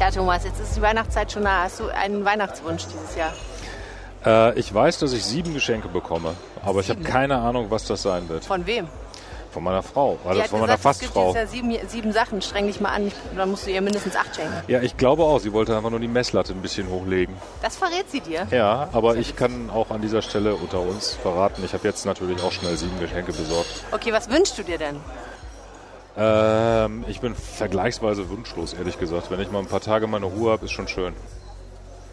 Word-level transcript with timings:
Tja, 0.00 0.10
Thomas, 0.10 0.44
jetzt 0.44 0.58
ist 0.58 0.74
die 0.74 0.80
Weihnachtszeit 0.80 1.30
schon 1.30 1.42
nah. 1.42 1.64
Hast 1.64 1.78
du 1.78 1.88
einen 1.88 2.24
Weihnachtswunsch 2.24 2.86
dieses 2.86 3.16
Jahr? 3.16 3.34
Äh, 4.24 4.58
ich 4.58 4.72
weiß, 4.72 4.98
dass 5.00 5.12
ich 5.12 5.22
sieben 5.22 5.52
Geschenke 5.52 5.88
bekomme, 5.88 6.36
aber 6.62 6.80
ich 6.80 6.88
habe 6.88 7.02
keine 7.02 7.36
Ahnung, 7.36 7.66
was 7.68 7.84
das 7.84 8.00
sein 8.00 8.26
wird. 8.30 8.46
Von 8.46 8.66
wem? 8.66 8.88
Von 9.50 9.62
meiner 9.62 9.82
Frau, 9.82 10.16
also 10.24 10.40
von 10.44 10.60
meiner 10.60 10.76
gesagt, 10.76 10.94
es 10.94 11.00
gibt 11.02 11.12
Fastfrau. 11.12 11.34
ja 11.34 11.46
sieben, 11.46 11.76
sieben 11.86 12.12
Sachen. 12.12 12.40
Streng 12.40 12.66
dich 12.66 12.80
mal 12.80 12.92
an. 12.92 13.08
Ich, 13.08 13.14
dann 13.36 13.50
musst 13.50 13.66
du 13.66 13.72
ihr 13.72 13.82
mindestens 13.82 14.16
acht 14.16 14.34
schenken. 14.34 14.54
Ja, 14.68 14.80
ich 14.80 14.96
glaube 14.96 15.22
auch, 15.22 15.38
sie 15.38 15.52
wollte 15.52 15.76
einfach 15.76 15.90
nur 15.90 16.00
die 16.00 16.08
Messlatte 16.08 16.54
ein 16.54 16.62
bisschen 16.62 16.88
hochlegen. 16.88 17.34
Das 17.60 17.76
verrät 17.76 18.10
sie 18.10 18.22
dir. 18.22 18.46
Ja, 18.50 18.88
aber 18.94 19.16
ich 19.16 19.36
kann 19.36 19.68
auch 19.68 19.90
an 19.90 20.00
dieser 20.00 20.22
Stelle 20.22 20.54
unter 20.54 20.80
uns 20.80 21.12
verraten, 21.12 21.62
ich 21.62 21.74
habe 21.74 21.86
jetzt 21.86 22.06
natürlich 22.06 22.42
auch 22.42 22.52
schnell 22.52 22.74
sieben 22.74 22.98
Geschenke 23.00 23.34
besorgt. 23.34 23.84
Okay, 23.92 24.14
was 24.14 24.30
wünschst 24.30 24.56
du 24.56 24.62
dir 24.62 24.78
denn? 24.78 24.96
Ähm, 26.22 27.04
ich 27.08 27.20
bin 27.20 27.34
vergleichsweise 27.34 28.28
wunschlos, 28.28 28.74
ehrlich 28.74 28.98
gesagt. 28.98 29.30
Wenn 29.30 29.40
ich 29.40 29.50
mal 29.50 29.60
ein 29.60 29.66
paar 29.66 29.80
Tage 29.80 30.06
meine 30.06 30.26
Ruhe 30.26 30.52
habe, 30.52 30.66
ist 30.66 30.72
schon 30.72 30.86
schön. 30.86 31.14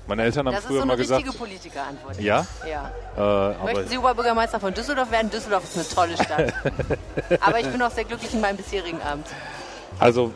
Meine 0.07 0.23
Eltern 0.23 0.47
haben 0.47 0.53
Das 0.53 0.63
ist 0.63 0.67
früher 0.69 0.79
so 0.79 0.85
mal 0.85 0.93
eine 0.93 1.01
gesagt, 1.01 1.21
richtige 1.25 1.37
Politikerantwort. 1.37 2.21
ja, 2.21 2.45
Ja. 2.65 3.51
äh, 3.59 3.65
Möchten 3.65 3.89
Sie 3.89 3.97
Oberbürgermeister 3.97 4.57
von 4.61 4.73
Düsseldorf 4.73 5.11
werden? 5.11 5.29
Düsseldorf 5.29 5.65
ist 5.65 5.75
eine 5.75 5.87
tolle 5.89 6.23
Stadt. 6.23 6.53
Aber 7.41 7.59
ich 7.59 7.67
bin 7.67 7.81
auch 7.81 7.91
sehr 7.91 8.05
glücklich 8.05 8.33
in 8.33 8.39
meinem 8.39 8.55
bisherigen 8.55 9.01
Amt. 9.01 9.27
Also 9.99 10.31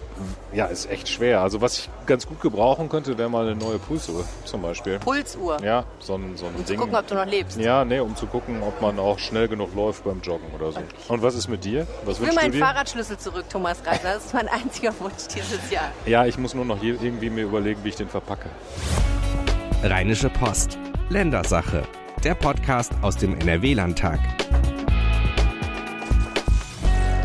ja, 0.53 0.65
ist 0.65 0.89
echt 0.89 1.07
schwer. 1.07 1.41
Also 1.41 1.61
was 1.61 1.77
ich 1.79 1.89
ganz 2.05 2.27
gut 2.27 2.41
gebrauchen 2.41 2.89
könnte, 2.89 3.17
wäre 3.17 3.29
mal 3.29 3.45
eine 3.47 3.55
neue 3.55 3.77
Pulsuhr 3.79 4.25
zum 4.45 4.61
Beispiel. 4.61 4.99
Pulsuhr. 4.99 5.57
Ja, 5.63 5.83
so 5.99 6.15
ein, 6.15 6.35
so 6.35 6.45
ein 6.47 6.55
Um 6.55 6.65
zu 6.65 6.73
Ding. 6.73 6.79
gucken, 6.79 6.95
ob 6.95 7.07
du 7.07 7.15
noch 7.15 7.25
lebst. 7.25 7.57
ja, 7.59 7.85
nee, 7.85 7.99
um 7.99 8.15
zu 8.15 8.25
gucken, 8.25 8.61
ob 8.63 8.81
man 8.81 8.97
auch 8.99 9.19
schnell 9.19 9.47
genug 9.47 9.73
läuft 9.75 10.03
beim 10.03 10.21
Joggen 10.21 10.47
oder 10.55 10.71
so. 10.71 10.79
Und 11.07 11.21
was 11.21 11.35
ist 11.35 11.47
mit 11.47 11.63
dir? 11.63 11.85
Was 12.05 12.19
Ich 12.19 12.25
will 12.25 12.33
meinen 12.33 12.51
dir? 12.51 12.59
Fahrradschlüssel 12.59 13.17
zurück, 13.17 13.45
Thomas 13.49 13.77
Reiter. 13.85 14.13
Das 14.15 14.25
ist 14.25 14.33
mein 14.33 14.47
einziger 14.47 14.93
Wunsch 14.99 15.27
dieses 15.33 15.69
Jahr. 15.71 15.91
Ja, 16.05 16.25
ich 16.25 16.37
muss 16.37 16.53
nur 16.53 16.65
noch 16.65 16.81
irgendwie 16.81 17.29
mir 17.29 17.43
überlegen, 17.43 17.79
wie 17.83 17.89
ich 17.89 17.95
den 17.95 18.09
verpacke. 18.09 18.49
Rheinische 19.83 20.29
Post. 20.29 20.77
Ländersache. 21.09 21.83
Der 22.23 22.35
Podcast 22.35 22.91
aus 23.01 23.17
dem 23.17 23.39
NRW-Landtag. 23.39 24.19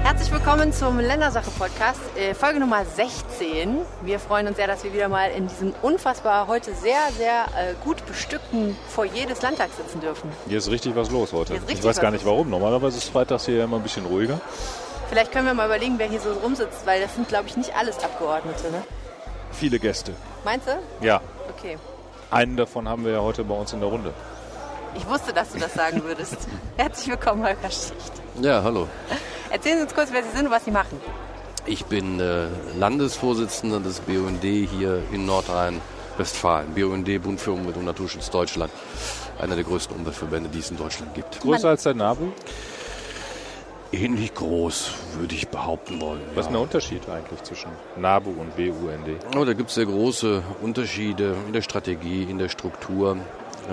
Herzlich 0.07 0.31
willkommen 0.31 0.73
zum 0.73 1.01
Ländersache-Podcast, 1.01 1.99
äh, 2.17 2.33
Folge 2.33 2.61
Nummer 2.61 2.85
16. 2.85 3.79
Wir 4.03 4.21
freuen 4.21 4.47
uns 4.47 4.57
sehr, 4.57 4.69
dass 4.69 4.85
wir 4.85 4.93
wieder 4.93 5.09
mal 5.09 5.33
in 5.33 5.49
diesem 5.49 5.75
unfassbar 5.83 6.47
heute 6.47 6.77
sehr, 6.77 7.01
sehr 7.19 7.47
äh, 7.59 7.75
gut 7.83 8.07
bestückten 8.07 8.77
Foyer 8.89 9.27
des 9.29 9.43
Landtags 9.43 9.77
sitzen 9.77 10.01
dürfen. 10.01 10.31
Hier 10.47 10.59
ist 10.59 10.71
richtig 10.71 10.95
was 10.95 11.11
los 11.11 11.33
heute. 11.33 11.59
Ich 11.67 11.83
weiß 11.83 11.99
gar 11.99 12.13
nicht 12.13 12.25
los. 12.25 12.31
warum. 12.35 12.51
Normalerweise 12.51 12.99
ist 12.99 13.09
freitags 13.09 13.47
hier 13.47 13.65
immer 13.65 13.79
ein 13.79 13.83
bisschen 13.83 14.07
ruhiger. 14.07 14.41
Vielleicht 15.09 15.33
können 15.33 15.47
wir 15.47 15.55
mal 15.55 15.67
überlegen, 15.67 15.95
wer 15.99 16.09
hier 16.09 16.21
so 16.21 16.33
rumsitzt, 16.35 16.87
weil 16.87 17.01
das 17.01 17.17
sind, 17.17 17.27
glaube 17.27 17.49
ich, 17.49 17.57
nicht 17.57 17.77
alles 17.77 17.99
Abgeordnete. 17.99 18.71
Ne? 18.71 18.85
Viele 19.51 19.81
Gäste. 19.81 20.13
Meinst 20.45 20.69
du? 20.69 21.05
Ja, 21.05 21.21
Okay. 21.59 21.79
einen 22.31 22.57
davon 22.57 22.89
haben 22.89 23.05
wir 23.05 23.11
ja 23.11 23.23
heute 23.23 23.43
bei 23.43 23.55
uns 23.55 23.73
in 23.73 23.81
der 23.81 23.89
Runde. 23.89 24.15
Ich 24.95 25.05
wusste, 25.09 25.33
dass 25.33 25.51
du 25.51 25.59
das 25.59 25.75
sagen 25.75 26.05
würdest. 26.05 26.37
Herzlich 26.77 27.09
willkommen, 27.09 27.45
Holger 27.45 27.71
Schicht. 27.71 28.13
Ja, 28.41 28.63
hallo. 28.63 28.87
Erzählen 29.51 29.77
Sie 29.79 29.83
uns 29.85 29.95
kurz, 29.95 30.09
wer 30.13 30.23
Sie 30.23 30.31
sind 30.31 30.47
und 30.47 30.53
was 30.53 30.65
Sie 30.65 30.71
machen. 30.71 31.01
Ich 31.67 31.85
bin 31.87 32.21
äh, 32.21 32.47
Landesvorsitzender 32.79 33.81
des 33.81 34.01
BUND 34.01 34.43
hier 34.43 35.03
in 35.13 35.27
Nordrhein-Westfalen. 35.27 36.75
BUND, 36.75 37.23
Bund 37.23 37.41
für 37.41 37.53
Umwelt 37.53 37.77
und 37.77 37.85
Naturschutz 37.85 38.31
Deutschland. 38.31 38.73
Einer 39.39 39.55
der 39.55 39.65
größten 39.65 39.97
Umweltverbände, 39.97 40.49
die 40.49 40.61
es 40.61 40.71
in 40.71 40.77
Deutschland 40.77 41.15
gibt. 41.15 41.41
Größer 41.41 41.69
als 41.69 41.83
der 41.83 41.95
NABU? 41.95 42.33
Ähnlich 43.93 44.35
groß, 44.35 44.93
würde 45.19 45.35
ich 45.35 45.49
behaupten 45.49 46.01
wollen. 46.01 46.21
Was 46.35 46.47
ist 46.47 46.47
ja. 46.47 46.53
der 46.53 46.61
Unterschied 46.61 47.09
eigentlich 47.09 47.43
zwischen 47.43 47.71
NABU 47.97 48.31
und 48.31 48.57
BUND? 48.57 49.37
Oh, 49.37 49.45
da 49.45 49.53
gibt 49.53 49.71
es 49.71 49.77
sehr 49.77 49.87
große 49.87 50.43
Unterschiede 50.61 51.35
in 51.47 51.53
der 51.53 51.63
Strategie, 51.63 52.25
in 52.25 52.39
der 52.39 52.49
Struktur. 52.49 53.17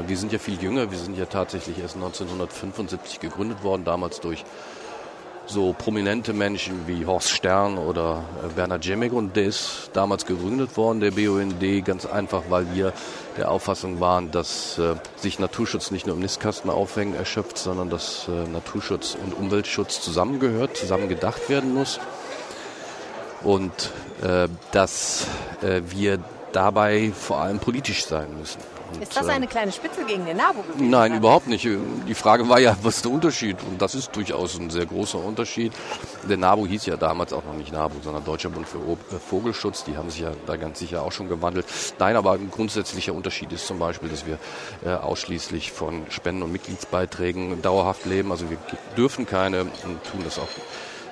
Wir 0.07 0.17
sind 0.17 0.31
ja 0.31 0.39
viel 0.39 0.61
jünger, 0.61 0.89
wir 0.89 0.97
sind 0.97 1.17
ja 1.17 1.25
tatsächlich 1.25 1.79
erst 1.79 1.95
1975 1.95 3.19
gegründet 3.19 3.63
worden, 3.63 3.83
damals 3.85 4.19
durch 4.19 4.43
so 5.45 5.73
prominente 5.73 6.33
Menschen 6.33 6.87
wie 6.87 7.05
Horst 7.05 7.29
Stern 7.29 7.77
oder 7.77 8.23
äh, 8.43 8.53
Bernhard 8.53 8.85
Jemig 8.85 9.11
und 9.11 9.35
der 9.35 9.45
ist 9.45 9.89
damals 9.93 10.25
gegründet 10.25 10.77
worden, 10.77 10.99
der 10.99 11.11
BUND, 11.11 11.85
ganz 11.85 12.05
einfach, 12.05 12.43
weil 12.49 12.73
wir 12.73 12.93
der 13.37 13.51
Auffassung 13.51 13.99
waren, 13.99 14.31
dass 14.31 14.77
äh, 14.77 14.95
sich 15.17 15.39
Naturschutz 15.39 15.91
nicht 15.91 16.07
nur 16.07 16.15
im 16.15 16.21
Nistkasten 16.21 16.69
aufhängen 16.69 17.15
erschöpft, 17.15 17.57
sondern 17.57 17.89
dass 17.89 18.27
äh, 18.27 18.49
Naturschutz 18.49 19.17
und 19.21 19.33
Umweltschutz 19.33 20.01
zusammengehört, 20.01 20.77
zusammen 20.77 21.09
gedacht 21.09 21.49
werden 21.49 21.73
muss 21.73 21.99
und 23.43 23.91
äh, 24.23 24.47
dass 24.71 25.27
äh, 25.61 25.81
wir 25.87 26.19
dabei 26.53 27.11
vor 27.13 27.41
allem 27.41 27.59
politisch 27.59 28.05
sein 28.05 28.37
müssen. 28.37 28.72
Ist 29.01 29.15
das 29.15 29.27
eine 29.27 29.47
kleine 29.47 29.71
Spitze 29.71 30.03
gegen 30.05 30.25
den 30.25 30.37
NABU 30.37 30.61
gewesen? 30.63 30.89
Nein, 30.89 31.15
überhaupt 31.15 31.47
nicht. 31.47 31.65
Die 31.65 32.13
Frage 32.13 32.47
war 32.49 32.59
ja, 32.59 32.75
was 32.83 32.97
ist 32.97 33.05
der 33.05 33.11
Unterschied? 33.11 33.57
Und 33.69 33.81
das 33.81 33.95
ist 33.95 34.15
durchaus 34.15 34.57
ein 34.57 34.69
sehr 34.69 34.85
großer 34.85 35.17
Unterschied. 35.17 35.73
Der 36.29 36.37
NABU 36.37 36.67
hieß 36.67 36.85
ja 36.85 36.97
damals 36.97 37.33
auch 37.33 37.43
noch 37.43 37.55
nicht 37.55 37.71
NABU, 37.71 37.95
sondern 38.03 38.23
Deutscher 38.23 38.49
Bund 38.49 38.67
für 38.67 38.77
äh, 38.77 39.19
Vogelschutz. 39.19 39.83
Die 39.83 39.97
haben 39.97 40.09
sich 40.09 40.21
ja 40.21 40.31
da 40.45 40.55
ganz 40.55 40.79
sicher 40.79 41.03
auch 41.03 41.11
schon 41.11 41.29
gewandelt. 41.29 41.65
Nein, 41.99 42.15
aber 42.15 42.33
ein 42.33 42.49
grundsätzlicher 42.51 43.13
Unterschied 43.13 43.51
ist 43.51 43.67
zum 43.67 43.79
Beispiel, 43.79 44.09
dass 44.09 44.25
wir 44.25 44.37
äh, 44.85 44.95
ausschließlich 44.95 45.71
von 45.71 46.05
Spenden 46.09 46.43
und 46.43 46.51
Mitgliedsbeiträgen 46.51 47.61
dauerhaft 47.61 48.05
leben. 48.05 48.31
Also 48.31 48.49
wir 48.49 48.57
dürfen 48.97 49.25
keine 49.25 49.61
und 49.63 50.03
tun 50.03 50.21
das 50.23 50.39
auch 50.39 50.47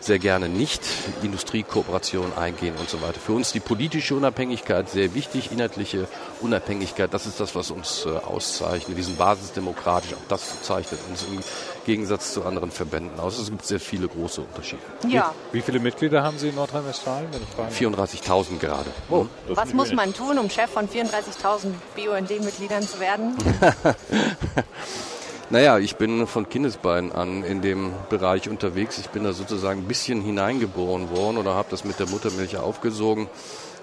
sehr 0.04 0.20
gerne 0.20 0.50
nicht 0.50 0.82
Industriekooperation 1.24 2.34
eingehen 2.36 2.76
und 2.78 2.90
so 2.90 3.02
weiter. 3.02 3.20
Für 3.20 3.34
uns 3.34 3.52
die 3.52 3.60
politische 3.60 4.16
Unabhängigkeit 4.16 4.90
sehr 4.90 5.14
wichtig, 5.14 5.52
inhaltliche 5.52 6.08
Unabhängigkeit, 6.42 7.14
das 7.14 7.26
ist 7.26 7.40
das, 7.40 7.56
was 7.56 7.72
uns 7.72 8.06
äh, 8.06 8.10
auszeichnet. 8.10 8.98
Wir 8.98 9.04
sind 9.04 9.18
basisdemokratisch, 9.18 10.14
auch 10.14 10.28
das 10.28 10.64
zeichnet 10.64 11.00
uns 11.10 11.24
im 11.24 11.40
Gegensatz 11.86 12.34
zu 12.34 12.44
anderen 12.44 12.72
Verbänden 12.72 13.20
aus. 13.20 13.38
Es 13.38 13.50
gibt 13.50 13.66
sehr 13.66 13.80
viele 13.80 14.08
große 14.08 14.42
Unterschiede. 14.42 14.82
Ja. 15.08 15.34
Wie 15.52 15.62
viele 15.62 15.80
Mitglieder 15.80 16.24
haben 16.24 16.38
Sie 16.38 16.50
in 16.50 16.56
Nordrhein-Westfalen, 16.56 17.28
wenn 17.32 17.42
ich 17.42 17.50
fragen 17.50 17.96
darf? 17.96 18.10
34.000 18.10 18.60
gerade. 18.60 18.90
Oh, 19.10 19.28
das 19.48 19.58
Was 19.58 19.74
muss 19.74 19.94
man 19.94 20.14
tun, 20.14 20.38
um 20.38 20.50
Chef 20.50 20.70
von 20.70 20.88
34.000 20.88 21.74
BUND-Mitgliedern 21.96 22.82
zu 22.82 23.00
werden? 23.00 23.38
Naja, 25.52 25.80
ich 25.80 25.98
bin 25.98 26.28
von 26.28 26.48
Kindesbeinen 26.48 27.12
an 27.12 27.44
in 27.44 27.62
dem 27.62 27.92
Bereich 28.10 28.48
unterwegs. 28.48 28.98
Ich 29.00 29.10
bin 29.10 29.26
da 29.26 29.34
sozusagen 29.34 29.82
ein 29.82 29.88
bisschen 29.88 30.22
hineingeboren 30.22 31.10
worden 31.10 31.36
oder 31.36 31.56
habe 31.56 31.68
das 31.70 31.84
mit 31.84 32.00
der 32.00 32.08
Muttermilch 32.08 32.56
aufgesogen. 32.56 33.28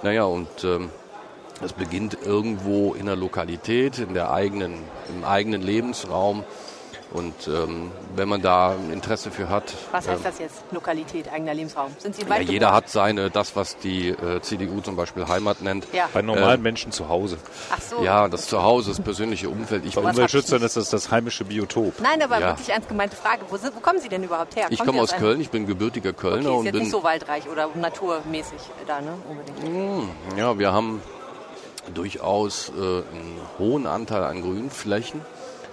Naja, 0.02 0.24
und 0.24 0.48
ähm, 0.64 0.88
es 1.62 1.74
beginnt 1.74 2.16
irgendwo 2.24 2.94
in 2.94 3.04
der 3.04 3.16
Lokalität, 3.16 3.98
in 3.98 4.14
der 4.14 4.32
eigenen, 4.32 4.76
im 5.10 5.24
eigenen 5.24 5.60
Lebensraum. 5.60 6.42
Und 7.10 7.34
ähm, 7.48 7.90
wenn 8.16 8.28
man 8.28 8.42
da 8.42 8.72
ein 8.72 8.92
Interesse 8.92 9.30
für 9.30 9.48
hat, 9.48 9.72
Was 9.92 10.06
heißt 10.06 10.18
ähm, 10.18 10.24
das 10.24 10.38
jetzt? 10.38 10.62
Lokalität, 10.72 11.32
eigener 11.32 11.54
Lebensraum. 11.54 11.90
Sind 11.98 12.14
Sie 12.14 12.22
ja, 12.22 12.28
weit 12.28 12.40
jeder 12.42 12.52
geboren? 12.66 12.74
hat 12.74 12.90
seine, 12.90 13.30
das, 13.30 13.56
was 13.56 13.78
die 13.78 14.10
äh, 14.10 14.42
CDU 14.42 14.82
zum 14.82 14.94
Beispiel 14.94 15.26
Heimat 15.26 15.62
nennt. 15.62 15.86
Ja. 15.94 16.08
Bei 16.12 16.20
normalen 16.20 16.60
Menschen 16.60 16.92
zu 16.92 17.08
Hause. 17.08 17.38
Ach 17.70 17.80
so. 17.80 18.02
Ja, 18.04 18.28
das 18.28 18.46
Zuhause, 18.46 18.90
das 18.90 19.00
persönliche 19.00 19.48
Umfeld. 19.48 19.86
Ich 19.86 19.94
Bei 19.94 20.02
Umweltschützern 20.02 20.60
ist 20.62 20.76
das 20.76 20.90
das 20.90 21.10
heimische 21.10 21.44
Biotop. 21.46 21.94
Nein, 22.02 22.20
aber 22.20 22.40
Ja. 22.40 22.48
wirklich 22.48 22.68
ernst 22.68 22.88
gemeinte 22.90 23.16
Frage. 23.16 23.40
Wo, 23.48 23.56
sind, 23.56 23.74
wo 23.74 23.80
kommen 23.80 24.00
Sie 24.00 24.10
denn 24.10 24.22
überhaupt 24.22 24.54
her? 24.56 24.66
Ich 24.68 24.78
Kommt 24.78 24.90
komme 24.90 25.00
aus 25.02 25.12
einem- 25.12 25.22
Köln, 25.22 25.40
ich 25.40 25.48
bin 25.48 25.66
gebürtiger 25.66 26.12
Kölner 26.12 26.40
Okay, 26.40 26.48
ist 26.50 26.58
und 26.58 26.64
jetzt 26.66 26.72
bin 26.72 26.82
nicht 26.82 26.90
so 26.92 27.02
waldreich 27.02 27.48
oder 27.48 27.70
naturmäßig 27.74 28.58
da, 28.86 29.00
ne? 29.00 29.14
Unbedingt. 29.30 30.10
Ja, 30.36 30.58
wir 30.58 30.72
haben 30.74 31.00
durchaus 31.94 32.68
äh, 32.68 32.72
einen 32.80 33.40
hohen 33.58 33.86
Anteil 33.86 34.22
an 34.24 34.42
Grünflächen, 34.42 35.22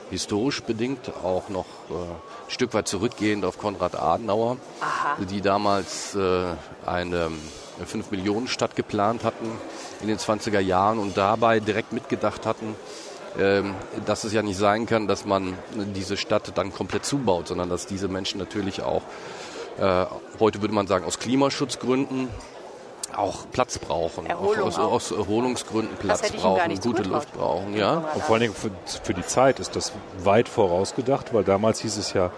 historisch 0.10 0.62
bedingt, 0.64 1.12
auch 1.24 1.50
noch 1.50 1.66
äh, 1.90 1.94
ein 1.94 2.50
Stück 2.50 2.74
weit 2.74 2.88
zurückgehend 2.88 3.46
auf 3.46 3.58
Konrad 3.58 3.96
Adenauer, 3.96 4.58
Aha. 4.82 5.18
die 5.30 5.42
damals 5.42 6.16
äh, 6.16 6.46
eine 6.86 7.32
5-Millionen-Stadt 7.84 8.76
geplant 8.76 9.24
hatten 9.24 9.52
in 10.02 10.08
den 10.08 10.18
20er 10.18 10.60
Jahren 10.60 11.00
und 11.00 11.18
dabei 11.18 11.60
direkt 11.60 11.94
mitgedacht 11.94 12.46
hatten, 12.46 12.76
ähm, 13.38 13.76
dass 14.06 14.24
es 14.24 14.34
ja 14.34 14.42
nicht 14.42 14.58
sein 14.58 14.86
kann, 14.86 15.08
dass 15.08 15.26
man 15.26 15.58
diese 15.96 16.18
Stadt 16.18 16.52
dann 16.56 16.74
komplett 16.74 17.06
zubaut, 17.06 17.48
sondern 17.48 17.70
dass 17.70 17.86
diese 17.86 18.08
Menschen 18.08 18.40
natürlich 18.40 18.82
auch, 18.82 19.02
äh, 19.80 20.06
heute 20.40 20.62
würde 20.62 20.74
man 20.74 20.88
sagen, 20.88 21.06
aus 21.06 21.20
Klimaschutzgründen 21.20 22.30
auch 23.16 23.46
Platz 23.52 23.78
brauchen, 23.80 24.26
Erholung 24.26 24.64
auch 24.64 24.68
aus, 24.68 24.80
auch. 24.80 24.92
aus 24.92 25.12
Erholungsgründen 25.12 25.96
Platz 25.98 26.32
brauchen, 26.32 26.80
gute. 26.80 27.04
Luft 27.04 27.34
brauchen, 27.34 27.76
ja. 27.76 28.04
Und 28.14 28.24
vor 28.24 28.36
allen 28.36 28.42
Dingen 28.42 28.56
für, 28.56 28.72
für 29.04 29.14
die 29.14 29.26
Zeit 29.26 29.60
ist 29.60 29.76
das 29.76 29.92
weit 30.24 30.50
vorausgedacht, 30.50 31.34
weil 31.34 31.44
damals 31.44 31.80
hieß 31.82 31.98
es 31.98 32.14
ja 32.14 32.32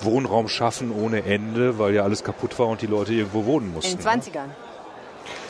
Wohnraum 0.00 0.48
schaffen 0.48 0.92
ohne 0.92 1.24
Ende, 1.24 1.78
weil 1.78 1.94
ja 1.94 2.02
alles 2.02 2.24
kaputt 2.24 2.58
war 2.58 2.66
und 2.68 2.82
die 2.82 2.86
Leute 2.86 3.12
irgendwo 3.12 3.44
wohnen 3.46 3.66
In 3.68 3.74
mussten. 3.74 3.96
den 3.98 4.06
20ern. 4.06 4.48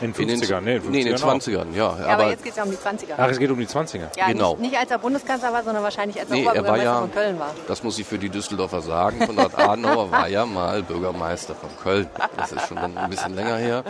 In 0.01 0.13
In 0.13 0.27
den, 0.27 0.41
50ern, 0.41 0.61
nee, 0.61 0.75
in 0.75 0.81
50ern 0.83 0.89
nee, 0.89 0.99
in 1.01 1.05
den 1.07 1.15
auch. 1.23 1.33
20ern, 1.33 1.65
ja. 1.73 1.97
Ja, 1.99 2.07
aber, 2.07 2.29
jetzt 2.29 2.43
geht 2.43 2.51
es 2.51 2.57
ja 2.57 2.63
um 2.63 2.71
die 2.71 2.77
20er. 2.77 3.13
Ach, 3.17 3.29
es 3.29 3.39
geht 3.39 3.49
um 3.49 3.57
die 3.59 3.67
20er. 3.67 4.07
ja, 4.17 4.27
genau. 4.27 4.51
nicht, 4.51 4.71
nicht 4.71 4.77
als 4.77 4.91
er 4.91 4.99
Bundeskanzler 4.99 5.51
war, 5.51 5.63
sondern 5.63 5.83
wahrscheinlich 5.83 6.19
als 6.19 6.29
er 6.29 6.35
Nee, 6.35 6.43
er 6.43 6.51
Oberbürgermeister 6.51 6.85
ja, 6.85 6.99
von 6.99 7.11
Köln 7.11 7.39
war. 7.39 7.51
das 7.67 7.83
muss 7.83 7.99
ich 7.99 8.05
für 8.05 8.17
die 8.17 8.29
Düsseldorfer 8.29 8.81
sagen, 8.81 9.19
Konrad 9.25 9.57
Adenauer 9.57 10.11
war 10.11 10.27
ja 10.27 10.45
mal 10.45 10.81
Bürgermeister 10.83 11.55
von 11.55 11.69
Köln. 11.81 12.07
Das 12.37 12.51
ist 12.51 12.67
schon 12.67 12.77
ein 12.77 13.09
bisschen 13.09 13.35
länger 13.35 13.55
her. 13.57 13.83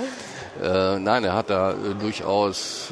Äh, 0.62 1.00
nein, 1.00 1.24
er 1.24 1.34
hat 1.34 1.50
da 1.50 1.72
äh, 1.72 1.96
durchaus 2.00 2.92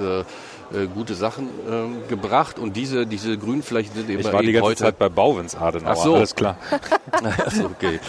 äh, 0.73 0.87
gute 0.87 1.15
Sachen 1.15 1.47
äh, 1.47 2.07
gebracht 2.09 2.59
und 2.59 2.75
diese, 2.75 3.05
diese 3.05 3.37
Grünflächen 3.37 3.93
sind 3.93 4.09
eben, 4.09 4.21
Ich 4.21 4.31
war 4.31 4.41
die 4.41 4.51
ganze 4.51 4.69
heute. 4.69 4.83
Zeit 4.83 4.99
bei 4.99 5.09
Bauwens 5.09 5.55
Adenauer. 5.55 5.91
Ach 5.91 5.95
so. 5.97 6.15
Alles 6.15 6.35
klar. 6.35 6.57
Achso, 7.11 7.65
okay. 7.65 7.99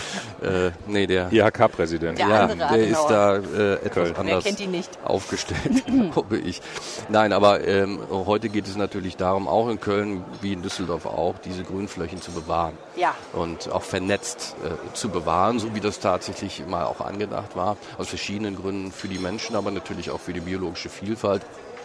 äh, 0.42 0.70
nee, 0.86 1.06
der, 1.06 1.32
IHK-Präsident. 1.32 2.18
Ja. 2.18 2.28
ja, 2.28 2.46
der 2.46 2.70
Adenauer. 2.70 2.76
ist 2.78 3.06
da 3.08 3.36
äh, 3.36 3.72
etwas 3.74 3.92
Köln. 3.94 4.16
Anders 4.16 4.44
kennt 4.44 4.60
ihn 4.60 4.70
nicht? 4.70 4.90
aufgestellt, 5.04 5.84
glaube 6.12 6.38
ich. 6.38 6.60
Nein, 7.08 7.32
aber 7.32 7.66
ähm, 7.66 7.98
heute 8.10 8.48
geht 8.48 8.66
es 8.66 8.76
natürlich 8.76 9.16
darum, 9.16 9.48
auch 9.48 9.68
in 9.68 9.80
Köln 9.80 10.24
wie 10.40 10.52
in 10.52 10.62
Düsseldorf 10.62 11.06
auch, 11.06 11.38
diese 11.38 11.62
Grünflächen 11.64 12.20
zu 12.20 12.32
bewahren 12.32 12.76
Ja. 12.96 13.14
und 13.32 13.70
auch 13.72 13.82
vernetzt 13.82 14.56
äh, 14.64 14.94
zu 14.94 15.08
bewahren, 15.08 15.58
so 15.58 15.74
wie 15.74 15.80
das 15.80 16.00
tatsächlich 16.00 16.64
mal 16.66 16.84
auch 16.84 17.00
angedacht 17.00 17.56
war, 17.56 17.76
aus 17.98 18.08
verschiedenen 18.08 18.56
Gründen 18.56 18.92
für 18.92 19.08
die 19.08 19.18
Menschen, 19.18 19.56
aber 19.56 19.70
natürlich 19.70 20.10
auch 20.10 20.20
für 20.20 20.32
die 20.32 20.40
biologische 20.40 20.88
Vielfalt, 20.88 21.42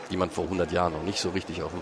die 0.10 0.18
man 0.18 0.30
vor 0.30 0.46
100 0.46 0.72
Jahren 0.72 0.94
noch 0.94 1.04
nicht 1.04 1.20
so 1.20 1.30
richtig 1.30 1.64
auf 1.64 1.72
dem 1.72 1.82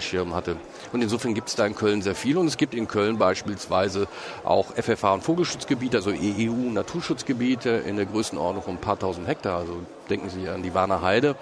Schirm 0.00 0.34
hatte. 0.34 0.56
Und 0.92 1.02
insofern 1.02 1.34
gibt 1.34 1.48
es 1.48 1.56
da 1.56 1.66
in 1.66 1.74
Köln 1.74 2.02
sehr 2.02 2.14
viel 2.14 2.36
und 2.36 2.46
es 2.46 2.56
gibt 2.56 2.74
in 2.74 2.88
Köln 2.88 3.18
beispielsweise 3.18 4.06
auch 4.44 4.66
FFH 4.74 5.14
und 5.14 5.24
Vogelschutzgebiete, 5.24 5.96
also 5.96 6.10
EU-Naturschutzgebiete 6.10 7.70
in 7.70 7.96
der 7.96 8.06
Größenordnung 8.06 8.62
von 8.62 8.74
ein 8.74 8.80
paar 8.80 8.98
tausend 8.98 9.26
Hektar. 9.26 9.58
Also 9.58 9.74
denken 10.08 10.30
Sie 10.30 10.48
an 10.48 10.62
die 10.62 10.74
Warner 10.74 11.02
Heide 11.02 11.36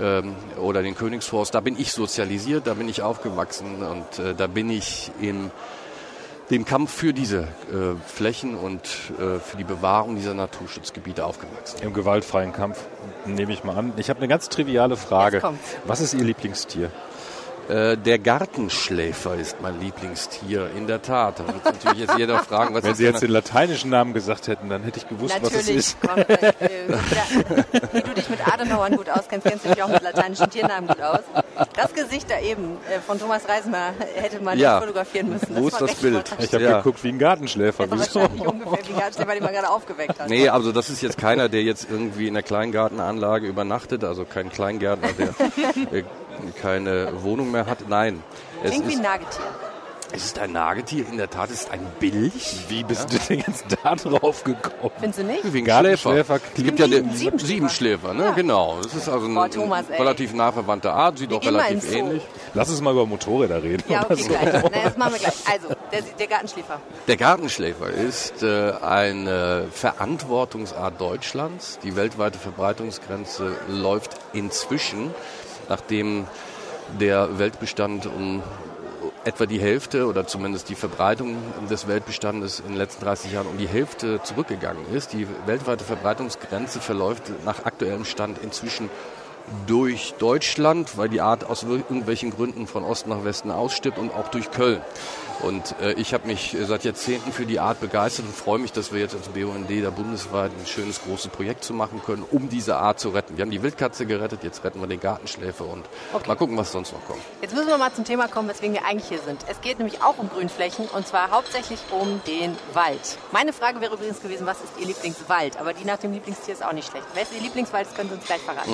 ähm, 0.00 0.34
oder 0.60 0.82
den 0.82 0.94
Königsforst. 0.94 1.54
Da 1.54 1.60
bin 1.60 1.78
ich 1.78 1.92
sozialisiert, 1.92 2.66
da 2.66 2.74
bin 2.74 2.88
ich 2.88 3.02
aufgewachsen 3.02 3.82
und 3.82 4.18
äh, 4.18 4.34
da 4.34 4.46
bin 4.46 4.70
ich 4.70 5.10
im 5.20 5.50
dem 6.50 6.64
Kampf 6.64 6.92
für 6.92 7.12
diese 7.12 7.40
äh, 7.40 7.94
Flächen 8.06 8.56
und 8.56 8.82
äh, 9.18 9.38
für 9.38 9.56
die 9.56 9.64
Bewahrung 9.64 10.16
dieser 10.16 10.34
Naturschutzgebiete 10.34 11.24
aufgewachsen. 11.24 11.82
Im 11.82 11.92
gewaltfreien 11.92 12.52
Kampf 12.52 12.78
nehme 13.24 13.52
ich 13.52 13.64
mal 13.64 13.76
an. 13.76 13.92
Ich 13.96 14.10
habe 14.10 14.18
eine 14.18 14.28
ganz 14.28 14.48
triviale 14.48 14.96
Frage. 14.96 15.42
Was 15.86 16.00
ist 16.00 16.14
Ihr 16.14 16.24
Lieblingstier? 16.24 16.90
Äh, 17.68 17.96
der 17.96 18.18
Gartenschläfer 18.18 19.36
ist 19.36 19.60
mein 19.60 19.78
Lieblingstier, 19.80 20.70
in 20.76 20.86
der 20.88 21.00
Tat. 21.00 21.38
Da 21.38 21.46
wird 21.46 21.64
natürlich 21.64 21.98
jetzt 22.00 22.18
jeder 22.18 22.40
fragen, 22.40 22.74
was 22.74 22.82
Wenn 22.82 22.90
ist 22.92 22.98
Sie 22.98 23.04
jetzt 23.04 23.22
den 23.22 23.30
lateinischen 23.30 23.88
Namen 23.90 24.12
gesagt 24.14 24.48
hätten, 24.48 24.68
dann 24.68 24.82
hätte 24.82 24.98
ich 24.98 25.08
gewusst, 25.08 25.34
was 25.40 25.50
es 25.52 25.56
Natürlich. 25.58 25.76
ist. 25.78 25.96
Komm, 26.00 26.18
äh, 26.18 26.52
wie 27.92 28.00
du 28.02 28.14
dich 28.14 28.28
mit 28.28 28.46
Adenauern 28.46 28.96
gut 28.96 29.08
auskennst, 29.08 29.46
kennst 29.46 29.64
du 29.64 29.68
dich 29.70 29.82
auch 29.82 29.88
mit 29.88 30.02
lateinischen 30.02 30.50
Tiernamen 30.50 30.88
gut 30.88 31.00
aus. 31.00 31.20
Das 31.76 31.94
Gesicht 31.94 32.28
da 32.30 32.40
eben 32.40 32.78
äh, 32.90 32.98
von 33.00 33.18
Thomas 33.20 33.48
Reisner 33.48 33.94
hätte 34.16 34.42
man 34.42 34.58
Ja. 34.58 34.80
fotografieren 34.80 35.28
müssen. 35.30 35.54
Wo 35.56 35.68
ist 35.68 35.80
das 35.80 35.94
Bild? 35.94 36.24
Ich 36.40 36.52
habe 36.52 36.64
Ja. 36.64 36.78
geguckt 36.78 37.02
wie 37.04 37.08
ein 37.10 37.18
Gartenschläfer. 37.18 37.86
Das 37.86 38.08
Wieso? 38.08 38.20
wahrscheinlich 38.22 38.46
ungefähr 38.46 38.78
wie 38.88 38.92
Gartenschläfer, 38.92 39.34
den 39.34 39.44
man 39.44 39.52
gerade 39.52 39.70
aufgeweckt 39.70 40.18
hat. 40.18 40.28
Nee, 40.28 40.48
also 40.48 40.72
das 40.72 40.90
ist 40.90 41.00
jetzt 41.00 41.16
keiner, 41.16 41.48
der 41.48 41.62
jetzt 41.62 41.86
irgendwie 41.88 42.26
in 42.26 42.34
der 42.34 42.42
Kleingartenanlage 42.42 43.46
übernachtet, 43.46 44.02
also 44.02 44.24
kein 44.24 44.50
Kleingärtner, 44.50 45.08
der 45.12 45.28
äh, 45.92 46.02
keine 46.60 47.22
Wohnung 47.22 47.50
mehr 47.50 47.66
hat. 47.66 47.88
Nein, 47.88 48.22
es 48.62 48.70
Klingt 48.70 48.86
wie 48.88 48.92
ein 48.92 48.98
ist, 48.98 49.02
Nagetier. 49.02 49.44
es 50.14 50.24
ist 50.24 50.38
ein 50.38 50.52
Nagetier, 50.52 51.06
in 51.10 51.16
der 51.16 51.30
Tat 51.30 51.50
es 51.50 51.62
ist 51.62 51.70
ein 51.70 51.80
Bilch. 52.00 52.56
Wie 52.68 52.84
bist 52.84 53.12
du 53.12 53.18
denn 53.28 53.44
jetzt 53.46 53.64
da 53.82 53.94
drauf 53.96 54.44
gekommen? 54.44 54.92
Findest 54.98 55.20
du 55.20 55.24
nicht? 55.24 55.52
Wie 55.52 55.58
ein 55.58 55.64
Gartenschläfer 55.64 56.38
Schläfer. 56.38 56.40
Es 56.56 56.62
gibt 56.64 56.78
ja 56.78 56.86
Sieben- 56.86 57.08
den 57.08 57.16
Siebenschläfer. 57.16 57.46
Siebenschläfer, 57.46 58.14
ne? 58.14 58.24
Ja. 58.24 58.30
Genau. 58.32 58.78
Das 58.82 58.94
ist 58.94 59.08
also 59.08 59.26
eine 59.26 59.40
Oh, 59.40 59.46
Thomas, 59.48 59.84
ey. 59.90 59.98
relativ 59.98 60.34
nah 60.34 60.52
verwandte 60.52 60.92
Art, 60.92 61.18
sieht 61.18 61.32
auch 61.32 61.42
relativ 61.44 61.92
ähnlich. 61.92 62.22
Lass 62.54 62.68
uns 62.70 62.80
mal 62.82 62.92
über 62.92 63.06
Motorräder 63.06 63.62
reden. 63.62 63.84
Ja, 63.88 64.00
oder 64.04 64.10
okay, 64.12 64.22
so. 64.22 64.28
gleich. 64.28 64.52
Na, 64.52 64.68
das 64.84 64.96
machen 64.98 65.12
wir 65.14 65.18
gleich. 65.20 65.34
Also, 65.50 65.68
der, 65.90 66.02
der 66.18 66.26
Gartenschläfer. 66.26 66.80
Der 67.08 67.16
Gartenschläfer 67.16 67.88
ist 67.90 68.42
äh, 68.42 68.72
eine 68.82 69.66
Verantwortungsart 69.72 71.00
Deutschlands. 71.00 71.78
Die 71.82 71.96
weltweite 71.96 72.38
Verbreitungsgrenze 72.38 73.52
läuft 73.68 74.10
inzwischen, 74.34 75.10
nachdem 75.68 76.26
der 77.00 77.38
Weltbestand 77.38 78.06
um 78.06 78.42
etwa 79.24 79.46
die 79.46 79.60
Hälfte 79.60 80.06
oder 80.06 80.26
zumindest 80.26 80.68
die 80.68 80.74
Verbreitung 80.74 81.36
des 81.70 81.86
Weltbestandes 81.86 82.60
in 82.60 82.68
den 82.68 82.76
letzten 82.76 83.04
30 83.04 83.32
Jahren 83.32 83.46
um 83.46 83.58
die 83.58 83.68
Hälfte 83.68 84.20
zurückgegangen 84.22 84.84
ist. 84.92 85.12
Die 85.12 85.26
weltweite 85.46 85.84
Verbreitungsgrenze 85.84 86.80
verläuft 86.80 87.24
nach 87.44 87.64
aktuellem 87.64 88.04
Stand 88.04 88.38
inzwischen 88.38 88.90
durch 89.66 90.14
Deutschland, 90.18 90.96
weil 90.96 91.08
die 91.08 91.20
Art 91.20 91.44
aus 91.44 91.62
irgendwelchen 91.62 92.30
Gründen 92.30 92.66
von 92.66 92.84
Osten 92.84 93.10
nach 93.10 93.24
Westen 93.24 93.50
ausstirbt 93.50 93.98
und 93.98 94.12
auch 94.12 94.28
durch 94.28 94.50
Köln. 94.50 94.80
Und 95.40 95.74
äh, 95.80 95.92
ich 95.94 96.14
habe 96.14 96.26
mich 96.26 96.54
äh, 96.54 96.64
seit 96.64 96.84
Jahrzehnten 96.84 97.32
für 97.32 97.46
die 97.46 97.58
Art 97.60 97.80
begeistert 97.80 98.26
und 98.26 98.34
freue 98.34 98.58
mich, 98.58 98.72
dass 98.72 98.92
wir 98.92 99.00
jetzt 99.00 99.14
als 99.14 99.28
BUND 99.28 99.68
da 99.84 99.90
bundesweit 99.90 100.50
ein 100.58 100.66
schönes 100.66 101.02
großes 101.02 101.28
Projekt 101.32 101.64
zu 101.64 101.74
machen 101.74 102.00
können, 102.04 102.24
um 102.30 102.48
diese 102.48 102.76
Art 102.76 103.00
zu 103.00 103.10
retten. 103.10 103.36
Wir 103.36 103.42
haben 103.42 103.50
die 103.50 103.62
Wildkatze 103.62 104.06
gerettet, 104.06 104.44
jetzt 104.44 104.62
retten 104.64 104.80
wir 104.80 104.86
den 104.86 105.00
Gartenschläfer 105.00 105.66
und 105.66 105.84
Okay. 106.12 106.28
mal 106.28 106.36
gucken, 106.36 106.56
was 106.56 106.72
sonst 106.72 106.92
noch 106.92 107.04
kommt. 107.06 107.20
Jetzt 107.40 107.54
müssen 107.54 107.68
wir 107.68 107.78
mal 107.78 107.92
zum 107.92 108.04
Thema 108.04 108.28
kommen, 108.28 108.48
weswegen 108.48 108.74
wir 108.74 108.84
eigentlich 108.84 109.08
hier 109.08 109.20
sind. 109.20 109.40
Es 109.48 109.60
geht 109.60 109.78
nämlich 109.78 110.02
auch 110.02 110.18
um 110.18 110.28
Grünflächen 110.28 110.86
und 110.88 111.06
zwar 111.06 111.30
hauptsächlich 111.30 111.80
um 111.90 112.20
den 112.26 112.56
Wald. 112.74 113.18
Meine 113.32 113.52
Frage 113.52 113.80
wäre 113.80 113.94
übrigens 113.94 114.20
gewesen, 114.20 114.46
was 114.46 114.58
ist 114.58 114.72
Ihr 114.78 114.86
Lieblingswald? 114.86 115.58
Aber 115.58 115.72
die 115.72 115.84
nach 115.84 115.98
dem 115.98 116.12
Lieblingstier 116.12 116.54
ist 116.54 116.64
auch 116.64 116.72
nicht 116.72 116.90
schlecht. 116.90 117.06
Wer 117.14 117.22
ist 117.22 117.32
Ihr 117.34 117.40
Lieblingswald? 117.40 117.86
Das 117.86 117.94
können 117.94 118.08
Sie 118.10 118.14
uns 118.16 118.24
gleich 118.26 118.40
verraten. 118.42 118.70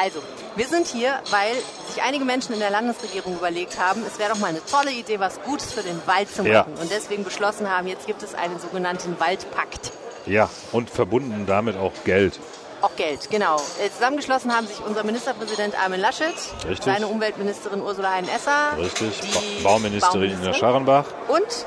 Also, 0.00 0.20
wir 0.54 0.68
sind 0.68 0.86
hier, 0.86 1.18
weil 1.30 1.52
sich 1.88 2.00
einige 2.02 2.24
Menschen 2.24 2.52
in 2.54 2.60
der 2.60 2.70
Landesregierung 2.70 3.34
überlegt 3.34 3.78
haben, 3.80 4.02
es 4.06 4.18
wäre 4.20 4.30
doch 4.32 4.38
mal 4.38 4.46
eine 4.48 4.64
tolle 4.64 4.92
Idee, 4.92 5.18
was 5.18 5.40
Gutes 5.42 5.72
für 5.72 5.79
den 5.82 6.00
Wald 6.06 6.30
zu 6.30 6.42
machen. 6.42 6.52
Ja. 6.52 6.66
Und 6.80 6.90
deswegen 6.90 7.24
beschlossen 7.24 7.70
haben, 7.70 7.86
jetzt 7.86 8.06
gibt 8.06 8.22
es 8.22 8.34
einen 8.34 8.58
sogenannten 8.58 9.18
Waldpakt. 9.18 9.92
Ja, 10.26 10.48
und 10.72 10.90
verbunden 10.90 11.44
damit 11.46 11.76
auch 11.76 11.92
Geld. 12.04 12.38
Auch 12.82 12.96
Geld, 12.96 13.28
genau. 13.30 13.56
Äh, 13.56 13.90
Zusammengeschlossen 13.90 14.54
haben 14.54 14.66
sich 14.66 14.80
unser 14.86 15.04
Ministerpräsident 15.04 15.74
Armin 15.82 16.00
Laschet, 16.00 16.34
Richtig. 16.66 16.82
seine 16.82 17.08
Umweltministerin 17.08 17.82
Ursula 17.82 18.12
Hein-Esser, 18.12 18.78
Richtig. 18.78 19.20
Ba 19.62 19.70
Bauministerin 19.70 20.30
Ina 20.30 20.54
Scharrenbach, 20.54 21.04
und 21.28 21.66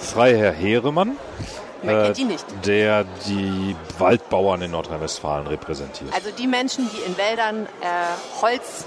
Freiherr 0.00 0.52
Heeremann, 0.52 1.16
kennt 1.82 2.16
die 2.16 2.36
der 2.64 3.04
die 3.26 3.76
Waldbauern 3.98 4.62
in 4.62 4.72
Nordrhein-Westfalen 4.72 5.46
repräsentiert. 5.46 6.12
Also 6.12 6.30
die 6.30 6.46
Menschen, 6.46 6.90
die 6.90 7.00
in 7.06 7.16
Wäldern 7.16 7.66
äh, 7.80 8.40
Holz. 8.42 8.84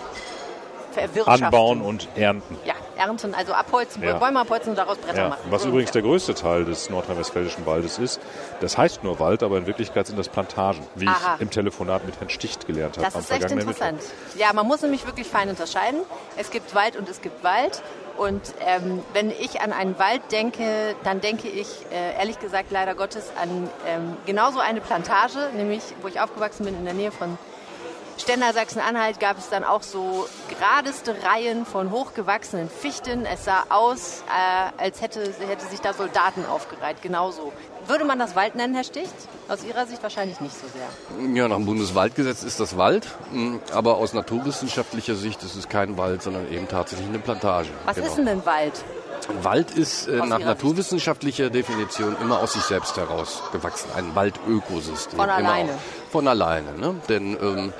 Anbauen 1.25 1.81
und 1.81 2.07
ernten. 2.15 2.57
Ja, 2.65 2.73
ernten, 2.97 3.33
also 3.35 3.53
abholzen, 3.53 4.03
Ja. 4.03 4.17
Bäume 4.17 4.39
abholzen 4.41 4.71
und 4.71 4.75
daraus 4.77 4.97
Bretter 4.97 5.17
Ja, 5.23 5.29
machen. 5.29 5.41
was 5.49 5.63
So 5.63 5.69
übrigens 5.69 5.91
der 5.91 6.01
größte 6.01 6.33
Teil 6.33 6.65
des 6.65 6.89
nordrhein-westfälischen 6.89 7.65
Waldes 7.65 7.97
ist. 7.99 8.19
Das 8.61 8.77
heißt 8.77 9.03
nur 9.03 9.19
Wald, 9.19 9.43
aber 9.43 9.57
in 9.57 9.67
Wirklichkeit 9.67 10.07
sind 10.07 10.17
das 10.17 10.29
Plantagen, 10.29 10.85
wie 10.95 11.07
Aha. 11.07 11.35
ich 11.35 11.41
im 11.41 11.49
Telefonat 11.49 12.05
mit 12.05 12.19
Herrn 12.19 12.29
Sticht 12.29 12.65
gelernt 12.67 12.97
habe 12.97 13.05
Das 13.05 13.15
ist 13.15 13.31
echt 13.31 13.51
interessant. 13.51 13.93
Mittwoch. 14.01 14.39
Ja, 14.39 14.53
man 14.53 14.67
muss 14.67 14.81
nämlich 14.81 15.05
wirklich 15.05 15.27
fein 15.27 15.49
unterscheiden. 15.49 16.01
Es 16.37 16.49
gibt 16.51 16.73
Wald 16.75 16.95
und 16.95 17.07
es 17.09 17.21
gibt 17.21 17.43
Wald. 17.43 17.81
Und 18.17 18.41
ähm, 18.65 19.03
wenn 19.13 19.29
ich 19.29 19.61
an 19.61 19.71
einen 19.71 19.99
Wald 19.99 20.21
denke, 20.31 20.95
dann 21.03 21.21
denke 21.21 21.47
ich 21.49 21.67
äh, 21.91 22.17
ehrlich 22.17 22.39
gesagt 22.39 22.71
leider 22.71 22.95
Gottes 22.95 23.31
an 23.39 23.69
ähm, 23.87 24.17
genauso 24.25 24.59
eine 24.59 24.81
Plantage, 24.81 25.37
nämlich 25.55 25.83
wo 26.01 26.07
ich 26.07 26.19
aufgewachsen 26.19 26.65
bin 26.65 26.75
in 26.75 26.83
der 26.85 26.95
Nähe 26.95 27.11
von 27.11 27.37
Stendal, 28.17 28.53
Sachsen-Anhalt, 28.53 29.19
gab 29.19 29.37
es 29.37 29.49
dann 29.49 29.63
auch 29.63 29.83
so 29.83 30.27
geradeste 30.49 31.15
Reihen 31.23 31.65
von 31.65 31.91
hochgewachsenen 31.91 32.67
Fichten. 32.69 33.25
Es 33.25 33.45
sah 33.45 33.65
aus, 33.69 34.23
äh, 34.27 34.81
als 34.83 35.01
hätte, 35.01 35.21
hätte 35.47 35.65
sich 35.67 35.81
da 35.81 35.93
Soldaten 35.93 36.43
aufgereiht, 36.45 37.01
genauso. 37.03 37.53
Würde 37.85 38.05
man 38.05 38.17
das 38.19 38.35
Wald 38.35 38.55
nennen, 38.55 38.73
Herr 38.73 38.83
Sticht? 38.83 39.13
Aus 39.47 39.63
Ihrer 39.63 39.85
Sicht 39.85 40.01
wahrscheinlich 40.03 40.41
nicht 40.41 40.55
so 40.59 40.65
sehr. 40.67 41.29
Ja, 41.35 41.47
nach 41.47 41.55
dem 41.57 41.65
Bundeswaldgesetz 41.67 42.43
ist 42.43 42.59
das 42.59 42.75
Wald, 42.75 43.07
mh, 43.31 43.59
aber 43.71 43.97
aus 43.97 44.13
naturwissenschaftlicher 44.13 45.15
Sicht 45.15 45.41
ist 45.43 45.55
es 45.55 45.69
kein 45.69 45.95
Wald, 45.97 46.21
sondern 46.23 46.51
eben 46.51 46.67
tatsächlich 46.67 47.07
eine 47.07 47.19
Plantage. 47.19 47.69
Was 47.85 47.95
Genau. 47.95 48.07
ist 48.07 48.15
denn 48.17 48.25
denn 48.25 48.45
Wald? 48.45 48.73
Ein 49.29 49.43
Wald 49.43 49.71
ist 49.71 50.07
äh, 50.07 50.17
nach 50.17 50.25
Ihrer 50.25 50.37
Sicht? 50.37 50.45
naturwissenschaftlicher 50.47 51.49
Definition 51.49 52.15
immer 52.21 52.39
aus 52.39 52.53
sich 52.53 52.63
selbst 52.63 52.97
heraus 52.97 53.41
gewachsen. 53.51 53.89
Ein 53.95 54.15
Waldökosystem. 54.15 55.17
Von 55.19 55.29
alleine. 55.29 55.71
auch- 55.73 56.11
Von 56.11 56.27
alleine. 56.27 56.73
Ne? 56.77 56.95
Denn 57.07 57.37
ähm, 57.41 57.73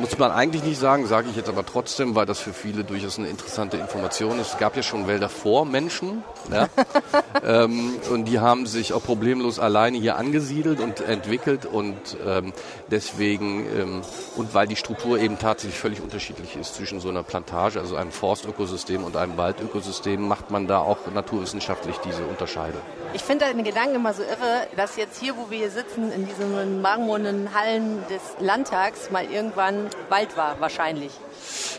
muss 0.00 0.18
man 0.18 0.30
eigentlich 0.30 0.64
nicht 0.64 0.78
sagen, 0.78 1.06
sage 1.06 1.28
ich 1.30 1.36
jetzt 1.36 1.48
aber 1.48 1.64
trotzdem, 1.64 2.14
weil 2.14 2.26
das 2.26 2.40
für 2.40 2.52
viele 2.52 2.84
durchaus 2.84 3.18
eine 3.18 3.28
interessante 3.28 3.76
Information 3.76 4.38
ist. 4.38 4.54
Es 4.54 4.58
gab 4.58 4.76
ja 4.76 4.82
schon 4.82 5.06
Wälder 5.06 5.28
vor 5.28 5.64
Menschen. 5.64 6.22
Ja? 6.50 6.68
ähm, 7.44 7.94
und 8.10 8.26
die 8.26 8.40
haben 8.40 8.66
sich 8.66 8.92
auch 8.92 9.02
problemlos 9.02 9.58
alleine 9.58 9.98
hier 9.98 10.16
angesiedelt 10.16 10.80
und 10.80 11.00
entwickelt 11.00 11.66
und 11.66 11.96
ähm, 12.26 12.52
deswegen 12.90 13.66
ähm, 13.66 14.02
und 14.36 14.54
weil 14.54 14.66
die 14.66 14.76
Struktur 14.76 15.18
eben 15.18 15.38
tatsächlich 15.38 15.78
völlig 15.78 16.00
unterschiedlich 16.00 16.56
ist 16.56 16.74
zwischen 16.74 17.00
so 17.00 17.08
einer 17.08 17.22
Plantage, 17.22 17.80
also 17.80 17.96
einem 17.96 18.12
Forstökosystem 18.12 19.04
und 19.04 19.16
einem 19.16 19.36
Waldökosystem, 19.36 20.26
macht 20.26 20.50
man 20.50 20.66
da 20.66 20.78
auch 20.78 20.98
naturwissenschaftlich 21.12 21.96
diese 21.98 22.24
Unterscheidung. 22.24 22.80
Ich 23.12 23.22
finde 23.22 23.46
den 23.46 23.64
Gedanken 23.64 23.96
immer 23.96 24.12
so 24.12 24.22
irre, 24.22 24.66
dass 24.76 24.96
jetzt 24.96 25.20
hier, 25.20 25.36
wo 25.36 25.50
wir 25.50 25.58
hier 25.58 25.70
sitzen, 25.70 26.10
in 26.12 26.26
diesen 26.26 26.82
marmornen 26.82 27.54
Hallen 27.54 27.98
des 28.10 28.20
Landtags, 28.40 29.10
mal 29.10 29.24
irgendwann 29.24 29.83
Wald 30.08 30.36
war, 30.36 30.56
wahrscheinlich. 30.60 31.12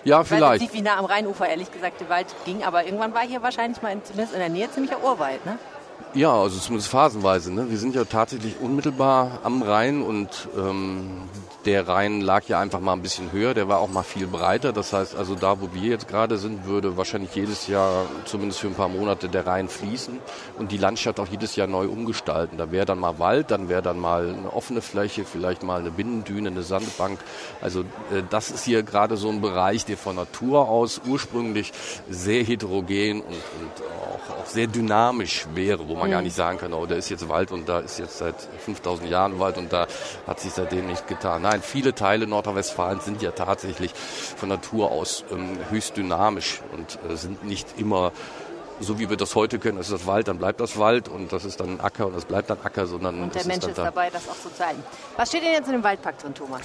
Ja, 0.04 0.22
Ich 0.22 0.32
weiß 0.32 0.38
vielleicht. 0.38 0.62
nicht, 0.62 0.74
wie 0.74 0.82
nah 0.82 0.98
am 0.98 1.06
Rheinufer, 1.06 1.48
ehrlich 1.48 1.72
gesagt, 1.72 2.00
der 2.02 2.10
Wald 2.10 2.28
ging, 2.46 2.64
aber 2.64 2.86
irgendwann 2.86 3.14
war 3.14 3.22
hier 3.24 3.42
wahrscheinlich 3.42 3.82
mal, 3.82 3.92
in, 3.92 4.04
zumindest 4.04 4.34
in 4.34 4.40
der 4.40 4.50
Nähe, 4.50 4.70
ziemlicher 4.72 5.04
Urwald, 5.04 5.46
ne? 5.46 5.58
Ja, 6.16 6.32
also 6.32 6.58
zumindest 6.60 6.90
phasenweise. 6.90 7.52
Ne? 7.52 7.70
Wir 7.70 7.78
sind 7.78 7.94
ja 7.94 8.06
tatsächlich 8.06 8.56
unmittelbar 8.62 9.40
am 9.44 9.62
Rhein 9.62 10.02
und 10.02 10.48
ähm, 10.58 11.24
der 11.66 11.88
Rhein 11.88 12.22
lag 12.22 12.46
ja 12.48 12.60
einfach 12.60 12.80
mal 12.80 12.94
ein 12.94 13.02
bisschen 13.02 13.32
höher, 13.32 13.54
der 13.54 13.68
war 13.68 13.80
auch 13.80 13.90
mal 13.90 14.04
viel 14.04 14.28
breiter. 14.28 14.72
Das 14.72 14.94
heißt 14.94 15.16
also 15.16 15.36
da, 15.36 15.60
wo 15.60 15.74
wir 15.74 15.90
jetzt 15.90 16.08
gerade 16.08 16.38
sind, 16.38 16.66
würde 16.66 16.96
wahrscheinlich 16.96 17.36
jedes 17.36 17.68
Jahr, 17.68 18.06
zumindest 18.24 18.60
für 18.60 18.68
ein 18.68 18.76
paar 18.76 18.88
Monate, 18.88 19.28
der 19.28 19.46
Rhein 19.46 19.68
fließen 19.68 20.20
und 20.58 20.72
die 20.72 20.78
Landschaft 20.78 21.20
auch 21.20 21.28
jedes 21.28 21.58
Jahr 21.58 21.68
neu 21.68 21.88
umgestalten. 21.88 22.58
Da 22.58 22.72
wäre 22.72 22.86
dann 22.86 23.00
mal 23.00 23.20
Wald, 23.20 23.52
dann 23.52 23.68
wäre 23.68 23.82
dann 23.82 24.00
mal 24.00 24.30
eine 24.30 24.54
offene 24.54 24.82
Fläche, 24.82 25.26
vielleicht 25.26 25.64
mal 25.64 25.80
eine 25.80 25.92
Binnendüne, 25.92 26.50
eine 26.50 26.64
Sandbank. 26.64 27.20
Also 27.62 27.82
äh, 27.82 28.24
das 28.30 28.52
ist 28.52 28.64
hier 28.64 28.84
gerade 28.84 29.18
so 29.18 29.30
ein 29.30 29.42
Bereich, 29.42 29.86
der 29.86 29.98
von 29.98 30.16
Natur 30.16 30.70
aus 30.70 31.02
ursprünglich 31.06 31.74
sehr 32.10 32.44
heterogen 32.44 33.22
und, 33.22 33.28
und 33.28 33.84
auch, 34.14 34.42
auch 34.42 34.46
sehr 34.46 34.68
dynamisch 34.68 35.48
wäre, 35.54 35.88
wo 35.90 35.96
man 35.96 36.05
mhm. 36.08 36.12
gar 36.12 36.22
nicht 36.22 36.36
sagen 36.36 36.58
kann, 36.58 36.74
oh, 36.74 36.86
da 36.86 36.96
ist 36.96 37.10
jetzt 37.10 37.28
Wald 37.30 37.52
und 37.52 37.68
da 37.68 37.80
ist 37.80 38.00
jetzt 38.00 38.18
seit 38.18 38.36
5000 38.60 39.10
Jahren 39.10 39.40
Wald 39.40 39.58
und 39.58 39.72
da 39.72 39.88
hat 40.28 40.40
sich 40.40 40.54
seitdem 40.54 40.88
nichts 40.88 41.06
getan. 41.06 41.42
Nein, 41.42 41.62
viele 41.62 41.94
Teile 41.94 42.28
Nordrhein-Westfalens 42.28 43.06
sind 43.06 43.22
ja 43.22 43.32
tatsächlich 43.32 43.94
von 43.94 44.50
Natur 44.50 44.92
aus 44.92 45.24
ähm, 45.32 45.58
höchst 45.70 45.98
dynamisch 45.98 46.62
und 46.72 47.00
äh, 47.10 47.16
sind 47.16 47.44
nicht 47.44 47.78
immer 47.78 48.12
so 48.80 49.00
wie 49.00 49.10
wir 49.10 49.18
das 49.18 49.36
heute 49.36 49.60
kennen, 49.60 49.78
das 49.78 49.88
ist 49.88 49.94
das 49.94 50.06
Wald, 50.08 50.28
dann 50.28 50.38
bleibt 50.38 50.60
das 50.60 50.78
Wald 50.78 51.08
und 51.08 51.32
das 51.32 51.46
ist 51.46 51.62
dann 51.62 51.80
Acker 51.80 52.08
und 52.08 52.16
das 52.16 52.26
bleibt 52.26 52.50
dann 52.50 52.58
Acker, 52.62 52.88
sondern 52.88 53.22
und 53.24 53.34
der 53.34 53.46
Mensch 53.46 53.64
ist, 53.64 53.70
ist 53.70 53.78
dabei, 53.78 54.10
das 54.10 54.28
auch 54.28 54.36
zu 54.36 54.54
zeigen. 54.54 54.84
Was 55.16 55.30
steht 55.30 55.44
denn 55.44 55.54
jetzt 55.54 55.68
in 55.68 55.74
dem 55.74 55.84
Waldpakt 55.84 56.24
drin, 56.24 56.34
Thomas? 56.34 56.62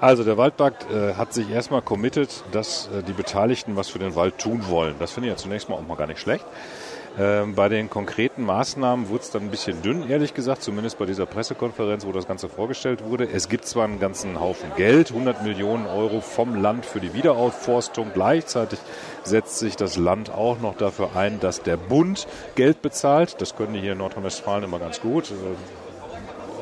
Also 0.00 0.24
der 0.24 0.38
Waldpakt 0.38 0.90
äh, 0.90 1.14
hat 1.14 1.34
sich 1.34 1.50
erstmal 1.50 1.82
committed, 1.82 2.42
dass 2.52 2.88
äh, 2.88 3.02
die 3.02 3.12
Beteiligten 3.12 3.76
was 3.76 3.90
für 3.90 3.98
den 3.98 4.14
Wald 4.14 4.38
tun 4.38 4.66
wollen. 4.68 4.94
Das 4.98 5.12
finde 5.12 5.28
ich 5.28 5.34
ja 5.34 5.36
zunächst 5.36 5.68
mal 5.68 5.76
auch 5.76 5.86
mal 5.86 5.96
gar 5.96 6.06
nicht 6.06 6.20
schlecht. 6.20 6.46
Ähm, 7.18 7.54
bei 7.54 7.68
den 7.68 7.90
konkreten 7.90 8.44
Maßnahmen 8.44 9.08
wurde 9.08 9.24
es 9.24 9.30
dann 9.30 9.42
ein 9.42 9.50
bisschen 9.50 9.82
dünn, 9.82 10.08
ehrlich 10.08 10.32
gesagt, 10.32 10.62
zumindest 10.62 10.98
bei 10.98 11.06
dieser 11.06 11.26
Pressekonferenz, 11.26 12.06
wo 12.06 12.12
das 12.12 12.26
Ganze 12.26 12.48
vorgestellt 12.48 13.04
wurde. 13.04 13.28
Es 13.28 13.48
gibt 13.48 13.64
zwar 13.66 13.84
einen 13.84 13.98
ganzen 13.98 14.38
Haufen 14.40 14.70
Geld, 14.76 15.10
100 15.10 15.42
Millionen 15.42 15.86
Euro 15.86 16.20
vom 16.20 16.54
Land 16.54 16.86
für 16.86 17.00
die 17.00 17.12
Wiederaufforstung. 17.12 18.12
Gleichzeitig 18.14 18.78
setzt 19.24 19.58
sich 19.58 19.76
das 19.76 19.96
Land 19.96 20.30
auch 20.30 20.60
noch 20.60 20.76
dafür 20.76 21.10
ein, 21.16 21.40
dass 21.40 21.62
der 21.62 21.76
Bund 21.76 22.28
Geld 22.54 22.80
bezahlt. 22.80 23.40
Das 23.40 23.56
können 23.56 23.74
die 23.74 23.80
hier 23.80 23.92
in 23.92 23.98
Nordrhein-Westfalen 23.98 24.64
immer 24.64 24.78
ganz 24.78 25.00
gut 25.00 25.30
äh, 25.30 25.34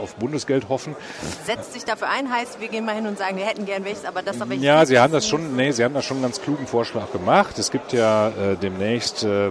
auf 0.01 0.15
Bundesgeld 0.15 0.69
hoffen. 0.69 0.97
Setzt 1.45 1.75
sich 1.75 1.85
dafür 1.85 2.09
ein, 2.09 2.33
heißt, 2.33 2.61
wir 2.61 2.69
gehen 2.69 2.85
mal 2.85 2.95
hin 2.95 3.07
und 3.07 3.19
sagen, 3.19 3.37
wir 3.37 3.45
hätten 3.45 3.67
gern 3.67 3.85
welches, 3.85 4.05
aber 4.05 4.23
das 4.23 4.41
aber 4.41 4.55
Ja, 4.55 4.87
Sie 4.87 4.99
haben 4.99 5.13
das 5.13 5.29
schon, 5.29 5.57
nee, 5.57 5.73
Sie 5.73 5.85
haben 5.85 5.95
das 5.95 6.05
schon 6.05 6.19
einen 6.19 6.25
ganz 6.25 6.41
klugen 6.41 6.67
Vorschlag 6.67 7.13
gemacht. 7.13 7.59
Es 7.59 7.71
gibt 7.71 7.93
ja 7.93 8.29
äh, 8.29 8.57
demnächst 8.57 9.25
äh, 9.25 9.51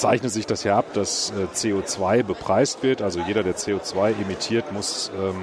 zeichnet 0.00 0.32
sich 0.32 0.46
das 0.46 0.64
ja 0.64 0.78
ab, 0.78 0.86
dass 0.94 1.30
äh, 1.30 1.46
CO2 1.54 2.22
bepreist 2.22 2.82
wird. 2.82 3.02
Also 3.02 3.20
jeder, 3.20 3.42
der 3.42 3.56
CO2 3.56 4.20
emittiert, 4.20 4.72
muss 4.72 5.12
ähm, 5.16 5.42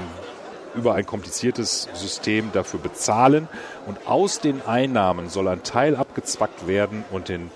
über 0.76 0.96
ein 0.96 1.06
kompliziertes 1.06 1.88
System 1.94 2.52
dafür 2.52 2.80
bezahlen. 2.80 3.48
Und 3.86 4.08
aus 4.08 4.40
den 4.40 4.66
Einnahmen 4.66 5.30
soll 5.30 5.48
ein 5.48 5.64
Teil 5.64 5.96
abgezwackt 5.96 6.68
werden 6.68 7.06
und 7.12 7.30
den 7.30 7.52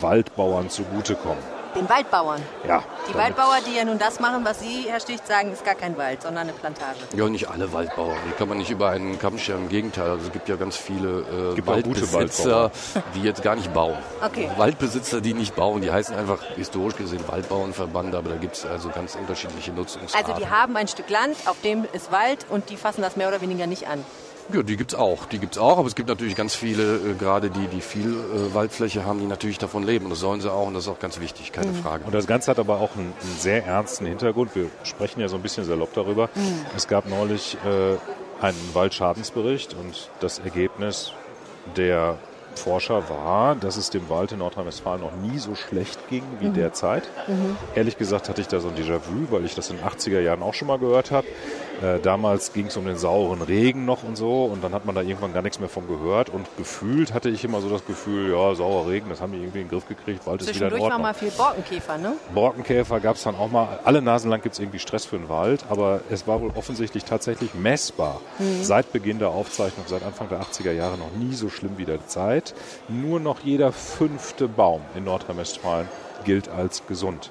Waldbauern 0.00 0.68
zugutekommen 0.68 1.51
den 1.74 1.88
Waldbauern. 1.88 2.42
Ja. 2.66 2.82
Die 3.08 3.14
Waldbauer, 3.14 3.58
die 3.66 3.76
ja 3.76 3.84
nun 3.84 3.98
das 3.98 4.20
machen, 4.20 4.44
was 4.44 4.60
Sie, 4.60 4.86
Herr 4.88 5.00
Sticht, 5.00 5.26
sagen, 5.26 5.52
ist 5.52 5.64
gar 5.64 5.74
kein 5.74 5.96
Wald, 5.96 6.22
sondern 6.22 6.48
eine 6.48 6.52
Plantage. 6.52 6.98
Ja, 7.16 7.28
nicht 7.28 7.48
alle 7.48 7.72
Waldbauern. 7.72 8.16
Die 8.28 8.32
kann 8.32 8.48
man 8.48 8.58
nicht 8.58 8.70
über 8.70 8.90
einen 8.90 9.18
Kamm 9.18 9.38
scheren. 9.38 9.62
Im 9.62 9.68
Gegenteil, 9.68 10.10
also 10.10 10.26
es 10.26 10.32
gibt 10.32 10.48
ja 10.48 10.56
ganz 10.56 10.76
viele 10.76 11.54
äh, 11.56 11.66
Waldbesitzer, 11.66 12.70
die 13.14 13.22
jetzt 13.22 13.42
gar 13.42 13.56
nicht 13.56 13.72
bauen. 13.72 13.96
Okay. 14.24 14.50
Waldbesitzer, 14.56 15.20
die 15.20 15.34
nicht 15.34 15.54
bauen, 15.54 15.82
die 15.82 15.90
heißen 15.90 16.14
einfach 16.14 16.42
historisch 16.56 16.96
gesehen 16.96 17.22
Waldbauernverband, 17.26 18.14
aber 18.14 18.30
da 18.30 18.36
gibt 18.36 18.56
es 18.56 18.66
also 18.66 18.88
ganz 18.90 19.14
unterschiedliche 19.14 19.72
Nutzungsarten. 19.72 20.30
Also 20.30 20.40
die 20.40 20.50
haben 20.50 20.76
ein 20.76 20.88
Stück 20.88 21.08
Land, 21.10 21.36
auf 21.46 21.60
dem 21.62 21.84
ist 21.92 22.12
Wald 22.12 22.46
und 22.48 22.70
die 22.70 22.76
fassen 22.76 23.02
das 23.02 23.16
mehr 23.16 23.28
oder 23.28 23.40
weniger 23.40 23.66
nicht 23.66 23.88
an. 23.88 24.04
Ja, 24.52 24.62
die 24.62 24.76
gibt's 24.76 24.94
auch. 24.94 25.26
Die 25.26 25.38
gibt's 25.38 25.58
auch, 25.58 25.78
aber 25.78 25.86
es 25.86 25.94
gibt 25.94 26.08
natürlich 26.08 26.34
ganz 26.34 26.54
viele, 26.54 26.96
äh, 26.96 27.14
gerade 27.18 27.50
die, 27.50 27.66
die 27.68 27.80
viel 27.80 28.12
äh, 28.12 28.54
Waldfläche 28.54 29.04
haben, 29.04 29.20
die 29.20 29.26
natürlich 29.26 29.58
davon 29.58 29.82
leben. 29.82 30.06
Und 30.06 30.10
das 30.10 30.20
sollen 30.20 30.40
sie 30.40 30.52
auch 30.52 30.66
und 30.66 30.74
das 30.74 30.84
ist 30.84 30.88
auch 30.88 30.98
ganz 30.98 31.20
wichtig, 31.20 31.52
keine 31.52 31.72
mhm. 31.72 31.82
Frage. 31.82 32.04
Und 32.04 32.14
das 32.14 32.26
Ganze 32.26 32.50
hat 32.50 32.58
aber 32.58 32.80
auch 32.80 32.94
einen, 32.96 33.12
einen, 33.22 33.36
sehr 33.38 33.64
ernsten 33.64 34.06
Hintergrund. 34.06 34.54
Wir 34.54 34.68
sprechen 34.84 35.20
ja 35.20 35.28
so 35.28 35.36
ein 35.36 35.42
bisschen 35.42 35.64
salopp 35.64 35.94
darüber. 35.94 36.28
Mhm. 36.34 36.66
Es 36.76 36.88
gab 36.88 37.08
neulich 37.08 37.56
äh, 37.64 38.44
einen 38.44 38.74
Waldschadensbericht 38.74 39.74
und 39.74 40.10
das 40.20 40.38
Ergebnis 40.40 41.12
der 41.76 42.18
Forscher 42.54 43.08
war, 43.08 43.54
dass 43.54 43.76
es 43.76 43.90
dem 43.90 44.08
Wald 44.08 44.32
in 44.32 44.38
Nordrhein-Westfalen 44.38 45.00
noch 45.00 45.14
nie 45.16 45.38
so 45.38 45.54
schlecht 45.54 46.08
ging 46.08 46.22
wie 46.40 46.48
mhm. 46.48 46.54
derzeit. 46.54 47.04
Mhm. 47.26 47.56
Ehrlich 47.74 47.96
gesagt 47.98 48.28
hatte 48.28 48.40
ich 48.40 48.48
da 48.48 48.60
so 48.60 48.68
ein 48.68 48.74
Déjà-vu, 48.74 49.30
weil 49.30 49.44
ich 49.44 49.54
das 49.54 49.70
in 49.70 49.76
den 49.76 49.86
80er 49.86 50.20
Jahren 50.20 50.42
auch 50.42 50.54
schon 50.54 50.68
mal 50.68 50.78
gehört 50.78 51.10
habe. 51.10 51.26
Äh, 51.82 51.98
damals 52.00 52.52
ging 52.52 52.66
es 52.66 52.76
um 52.76 52.84
den 52.84 52.96
sauren 52.96 53.42
Regen 53.42 53.84
noch 53.84 54.04
und 54.04 54.16
so 54.16 54.44
und 54.44 54.62
dann 54.62 54.72
hat 54.72 54.84
man 54.84 54.94
da 54.94 55.02
irgendwann 55.02 55.32
gar 55.32 55.42
nichts 55.42 55.58
mehr 55.58 55.68
von 55.68 55.88
gehört 55.88 56.30
und 56.30 56.46
gefühlt 56.56 57.12
hatte 57.12 57.28
ich 57.28 57.44
immer 57.44 57.60
so 57.60 57.68
das 57.68 57.84
Gefühl, 57.84 58.32
ja, 58.32 58.54
saurer 58.54 58.88
Regen, 58.88 59.08
das 59.08 59.20
haben 59.20 59.32
die 59.32 59.38
irgendwie 59.38 59.60
in 59.60 59.64
den 59.64 59.70
Griff 59.70 59.88
gekriegt, 59.88 60.24
Wald 60.26 60.42
ist 60.42 60.54
wieder 60.54 60.68
in 60.68 60.74
Ordnung. 60.74 60.90
war 60.90 60.98
mal 60.98 61.14
viel 61.14 61.30
Borkenkäfer, 61.30 61.98
ne? 61.98 62.12
Borkenkäfer 62.32 63.00
gab 63.00 63.16
es 63.16 63.24
dann 63.24 63.34
auch 63.34 63.50
mal, 63.50 63.80
alle 63.82 64.00
Nasen 64.00 64.30
lang 64.30 64.42
gibt 64.42 64.52
es 64.54 64.60
irgendwie 64.60 64.78
Stress 64.78 65.06
für 65.06 65.18
den 65.18 65.28
Wald, 65.28 65.64
aber 65.70 66.02
es 66.08 66.28
war 66.28 66.40
wohl 66.40 66.52
offensichtlich 66.54 67.04
tatsächlich 67.04 67.54
messbar. 67.54 68.20
Mhm. 68.38 68.62
Seit 68.62 68.92
Beginn 68.92 69.18
der 69.18 69.30
Aufzeichnung, 69.30 69.84
seit 69.88 70.04
Anfang 70.04 70.28
der 70.28 70.40
80er 70.40 70.72
Jahre 70.72 70.96
noch 70.98 71.10
nie 71.18 71.34
so 71.34 71.48
schlimm 71.48 71.78
wie 71.78 71.84
derzeit. 71.84 72.54
Nur 72.88 73.18
noch 73.18 73.40
jeder 73.40 73.72
fünfte 73.72 74.46
Baum 74.46 74.82
in 74.94 75.04
Nordrhein-Westfalen 75.04 75.88
gilt 76.24 76.48
als 76.48 76.86
gesund. 76.86 77.30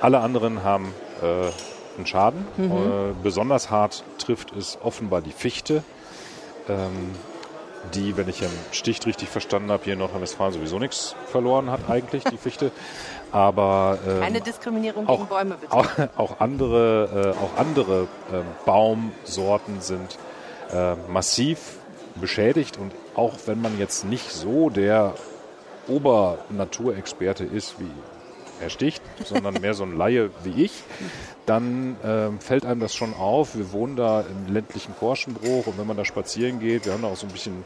Alle 0.00 0.18
anderen 0.20 0.64
haben 0.64 0.92
äh, 1.22 1.50
einen 1.98 2.06
Schaden. 2.06 2.46
Mhm. 2.56 2.72
Äh, 2.72 2.76
besonders 3.22 3.70
hart 3.70 4.04
trifft 4.18 4.54
es 4.56 4.78
offenbar 4.82 5.20
die 5.20 5.32
Fichte, 5.32 5.82
ähm, 6.68 7.14
die, 7.94 8.16
wenn 8.16 8.28
ich 8.28 8.40
den 8.40 8.50
Stich 8.72 9.04
richtig 9.06 9.28
verstanden 9.28 9.70
habe, 9.70 9.84
hier 9.84 9.92
in 9.92 9.98
Nordrhein-Westfalen 10.00 10.52
sowieso 10.52 10.78
nichts 10.78 11.14
verloren 11.26 11.70
hat 11.70 11.88
eigentlich, 11.88 12.24
die 12.24 12.36
Fichte. 12.36 12.72
Aber 13.32 13.98
ähm, 14.06 14.20
keine 14.20 14.40
Diskriminierung 14.40 15.06
auch, 15.06 15.18
gegen 15.18 15.28
Bäume 15.28 15.56
bitte. 15.60 15.72
Auch, 15.72 15.88
auch 16.16 16.40
andere, 16.40 17.34
äh, 17.36 17.44
auch 17.44 17.60
andere 17.60 18.02
äh, 18.32 18.40
Baumsorten 18.64 19.80
sind 19.80 20.18
äh, 20.72 20.94
massiv 21.10 21.76
beschädigt 22.14 22.78
und 22.78 22.92
auch 23.14 23.34
wenn 23.46 23.60
man 23.60 23.78
jetzt 23.78 24.04
nicht 24.04 24.32
so 24.32 24.70
der 24.70 25.14
Obernaturexperte 25.88 27.44
ist 27.44 27.78
wie 27.80 27.90
er 28.60 28.70
sticht, 28.70 29.02
sondern 29.24 29.54
mehr 29.60 29.74
so 29.74 29.84
ein 29.84 29.96
Laie 29.96 30.30
wie 30.44 30.64
ich, 30.64 30.82
dann 31.46 31.96
ähm, 32.04 32.40
fällt 32.40 32.64
einem 32.66 32.80
das 32.80 32.94
schon 32.94 33.14
auf. 33.14 33.56
Wir 33.56 33.72
wohnen 33.72 33.96
da 33.96 34.20
im 34.20 34.52
ländlichen 34.52 34.94
Korschenbruch 34.96 35.66
und 35.66 35.78
wenn 35.78 35.86
man 35.86 35.96
da 35.96 36.04
spazieren 36.04 36.60
geht, 36.60 36.86
wir 36.86 36.92
haben 36.92 37.02
da 37.02 37.08
auch 37.08 37.16
so 37.16 37.26
ein 37.26 37.32
bisschen 37.32 37.64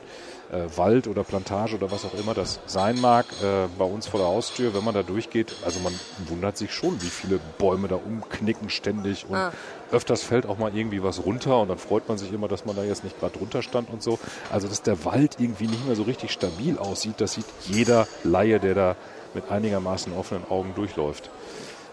äh, 0.53 0.77
Wald 0.77 1.09
oder 1.09 1.25
Plantage 1.25 1.77
oder 1.77 1.91
was 1.91 2.05
auch 2.05 2.15
immer 2.15 2.35
das 2.35 2.61
sein 2.67 3.01
mag, 3.01 3.27
äh, 3.43 3.67
bei 3.79 3.85
uns 3.85 4.07
vor 4.07 4.21
der 4.21 4.29
Haustür, 4.29 4.75
wenn 4.75 4.85
man 4.85 4.95
da 4.95 5.03
durchgeht, 5.03 5.55
also 5.65 5.81
man 5.81 5.93
wundert 6.27 6.57
sich 6.57 6.73
schon, 6.73 7.01
wie 7.03 7.09
viele 7.09 7.41
Bäume 7.59 7.89
da 7.89 7.97
umknicken 7.97 8.69
ständig 8.69 9.27
und 9.29 9.37
ah. 9.37 9.53
öfters 9.91 10.23
fällt 10.23 10.47
auch 10.47 10.59
mal 10.59 10.77
irgendwie 10.77 11.03
was 11.03 11.25
runter 11.25 11.61
und 11.61 11.69
dann 11.69 11.79
freut 11.79 12.09
man 12.09 12.19
sich 12.19 12.33
immer, 12.33 12.49
dass 12.49 12.65
man 12.65 12.77
da 12.77 12.85
jetzt 12.85 13.03
nicht 13.03 13.19
gerade 13.19 13.37
drunter 13.39 13.63
stand 13.63 13.91
und 13.91 14.03
so. 14.03 14.19
Also 14.51 14.69
dass 14.69 14.83
der 14.83 15.05
Wald 15.05 15.37
irgendwie 15.39 15.67
nicht 15.67 15.87
mehr 15.87 15.97
so 15.97 16.03
richtig 16.03 16.31
stabil 16.31 16.79
aussieht, 16.79 17.15
das 17.19 17.33
sieht 17.33 17.47
jeder 17.65 18.07
Laie, 18.23 18.61
der 18.61 18.75
da 18.75 18.97
mit 19.35 19.51
einigermaßen 19.51 20.12
offenen 20.12 20.45
Augen 20.49 20.75
durchläuft. 20.75 21.31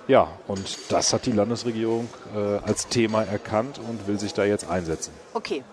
Ja, 0.08 0.28
und 0.48 0.92
das 0.92 1.14
hat 1.14 1.28
die 1.28 1.32
Landesregierung 1.32 2.10
äh, 2.36 2.58
als 2.66 2.88
Thema 2.88 3.24
erkannt 3.24 3.80
und 3.80 4.08
will 4.08 4.20
sich 4.20 4.34
da 4.34 4.44
jetzt 4.44 4.68
einsetzen. 4.68 5.14
Okay. 5.34 5.64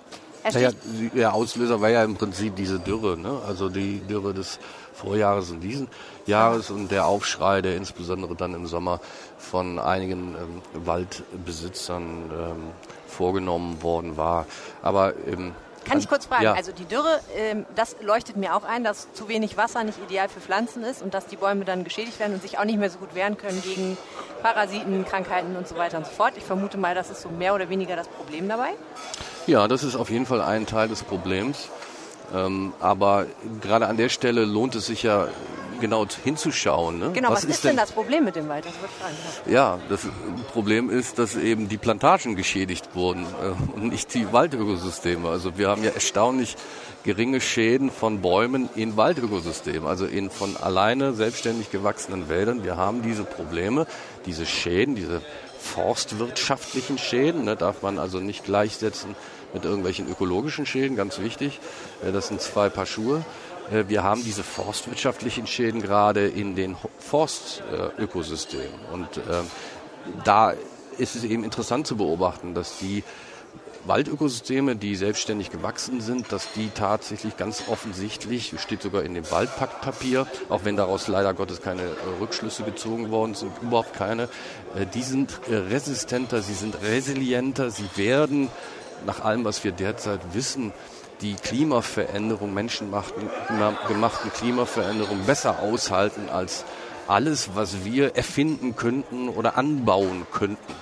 Naja, 0.53 0.71
der 1.15 1.35
Auslöser 1.35 1.81
war 1.81 1.89
ja 1.89 2.05
im 2.05 2.15
Prinzip 2.15 2.55
diese 2.55 2.79
Dürre, 2.79 3.17
ne? 3.17 3.41
also 3.47 3.69
die 3.69 3.99
Dürre 4.01 4.33
des 4.33 4.61
Vorjahres 4.93 5.51
und 5.51 5.61
diesen 5.61 5.89
Jahres 6.27 6.71
und 6.71 6.91
der 6.91 7.07
Aufschrei, 7.07 7.63
der 7.63 7.77
insbesondere 7.77 8.37
dann 8.37 8.55
im 8.55 8.67
Sommer 8.67 9.01
von 9.39 9.79
einigen 9.79 10.35
ähm, 10.35 10.87
Waldbesitzern 10.87 12.03
ähm, 12.03 12.57
vorgenommen 13.09 13.83
worden 13.83 14.17
war. 14.17 14.47
Aber 14.83 15.15
ähm, 15.27 15.53
kann 15.87 15.99
ich 15.99 16.09
kurz 16.09 16.27
fragen? 16.27 16.45
Ja. 16.45 16.55
Also 16.55 16.73
die 16.73 16.85
Dürre, 16.85 17.21
ähm, 17.37 17.65
das 17.75 17.97
leuchtet 18.03 18.37
mir 18.37 18.55
auch 18.55 18.65
ein, 18.65 18.85
dass 18.85 19.13
zu 19.13 19.29
wenig 19.29 19.57
Wasser 19.57 19.85
nicht 19.85 19.99
ideal 20.07 20.29
für 20.29 20.41
Pflanzen 20.41 20.83
ist 20.83 21.03
und 21.03 21.15
dass 21.15 21.27
die 21.27 21.37
Bäume 21.37 21.65
dann 21.65 21.85
geschädigt 21.85 22.19
werden 22.21 22.35
und 22.35 22.43
sich 22.43 22.59
auch 22.59 22.65
nicht 22.65 22.79
mehr 22.79 22.91
so 22.91 22.99
gut 22.99 23.15
wehren 23.15 23.37
können 23.37 23.63
gegen 23.63 23.97
Parasiten, 24.43 25.05
Krankheiten 25.05 25.57
und 25.57 25.67
so 25.67 25.77
weiter 25.77 25.99
und 25.99 26.07
so 26.07 26.13
fort. 26.13 26.35
Ich 26.37 26.45
vermute 26.45 26.79
mal, 26.79 26.95
das 26.95 27.11
ist 27.11 27.23
so 27.23 27.29
mehr 27.29 27.55
oder 27.55 27.69
weniger 27.69 27.97
das 27.97 28.09
Problem 28.09 28.49
dabei. 28.49 28.71
Ja, 29.47 29.69
das 29.69 29.83
ist 29.85 29.97
auf 29.97 30.11
jeden 30.11 30.27
Fall 30.27 30.43
ein 30.43 30.67
Teil 30.67 30.89
des 30.89 31.03
Problems. 31.03 31.69
Ähm, 32.35 32.73
aber 32.81 33.27
gerade 33.61 33.87
an 33.87 33.97
der 33.97 34.09
Stelle 34.09 34.45
lohnt 34.45 34.75
es 34.75 34.87
sich 34.87 35.05
ja 35.05 35.29
genau 35.81 36.07
hinzuschauen. 36.25 36.99
Ne? 36.99 37.11
Genau, 37.13 37.31
was, 37.31 37.45
was 37.45 37.57
ist, 37.57 37.65
denn 37.65 37.77
das 37.77 37.93
Problem 37.93 38.25
mit 38.25 38.37
dem 38.37 38.49
Wald? 38.49 38.65
Das 38.65 38.75
fragen, 38.75 39.15
ja. 39.47 39.53
ja, 39.53 39.79
das 39.89 40.07
Problem 40.53 40.91
ist, 40.91 41.19
dass 41.19 41.37
eben 41.37 41.69
die 41.69 41.79
Plantagen 41.79 42.37
geschädigt 42.37 42.95
wurden 42.95 43.25
äh, 43.25 43.77
und 43.77 43.89
nicht 43.89 44.13
die 44.15 44.33
Waldökosysteme. 44.33 45.29
Also 45.29 45.59
wir 45.59 45.69
haben 45.69 45.83
ja 45.83 45.91
erstaunlich 45.91 46.57
geringe 47.05 47.41
Schäden 47.41 47.91
von 47.91 48.21
Bäumen 48.21 48.69
in 48.75 48.97
Waldökosystemen, 48.97 49.87
also 49.87 50.07
in 50.07 50.29
von 50.29 50.57
alleine 50.57 51.15
selbstständig 51.15 51.71
gewachsenen 51.71 52.29
Wäldern. 52.29 52.65
Wir 52.65 52.77
haben 52.77 53.03
diese 53.03 53.23
Probleme, 53.23 53.87
diese 54.27 54.45
Schäden, 54.45 54.97
diese 54.97 55.23
forstwirtschaftlichen 55.59 56.99
Schäden, 56.99 57.45
ne, 57.45 57.57
darf 57.57 57.83
man 57.83 57.99
also 57.99 58.19
nicht 58.19 58.45
gleichsetzen 58.45 59.15
mit 59.53 59.65
irgendwelchen 59.65 60.09
ökologischen 60.09 60.67
Schäden, 60.67 60.97
ganz 60.97 61.19
wichtig. 61.21 61.61
Äh, 62.05 62.13
das 62.13 62.29
sind 62.29 62.41
zwei 62.41 62.69
Paar 62.69 62.87
Schuhe. 62.87 63.25
Äh, 63.71 63.85
wir 63.89 64.03
haben 64.03 64.23
diese 64.25 64.43
forstwirtschaftlichen 64.43 65.47
Schäden 65.47 65.83
gerade 65.83 66.27
in 66.27 66.57
den 66.57 66.77
Forstökosystemen. 66.99 68.81
Und 68.93 69.17
äh, 69.19 69.43
da 70.25 70.55
ist 70.99 71.17
es 71.17 71.25
eben 71.25 71.45
interessant 71.45 71.87
zu 71.87 71.97
beobachten, 71.97 72.55
dass 72.55 72.79
die 72.79 73.05
Waldökosysteme, 73.87 74.75
die 74.75 74.97
selbstständig 74.97 75.51
gewachsen 75.51 76.01
sind, 76.01 76.33
dass 76.33 76.53
die 76.53 76.71
tatsächlich 76.71 77.37
ganz 77.37 77.65
offensichtlich, 77.69 78.53
steht 78.59 78.83
sogar 78.83 79.05
in 79.05 79.15
dem 79.15 79.31
Waldpaktpapier, 79.31 80.27
auch 80.49 80.65
wenn 80.65 80.77
daraus 80.77 81.07
leider 81.07 81.35
Gottes 81.35 81.63
keine 81.63 81.83
äh, 81.83 81.95
Rückschlüsse 82.21 82.65
gezogen 82.65 83.11
worden 83.11 83.35
sind, 83.35 83.53
überhaupt 83.63 83.95
keine, 83.95 84.25
äh, 84.75 84.87
die 84.93 85.03
sind 85.03 85.39
resistenter, 85.49 86.43
sie 86.43 86.55
sind 86.55 86.81
resilienter, 86.83 87.71
sie 87.71 87.89
werden 87.95 88.49
nach 89.05 89.21
allem, 89.21 89.45
was 89.45 89.63
wir 89.63 89.73
derzeit 89.73 90.21
wissen, 90.33 90.73
die 91.21 91.35
Klimaveränderung, 91.35 92.53
menschengemachten 92.53 93.29
Klimaveränderung 94.35 95.25
besser 95.27 95.61
aushalten 95.61 96.29
als 96.29 96.65
alles, 97.09 97.51
was 97.55 97.85
wir 97.85 98.17
erfinden 98.17 98.77
könnten 98.77 99.29
oder 99.29 99.57
anbauen 99.57 100.27
könnten. 100.33 100.75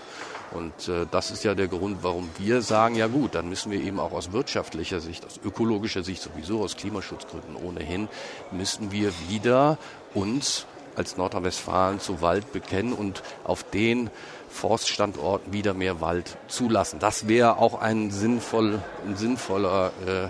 Und 0.52 0.88
äh, 0.88 1.06
das 1.10 1.32
ist 1.32 1.42
ja 1.42 1.54
der 1.54 1.66
Grund, 1.66 1.98
warum 2.02 2.30
wir 2.38 2.62
sagen, 2.62 2.94
ja 2.94 3.08
gut, 3.08 3.34
dann 3.34 3.48
müssen 3.48 3.72
wir 3.72 3.80
eben 3.80 3.98
auch 3.98 4.12
aus 4.12 4.30
wirtschaftlicher 4.30 5.00
Sicht, 5.00 5.26
aus 5.26 5.40
ökologischer 5.44 6.04
Sicht 6.04 6.22
sowieso, 6.22 6.62
aus 6.62 6.76
Klimaschutzgründen 6.76 7.56
ohnehin, 7.56 8.08
müssen 8.52 8.92
wir 8.92 9.12
wieder 9.28 9.78
uns 10.14 10.66
als 10.96 11.16
Nordrhein-Westfalen 11.16 12.00
zu 12.00 12.20
Wald 12.20 12.52
bekennen 12.52 12.92
und 12.92 13.22
auf 13.44 13.64
den 13.64 14.10
Forststandorten 14.48 15.52
wieder 15.52 15.74
mehr 15.74 16.00
Wald 16.00 16.36
zulassen. 16.48 16.98
Das 17.00 17.28
wäre 17.28 17.58
auch 17.58 17.80
ein, 17.80 18.10
sinnvoll, 18.10 18.80
ein 19.06 19.16
sinnvoller 19.16 19.92
äh, 20.06 20.28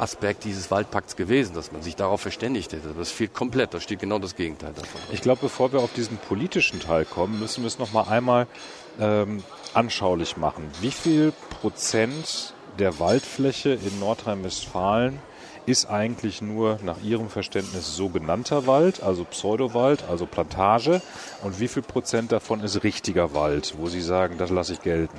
Aspekt 0.00 0.44
dieses 0.44 0.70
Waldpakts 0.70 1.16
gewesen, 1.16 1.54
dass 1.54 1.72
man 1.72 1.82
sich 1.82 1.96
darauf 1.96 2.20
verständigt 2.20 2.72
hätte. 2.72 2.94
Das 2.96 3.10
fehlt 3.10 3.34
komplett, 3.34 3.74
da 3.74 3.80
steht 3.80 4.00
genau 4.00 4.18
das 4.18 4.36
Gegenteil 4.36 4.72
davon. 4.72 5.00
Ich 5.12 5.20
glaube, 5.20 5.40
bevor 5.42 5.72
wir 5.72 5.80
auf 5.80 5.92
diesen 5.92 6.16
politischen 6.18 6.80
Teil 6.80 7.04
kommen, 7.04 7.38
müssen 7.38 7.62
wir 7.62 7.68
es 7.68 7.78
noch 7.78 7.92
mal 7.92 8.04
einmal 8.04 8.46
ähm, 9.00 9.42
anschaulich 9.74 10.36
machen. 10.36 10.70
Wie 10.80 10.90
viel 10.90 11.32
Prozent 11.60 12.54
der 12.78 12.98
Waldfläche 12.98 13.70
in 13.70 14.00
Nordrhein-Westfalen 14.00 15.18
ist 15.66 15.86
eigentlich 15.86 16.40
nur 16.40 16.78
nach 16.84 17.02
Ihrem 17.02 17.28
Verständnis 17.28 17.96
sogenannter 17.96 18.66
Wald, 18.66 19.02
also 19.02 19.24
Pseudowald, 19.24 20.04
also 20.08 20.24
Plantage? 20.26 21.02
Und 21.42 21.60
wie 21.60 21.68
viel 21.68 21.82
Prozent 21.82 22.32
davon 22.32 22.60
ist 22.60 22.82
richtiger 22.84 23.34
Wald, 23.34 23.74
wo 23.78 23.88
Sie 23.88 24.00
sagen, 24.00 24.38
das 24.38 24.50
lasse 24.50 24.74
ich 24.74 24.82
gelten? 24.82 25.18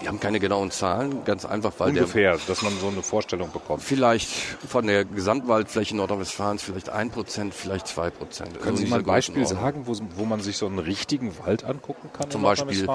Wir 0.00 0.08
haben 0.08 0.20
keine 0.20 0.40
genauen 0.40 0.70
Zahlen, 0.70 1.24
ganz 1.24 1.44
einfach, 1.44 1.72
weil 1.78 1.90
Ungefähr, 1.90 2.32
der, 2.32 2.40
dass 2.46 2.62
man 2.62 2.78
so 2.78 2.88
eine 2.88 3.02
Vorstellung 3.02 3.50
bekommt. 3.52 3.82
Vielleicht 3.82 4.28
von 4.28 4.86
der 4.86 5.04
Gesamtwaldfläche 5.04 5.96
Nordrhein-Westfalens 5.96 6.62
vielleicht 6.62 6.90
ein 6.90 7.10
Prozent, 7.10 7.54
vielleicht 7.54 7.86
zwei 7.86 8.10
Prozent. 8.10 8.60
Können 8.60 8.76
Sie 8.76 8.86
mal 8.86 8.98
ein 8.98 9.04
Beispiel 9.04 9.46
sagen, 9.46 9.86
wo, 9.86 9.96
wo, 10.16 10.24
man 10.24 10.40
sich 10.40 10.56
so 10.56 10.66
einen 10.66 10.78
richtigen 10.78 11.32
Wald 11.38 11.64
angucken 11.64 12.10
kann? 12.12 12.30
Zum 12.30 12.42
Beispiel, 12.42 12.86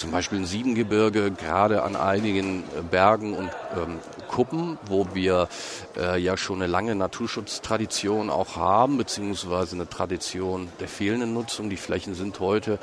zum 0.00 0.10
Beispiel 0.12 0.38
ein 0.38 0.46
Siebengebirge, 0.46 1.30
gerade 1.30 1.82
an 1.82 1.94
einigen 1.94 2.64
äh, 2.76 2.82
Bergen 2.90 3.34
und 3.34 3.50
ähm, 3.76 3.98
Kuppen, 4.28 4.78
wo 4.86 5.06
wir 5.12 5.48
äh, 5.96 6.18
ja 6.18 6.38
schon 6.38 6.62
eine 6.62 6.66
lange 6.66 6.94
Naturschutztradition 6.94 8.30
auch 8.30 8.56
haben, 8.56 8.96
beziehungsweise 8.96 9.76
eine 9.76 9.88
Tradition 9.88 10.68
der 10.80 10.88
fehlenden 10.88 11.34
Nutzung. 11.34 11.68
Die 11.68 11.76
Flächen 11.76 12.14
sind 12.14 12.40
heute 12.40 12.78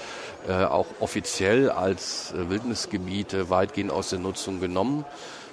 äh, 0.47 0.63
auch 0.63 0.85
offiziell 0.99 1.71
als 1.71 2.33
äh, 2.33 2.49
Wildnisgebiete 2.49 3.49
weitgehend 3.49 3.91
aus 3.91 4.09
der 4.09 4.19
Nutzung 4.19 4.59
genommen 4.59 5.03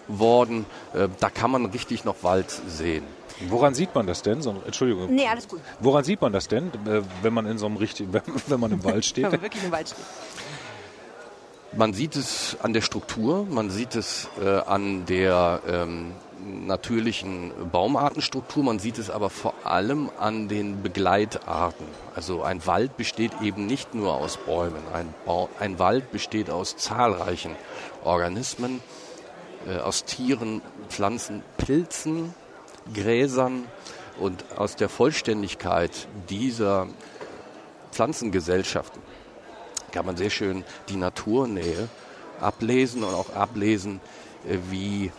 worden. 0.07 0.67
Äh, 0.93 1.09
da 1.19 1.31
kann 1.31 1.51
man 1.51 1.65
richtig 1.67 2.05
noch 2.05 2.17
Wald 2.23 2.51
sehen. 2.69 3.05
Woran 3.49 3.75
sieht 3.75 3.95
man 3.95 4.07
das 4.07 4.21
denn? 4.21 4.43
So, 4.43 4.63
Entschuldigung. 4.67 5.13
Nee, 5.13 5.27
alles 5.27 5.49
gut. 5.49 5.61
Woran 5.81 6.05
sieht 6.05 6.21
man 6.21 6.33
das 6.33 6.47
denn, 6.47 6.67
äh, 6.87 7.01
wenn 7.23 7.33
man 7.33 7.47
in 7.47 7.57
so 7.57 7.65
einem 7.65 7.79
richtigen, 7.79 8.13
wenn 8.49 8.61
man 8.61 8.71
im 8.71 8.85
Wald 8.85 9.05
steht? 9.07 9.25
wenn 9.25 9.31
man 9.33 9.43
wirklich 9.43 9.65
im 9.65 9.73
Wald 9.73 9.89
steht. 9.89 10.05
Man 11.77 11.93
sieht 11.93 12.15
es 12.15 12.57
an 12.63 12.73
der 12.73 12.83
Struktur, 12.83 13.47
man 13.51 13.69
sieht 13.69 13.97
es 13.97 14.29
äh, 14.41 14.49
an 14.49 15.07
der 15.07 15.61
ähm, 15.67 16.13
natürlichen 16.67 17.51
Baumartenstruktur, 17.73 18.63
man 18.63 18.79
sieht 18.79 18.99
es 18.99 19.11
aber 19.11 19.29
vor 19.29 19.55
allem 19.65 20.09
an 20.21 20.47
den 20.47 20.85
Begleitarten. 20.85 21.87
Also 22.15 22.45
ein 22.45 22.65
Wald 22.67 22.97
besteht 22.97 23.33
eben 23.43 23.67
nicht 23.67 23.93
nur 23.93 24.15
aus 24.15 24.37
Bäumen, 24.37 24.83
ein, 24.93 25.13
ba 25.27 25.49
ein 25.59 25.81
Wald 25.81 26.13
besteht 26.13 26.49
aus 26.49 26.77
zahlreichen 26.77 27.57
Organismen, 28.05 28.81
äh, 29.67 29.79
aus 29.79 30.05
Tieren, 30.05 30.63
Pflanzen, 30.89 31.43
Pilzen, 31.57 32.35
Gräsern 32.95 33.65
und 34.21 34.45
aus 34.57 34.77
der 34.77 34.89
Vollständigkeit 34.89 36.07
dieser 36.29 36.87
Pflanzengesellschaften 37.91 39.04
kann 39.95 40.05
man 40.05 40.17
sehr 40.17 40.31
schön 40.31 40.65
die 40.89 40.97
Naturnähe 40.97 41.89
ablesen 42.41 43.05
und 43.05 43.15
auch 43.15 43.35
ablesen, 43.35 44.01
äh, 44.47 44.59
wie 44.71 45.13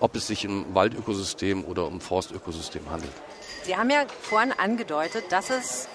ob 0.00 0.14
es 0.14 0.26
sich 0.26 0.46
um 0.46 0.74
Waldökosystem 0.74 1.64
oder 1.64 1.86
um 1.86 2.00
Forstökosystem 2.00 2.90
handelt. 2.90 3.12
Sie 3.64 3.76
haben 3.76 3.88
ja 3.88 4.04
vorhin 4.20 4.52
angedeutet, 4.52 5.24
dass 5.30 5.48
es 5.48 5.88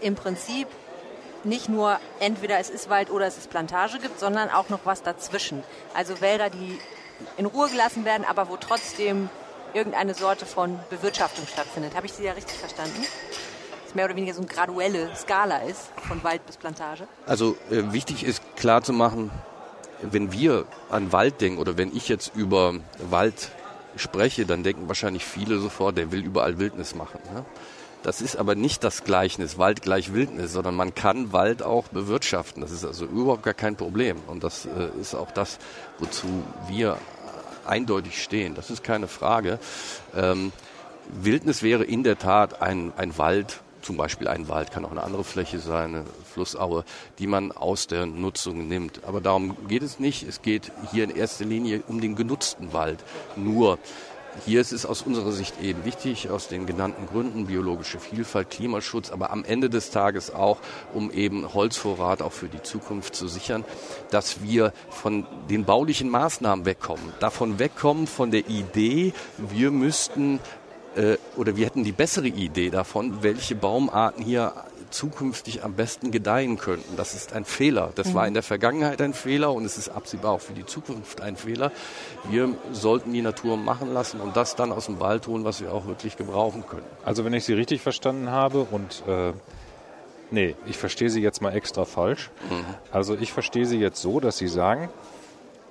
im 0.00 0.14
Prinzip 0.14 0.68
nicht 1.44 1.68
nur 1.68 1.98
entweder 2.20 2.58
es 2.58 2.70
ist 2.70 2.88
Wald 2.88 3.10
oder 3.10 3.26
es 3.26 3.36
ist 3.36 3.50
Plantage 3.50 3.98
gibt, 3.98 4.20
sondern 4.20 4.48
auch 4.50 4.68
noch 4.68 4.80
was 4.84 5.02
dazwischen. 5.02 5.64
Also 5.92 6.20
Wälder, 6.20 6.50
die 6.50 6.78
in 7.36 7.46
Ruhe 7.46 7.68
gelassen 7.68 8.04
werden, 8.04 8.24
aber 8.24 8.48
wo 8.48 8.56
trotzdem 8.56 9.28
irgendeine 9.74 10.14
Sorte 10.14 10.46
von 10.46 10.78
Bewirtschaftung 10.90 11.46
stattfindet. 11.46 11.96
Habe 11.96 12.06
ich 12.06 12.12
Sie 12.12 12.24
ja 12.24 12.32
richtig 12.32 12.58
verstanden? 12.58 13.04
Es 13.92 13.96
mehr 13.96 14.06
oder 14.06 14.16
weniger 14.16 14.34
so 14.34 14.40
eine 14.40 14.48
graduelle 14.48 15.14
Skala 15.14 15.58
ist, 15.58 15.90
von 16.08 16.22
Wald 16.24 16.44
bis 16.46 16.56
Plantage? 16.56 17.06
Also 17.26 17.56
äh, 17.70 17.92
wichtig 17.92 18.24
ist 18.24 18.42
klar 18.56 18.82
zu 18.82 18.92
machen, 18.92 19.30
wenn 20.02 20.32
wir 20.32 20.64
an 20.90 21.12
Wald 21.12 21.40
denken 21.40 21.58
oder 21.58 21.76
wenn 21.76 21.94
ich 21.94 22.08
jetzt 22.08 22.34
über 22.34 22.74
Wald 23.10 23.50
spreche, 23.96 24.46
dann 24.46 24.62
denken 24.62 24.88
wahrscheinlich 24.88 25.24
viele 25.24 25.58
sofort, 25.58 25.96
der 25.96 26.10
will 26.10 26.24
überall 26.24 26.58
Wildnis 26.58 26.94
machen. 26.94 27.20
Ne? 27.32 27.44
Das 28.02 28.20
ist 28.20 28.36
aber 28.36 28.56
nicht 28.56 28.82
das 28.82 29.04
Gleichnis, 29.04 29.58
Wald 29.58 29.82
gleich 29.82 30.12
Wildnis, 30.12 30.52
sondern 30.52 30.74
man 30.74 30.94
kann 30.94 31.32
Wald 31.32 31.62
auch 31.62 31.86
bewirtschaften. 31.88 32.60
Das 32.60 32.72
ist 32.72 32.84
also 32.84 33.04
überhaupt 33.04 33.44
gar 33.44 33.54
kein 33.54 33.76
Problem. 33.76 34.16
Und 34.26 34.42
das 34.42 34.66
äh, 34.66 35.00
ist 35.00 35.14
auch 35.14 35.30
das, 35.30 35.58
wozu 35.98 36.42
wir 36.68 36.96
eindeutig 37.64 38.20
stehen. 38.20 38.56
Das 38.56 38.70
ist 38.70 38.82
keine 38.82 39.06
Frage. 39.06 39.60
Ähm, 40.16 40.52
Wildnis 41.08 41.62
wäre 41.62 41.84
in 41.84 42.02
der 42.02 42.18
Tat 42.18 42.60
ein, 42.60 42.92
ein 42.96 43.16
Wald, 43.18 43.60
zum 43.82 43.96
Beispiel 43.96 44.28
ein 44.28 44.48
Wald, 44.48 44.70
kann 44.70 44.84
auch 44.84 44.90
eine 44.90 45.02
andere 45.02 45.24
Fläche 45.24 45.58
sein, 45.58 45.94
eine 45.94 46.04
Flussaue, 46.32 46.84
die 47.18 47.26
man 47.26 47.52
aus 47.52 47.86
der 47.86 48.06
Nutzung 48.06 48.68
nimmt. 48.68 49.04
Aber 49.04 49.20
darum 49.20 49.56
geht 49.68 49.82
es 49.82 49.98
nicht. 49.98 50.22
Es 50.22 50.42
geht 50.42 50.72
hier 50.92 51.04
in 51.04 51.10
erster 51.10 51.44
Linie 51.44 51.82
um 51.88 52.00
den 52.00 52.16
genutzten 52.16 52.72
Wald. 52.72 53.04
Nur 53.36 53.78
hier 54.46 54.60
ist 54.60 54.72
es 54.72 54.86
aus 54.86 55.02
unserer 55.02 55.32
Sicht 55.32 55.60
eben 55.60 55.84
wichtig, 55.84 56.30
aus 56.30 56.48
den 56.48 56.64
genannten 56.66 57.06
Gründen, 57.06 57.46
biologische 57.46 58.00
Vielfalt, 58.00 58.50
Klimaschutz, 58.50 59.10
aber 59.10 59.30
am 59.30 59.44
Ende 59.44 59.68
des 59.68 59.90
Tages 59.90 60.32
auch, 60.34 60.58
um 60.94 61.10
eben 61.10 61.52
Holzvorrat 61.52 62.22
auch 62.22 62.32
für 62.32 62.48
die 62.48 62.62
Zukunft 62.62 63.14
zu 63.14 63.28
sichern, 63.28 63.64
dass 64.10 64.42
wir 64.42 64.72
von 64.88 65.26
den 65.50 65.64
baulichen 65.64 66.08
Maßnahmen 66.08 66.64
wegkommen. 66.64 67.12
Davon 67.20 67.58
wegkommen 67.58 68.06
von 68.06 68.30
der 68.30 68.48
Idee, 68.48 69.12
wir 69.36 69.70
müssten 69.70 70.40
äh, 70.96 71.16
oder 71.36 71.56
wir 71.56 71.66
hätten 71.66 71.84
die 71.84 71.92
bessere 71.92 72.28
Idee 72.28 72.70
davon, 72.70 73.22
welche 73.22 73.54
Baumarten 73.54 74.24
hier 74.24 74.52
zukünftig 74.92 75.64
am 75.64 75.74
besten 75.74 76.10
gedeihen 76.10 76.58
könnten. 76.58 76.96
Das 76.96 77.14
ist 77.14 77.32
ein 77.32 77.44
Fehler. 77.44 77.90
Das 77.94 78.08
mhm. 78.08 78.14
war 78.14 78.26
in 78.26 78.34
der 78.34 78.42
Vergangenheit 78.42 79.00
ein 79.00 79.14
Fehler 79.14 79.52
und 79.52 79.64
es 79.64 79.78
ist 79.78 79.88
absehbar 79.88 80.32
auch 80.32 80.40
für 80.40 80.52
die 80.52 80.66
Zukunft 80.66 81.20
ein 81.20 81.36
Fehler. 81.36 81.72
Wir 82.28 82.54
sollten 82.72 83.12
die 83.12 83.22
Natur 83.22 83.56
machen 83.56 83.92
lassen 83.92 84.20
und 84.20 84.36
das 84.36 84.54
dann 84.54 84.72
aus 84.72 84.86
dem 84.86 85.00
Wald 85.00 85.26
holen, 85.26 85.44
was 85.44 85.60
wir 85.60 85.72
auch 85.72 85.86
wirklich 85.86 86.16
gebrauchen 86.16 86.64
können. 86.66 86.86
Also 87.04 87.24
wenn 87.24 87.32
ich 87.32 87.44
Sie 87.44 87.54
richtig 87.54 87.80
verstanden 87.80 88.30
habe 88.30 88.66
und 88.70 89.02
äh, 89.08 89.32
nee, 90.30 90.54
ich 90.66 90.76
verstehe 90.76 91.10
Sie 91.10 91.22
jetzt 91.22 91.40
mal 91.40 91.54
extra 91.54 91.84
falsch. 91.84 92.30
Mhm. 92.50 92.64
Also 92.92 93.16
ich 93.16 93.32
verstehe 93.32 93.66
Sie 93.66 93.78
jetzt 93.78 94.00
so, 94.00 94.20
dass 94.20 94.38
Sie 94.38 94.48
sagen, 94.48 94.88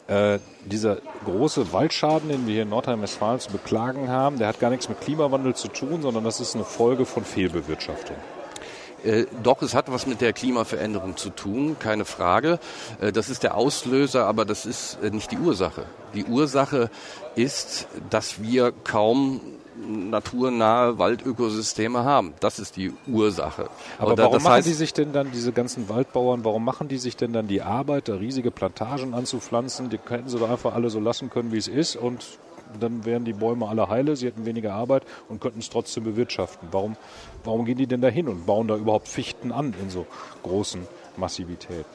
äh, 0.08 0.40
dieser 0.66 0.98
große 1.26 1.72
Waldschaden, 1.74 2.30
den 2.30 2.46
wir 2.46 2.54
hier 2.54 2.64
in 2.64 2.70
Nordrhein-Westfalen 2.70 3.40
zu 3.40 3.52
beklagen 3.52 4.10
haben, 4.10 4.38
der 4.38 4.48
hat 4.48 4.60
gar 4.60 4.70
nichts 4.70 4.90
mit 4.90 5.02
Klimawandel 5.02 5.56
zu 5.56 5.68
tun, 5.68 6.02
sondern 6.02 6.24
das 6.24 6.40
ist 6.40 6.56
eine 6.56 6.66
Folge 6.66 7.06
von 7.06 7.24
Fehlbewirtschaftung. 7.24 8.18
Äh, 9.04 9.26
doch, 9.42 9.62
es 9.62 9.74
hat 9.74 9.92
was 9.92 10.06
mit 10.06 10.22
der 10.22 10.34
Klimaveränderung 10.34 11.18
zu 11.18 11.30
tun, 11.30 11.78
keine 11.80 12.06
Frage. 12.06 12.60
Äh, 13.00 13.12
das 13.12 13.30
ist 13.30 13.44
der 13.44 13.56
Auslöser, 13.56 14.26
aber 14.28 14.46
das 14.46 14.66
ist 14.66 15.00
äh, 15.02 15.10
nicht 15.10 15.32
die 15.32 15.38
Ursache. 15.38 15.86
Die 16.14 16.26
Ursache 16.26 16.90
ist, 17.36 17.88
dass 18.10 18.42
wir 18.42 18.72
kaum 18.84 19.42
naturnahe 19.88 20.98
Waldökosysteme 20.98 22.04
haben. 22.04 22.34
Das 22.40 22.60
ist 22.60 22.78
die 22.78 22.94
Ursache. 23.08 23.70
Aber 23.98 24.16
da, 24.16 24.24
warum 24.24 24.44
machen 24.44 24.54
heißt, 24.54 24.68
die 24.68 24.74
sich 24.74 24.94
denn 24.94 25.14
dann, 25.14 25.32
diese 25.32 25.52
ganzen 25.52 25.90
Waldbauern, 25.90 26.46
warum 26.46 26.64
machen 26.64 26.88
die 26.88 26.98
sich 26.98 27.18
denn 27.18 27.34
dann 27.34 27.48
die 27.48 27.62
Arbeit, 27.62 28.08
da 28.08 28.16
riesige 28.16 28.52
Plantagen 28.52 29.14
anzupflanzen? 29.14 29.90
Die 29.90 30.00
hätten 30.08 30.30
sie 30.30 30.40
doch 30.40 30.50
einfach 30.50 30.74
alle 30.74 30.90
so 30.90 31.00
lassen 31.00 31.30
können, 31.30 31.52
wie 31.52 31.58
es 31.58 31.68
ist 31.68 31.96
und 31.96 32.26
dann 32.80 33.06
wären 33.06 33.26
die 33.26 33.34
Bäume 33.34 33.68
alle 33.68 33.90
heile, 33.90 34.16
sie 34.16 34.28
hätten 34.28 34.46
weniger 34.46 34.74
Arbeit 34.74 35.04
und 35.30 35.42
könnten 35.42 35.60
es 35.60 35.70
trotzdem 35.70 36.04
bewirtschaften. 36.04 36.70
Warum, 36.72 36.96
warum 37.44 37.66
gehen 37.66 37.78
die 37.78 37.88
denn 37.88 38.02
da 38.02 38.08
hin 38.08 38.28
und 38.28 38.46
bauen 38.46 38.68
da 38.68 38.76
überhaupt 38.76 39.08
Fichten 39.08 39.52
an 39.52 39.74
in 39.82 39.90
so 39.90 40.06
großen 40.44 40.88
Massivitäten? 41.18 41.86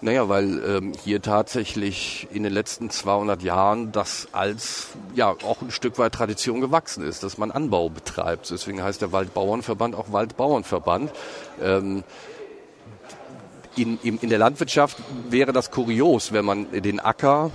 Naja, 0.00 0.28
weil 0.28 0.62
ähm, 0.64 0.92
hier 1.04 1.22
tatsächlich 1.22 2.28
in 2.32 2.42
den 2.42 2.52
letzten 2.52 2.90
200 2.90 3.42
Jahren 3.42 3.92
das 3.92 4.28
als 4.32 4.88
ja 5.14 5.30
auch 5.30 5.62
ein 5.62 5.70
Stück 5.70 5.98
weit 5.98 6.12
Tradition 6.12 6.60
gewachsen 6.60 7.04
ist, 7.04 7.22
dass 7.22 7.38
man 7.38 7.50
Anbau 7.50 7.88
betreibt. 7.88 8.50
Deswegen 8.50 8.82
heißt 8.82 9.00
der 9.00 9.12
Waldbauernverband 9.12 9.94
auch 9.94 10.12
Waldbauernverband. 10.12 11.10
Ähm, 11.62 12.04
in, 13.76 13.98
in, 14.02 14.18
in 14.18 14.30
der 14.30 14.38
Landwirtschaft 14.38 14.96
wäre 15.28 15.52
das 15.52 15.70
kurios, 15.70 16.32
wenn 16.32 16.44
man 16.44 16.70
den 16.72 16.98
Acker 16.98 17.50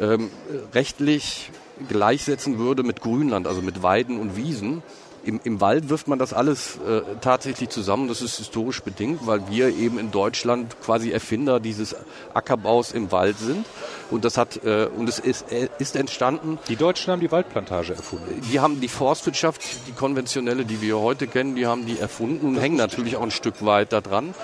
ähm, 0.00 0.30
rechtlich 0.74 1.50
gleichsetzen 1.88 2.58
würde 2.58 2.82
mit 2.82 3.00
Grünland, 3.00 3.46
also 3.46 3.62
mit 3.62 3.82
Weiden 3.82 4.18
und 4.20 4.36
Wiesen. 4.36 4.82
Im, 5.24 5.40
Im 5.44 5.60
Wald 5.60 5.88
wirft 5.88 6.08
man 6.08 6.18
das 6.18 6.32
alles 6.32 6.78
äh, 6.78 7.02
tatsächlich 7.20 7.68
zusammen. 7.68 8.08
Das 8.08 8.22
ist 8.22 8.38
historisch 8.38 8.82
bedingt, 8.82 9.26
weil 9.26 9.48
wir 9.48 9.68
eben 9.68 9.98
in 9.98 10.10
Deutschland 10.10 10.80
quasi 10.80 11.10
Erfinder 11.10 11.60
dieses 11.60 11.94
Ackerbaus 12.34 12.92
im 12.92 13.12
Wald 13.12 13.38
sind. 13.38 13.66
Und 14.12 14.26
das 14.26 14.36
hat 14.36 14.62
äh, 14.64 14.86
und 14.94 15.08
es 15.08 15.18
ist, 15.18 15.50
äh, 15.50 15.68
ist 15.78 15.96
entstanden. 15.96 16.58
Die 16.68 16.76
Deutschen 16.76 17.12
haben 17.12 17.20
die 17.20 17.32
Waldplantage 17.32 17.94
erfunden. 17.94 18.42
Die 18.52 18.60
haben 18.60 18.80
die 18.80 18.88
Forstwirtschaft, 18.88 19.62
die 19.86 19.92
konventionelle, 19.92 20.66
die 20.66 20.82
wir 20.82 20.98
heute 20.98 21.26
kennen, 21.26 21.56
die 21.56 21.66
haben 21.66 21.86
die 21.86 21.98
erfunden 21.98 22.46
und 22.46 22.56
hängen 22.58 22.76
natürlich 22.76 23.16
auch 23.16 23.22
ein 23.22 23.30
Stück 23.30 23.64
weit 23.64 23.92
da 23.92 24.02
dran. 24.02 24.34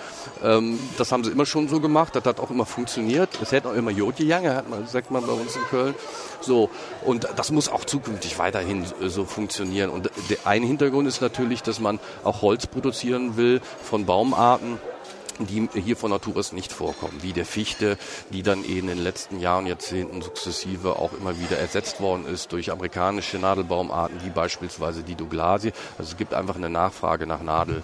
Ähm, 0.43 0.79
das 0.97 1.13
haben 1.13 1.23
sie 1.23 1.31
immer 1.31 1.45
schon 1.45 1.69
so 1.69 1.81
gemacht. 1.81 2.17
Das 2.17 2.25
hat 2.25 2.41
auch 2.41 2.51
immer 2.51 2.65
funktioniert. 2.65 3.29
Es 3.43 3.53
hätte 3.53 3.69
auch 3.69 3.75
immer 3.75 3.91
Jod 3.91 4.17
gegangen, 4.17 4.55
hat 4.55 4.71
man, 4.71 4.87
sagt 4.87 5.11
man 5.11 5.27
bei 5.27 5.33
uns 5.33 5.55
in 5.55 5.63
Köln. 5.63 5.95
So, 6.41 6.71
und 7.05 7.29
das 7.37 7.51
muss 7.51 7.69
auch 7.69 7.85
zukünftig 7.85 8.39
weiterhin 8.39 8.85
äh, 9.03 9.09
so 9.09 9.27
funktionieren. 9.27 9.91
Und 9.91 10.11
der 10.31 10.39
eine 10.45 10.67
Hintergrund 10.67 11.07
ist 11.07 11.21
natürlich, 11.21 11.63
dass 11.63 11.79
man 11.79 12.01
auch 12.25 12.41
Holz 12.41 12.67
produzieren 12.67 13.37
will 13.37 13.61
von 13.83 14.07
Baumarten, 14.07 14.79
die 15.47 15.69
hier 15.81 15.97
von 15.97 16.11
Natur 16.11 16.37
aus 16.37 16.53
nicht 16.53 16.73
vorkommen, 16.73 17.19
wie 17.23 17.33
der 17.33 17.47
Fichte, 17.47 17.99
die 18.31 18.43
dann 18.43 18.65
eben 18.65 18.89
in 18.89 18.97
den 18.97 19.05
letzten 19.05 19.41
Jahren, 19.41 19.67
Jahrzehnten 19.67 20.23
sukzessive 20.23 20.99
auch 20.99 21.13
immer 21.13 21.39
wieder 21.39 21.59
ersetzt 21.59 22.01
worden 22.01 22.27
ist 22.27 22.53
durch 22.53 22.71
amerikanische 22.71 23.39
Nadelbaumarten, 23.39 24.25
wie 24.25 24.31
beispielsweise 24.31 25.03
die 25.03 25.15
Douglasie. 25.15 25.73
Also 25.99 26.13
es 26.13 26.17
gibt 26.17 26.35
einfach 26.35 26.57
eine 26.57 26.71
Nachfrage 26.71 27.27
nach 27.27 27.43
Nadel. 27.43 27.83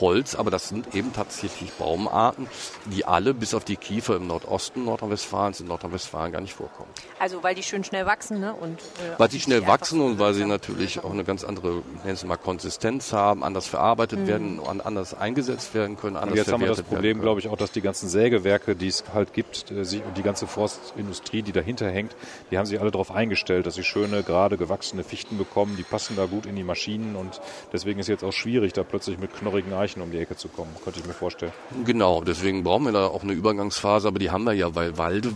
Holz, 0.00 0.34
aber 0.34 0.50
das 0.50 0.68
sind 0.68 0.94
eben 0.94 1.12
tatsächlich 1.12 1.72
Baumarten, 1.72 2.48
die 2.86 3.04
alle 3.04 3.34
bis 3.34 3.54
auf 3.54 3.64
die 3.64 3.76
Kiefer 3.76 4.16
im 4.16 4.26
Nordosten 4.26 4.84
Nordrhein-Westfalens 4.84 5.60
in 5.60 5.68
Nordrhein-Westfalen 5.68 6.32
gar 6.32 6.40
nicht 6.40 6.54
vorkommen. 6.54 6.90
Also 7.18 7.42
weil 7.42 7.54
die 7.54 7.62
schön 7.62 7.84
schnell 7.84 8.06
wachsen, 8.06 8.40
ne? 8.40 8.54
Und, 8.54 8.80
äh, 8.80 9.18
weil 9.18 9.30
sie 9.30 9.40
schnell 9.40 9.66
wachsen 9.66 10.00
und 10.00 10.18
weil 10.18 10.34
sie 10.34 10.44
natürlich 10.44 11.02
auch 11.02 11.12
eine 11.12 11.24
ganz 11.24 11.44
andere, 11.44 11.82
nennen 12.04 12.16
Sie 12.16 12.26
mal, 12.26 12.36
Konsistenz 12.36 13.12
haben, 13.12 13.42
anders 13.42 13.66
verarbeitet 13.66 14.20
mhm. 14.20 14.26
werden, 14.26 14.60
anders 14.80 15.14
eingesetzt 15.14 15.74
werden 15.74 15.96
können, 15.96 16.16
anders 16.16 16.32
und 16.32 16.36
Jetzt 16.38 16.52
haben 16.52 16.60
wir 16.60 16.68
das 16.68 16.82
Problem, 16.82 17.20
glaube 17.20 17.40
ich, 17.40 17.48
auch, 17.48 17.56
dass 17.56 17.72
die 17.72 17.80
ganzen 17.80 18.08
Sägewerke, 18.08 18.76
die 18.76 18.88
es 18.88 19.04
halt 19.12 19.32
gibt, 19.32 19.70
äh, 19.70 19.76
und 19.76 20.16
die 20.16 20.22
ganze 20.22 20.46
Forstindustrie, 20.46 21.42
die 21.42 21.52
dahinter 21.52 21.90
hängt, 21.90 22.14
die 22.50 22.58
haben 22.58 22.66
sich 22.66 22.80
alle 22.80 22.90
darauf 22.90 23.10
eingestellt, 23.10 23.66
dass 23.66 23.74
sie 23.74 23.84
schöne, 23.84 24.22
gerade 24.22 24.56
gewachsene 24.56 25.04
Fichten 25.04 25.38
bekommen, 25.38 25.76
die 25.76 25.82
passen 25.82 26.16
da 26.16 26.26
gut 26.26 26.46
in 26.46 26.56
die 26.56 26.64
Maschinen 26.64 27.16
und 27.16 27.40
deswegen 27.72 28.00
ist 28.00 28.06
es 28.06 28.10
jetzt 28.10 28.24
auch 28.24 28.32
schwierig, 28.32 28.72
da 28.72 28.82
plötzlich 28.82 29.18
mit 29.18 29.34
knorrigen 29.34 29.72
Eichen 29.76 30.02
um 30.02 30.10
die 30.10 30.18
Ecke 30.18 30.36
zu 30.36 30.48
kommen, 30.48 30.70
könnte 30.82 31.00
ich 31.00 31.06
mir 31.06 31.12
vorstellen. 31.12 31.52
Genau, 31.84 32.22
deswegen 32.22 32.64
brauchen 32.64 32.84
wir 32.84 32.92
da 32.92 33.06
auch 33.06 33.22
eine 33.22 33.32
Übergangsphase, 33.32 34.08
aber 34.08 34.18
die 34.18 34.30
haben 34.30 34.44
wir 34.44 34.52
ja, 34.52 34.74
weil 34.74 34.98
Wald 34.98 35.28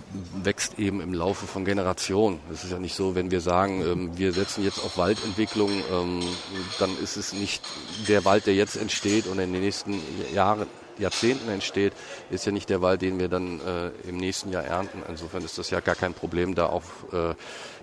wächst 0.42 0.78
eben 0.78 1.00
im 1.00 1.14
Laufe 1.14 1.46
von 1.46 1.64
Generationen. 1.64 2.40
Es 2.52 2.64
ist 2.64 2.72
ja 2.72 2.78
nicht 2.78 2.94
so, 2.94 3.14
wenn 3.14 3.30
wir 3.30 3.40
sagen, 3.40 3.82
ähm, 3.82 4.18
wir 4.18 4.32
setzen 4.32 4.64
jetzt 4.64 4.78
auf 4.84 4.96
Waldentwicklung, 4.96 5.70
ähm, 5.92 6.20
dann 6.78 6.90
ist 7.02 7.16
es 7.16 7.32
nicht 7.32 7.62
der 8.08 8.24
Wald, 8.24 8.46
der 8.46 8.54
jetzt 8.54 8.76
entsteht 8.76 9.26
und 9.26 9.38
in 9.38 9.52
den 9.52 9.62
nächsten 9.62 10.00
Jahren 10.34 10.66
Jahrzehnten 11.00 11.48
entsteht, 11.48 11.92
ist 12.30 12.46
ja 12.46 12.52
nicht 12.52 12.68
der 12.68 12.82
Wald, 12.82 13.02
den 13.02 13.18
wir 13.18 13.28
dann 13.28 13.60
äh, 13.60 14.08
im 14.08 14.18
nächsten 14.18 14.52
Jahr 14.52 14.64
ernten. 14.64 15.02
Insofern 15.08 15.44
ist 15.44 15.58
das 15.58 15.70
ja 15.70 15.80
gar 15.80 15.94
kein 15.94 16.14
Problem, 16.14 16.54
da 16.54 16.66
auch 16.66 16.82
äh, 17.12 17.34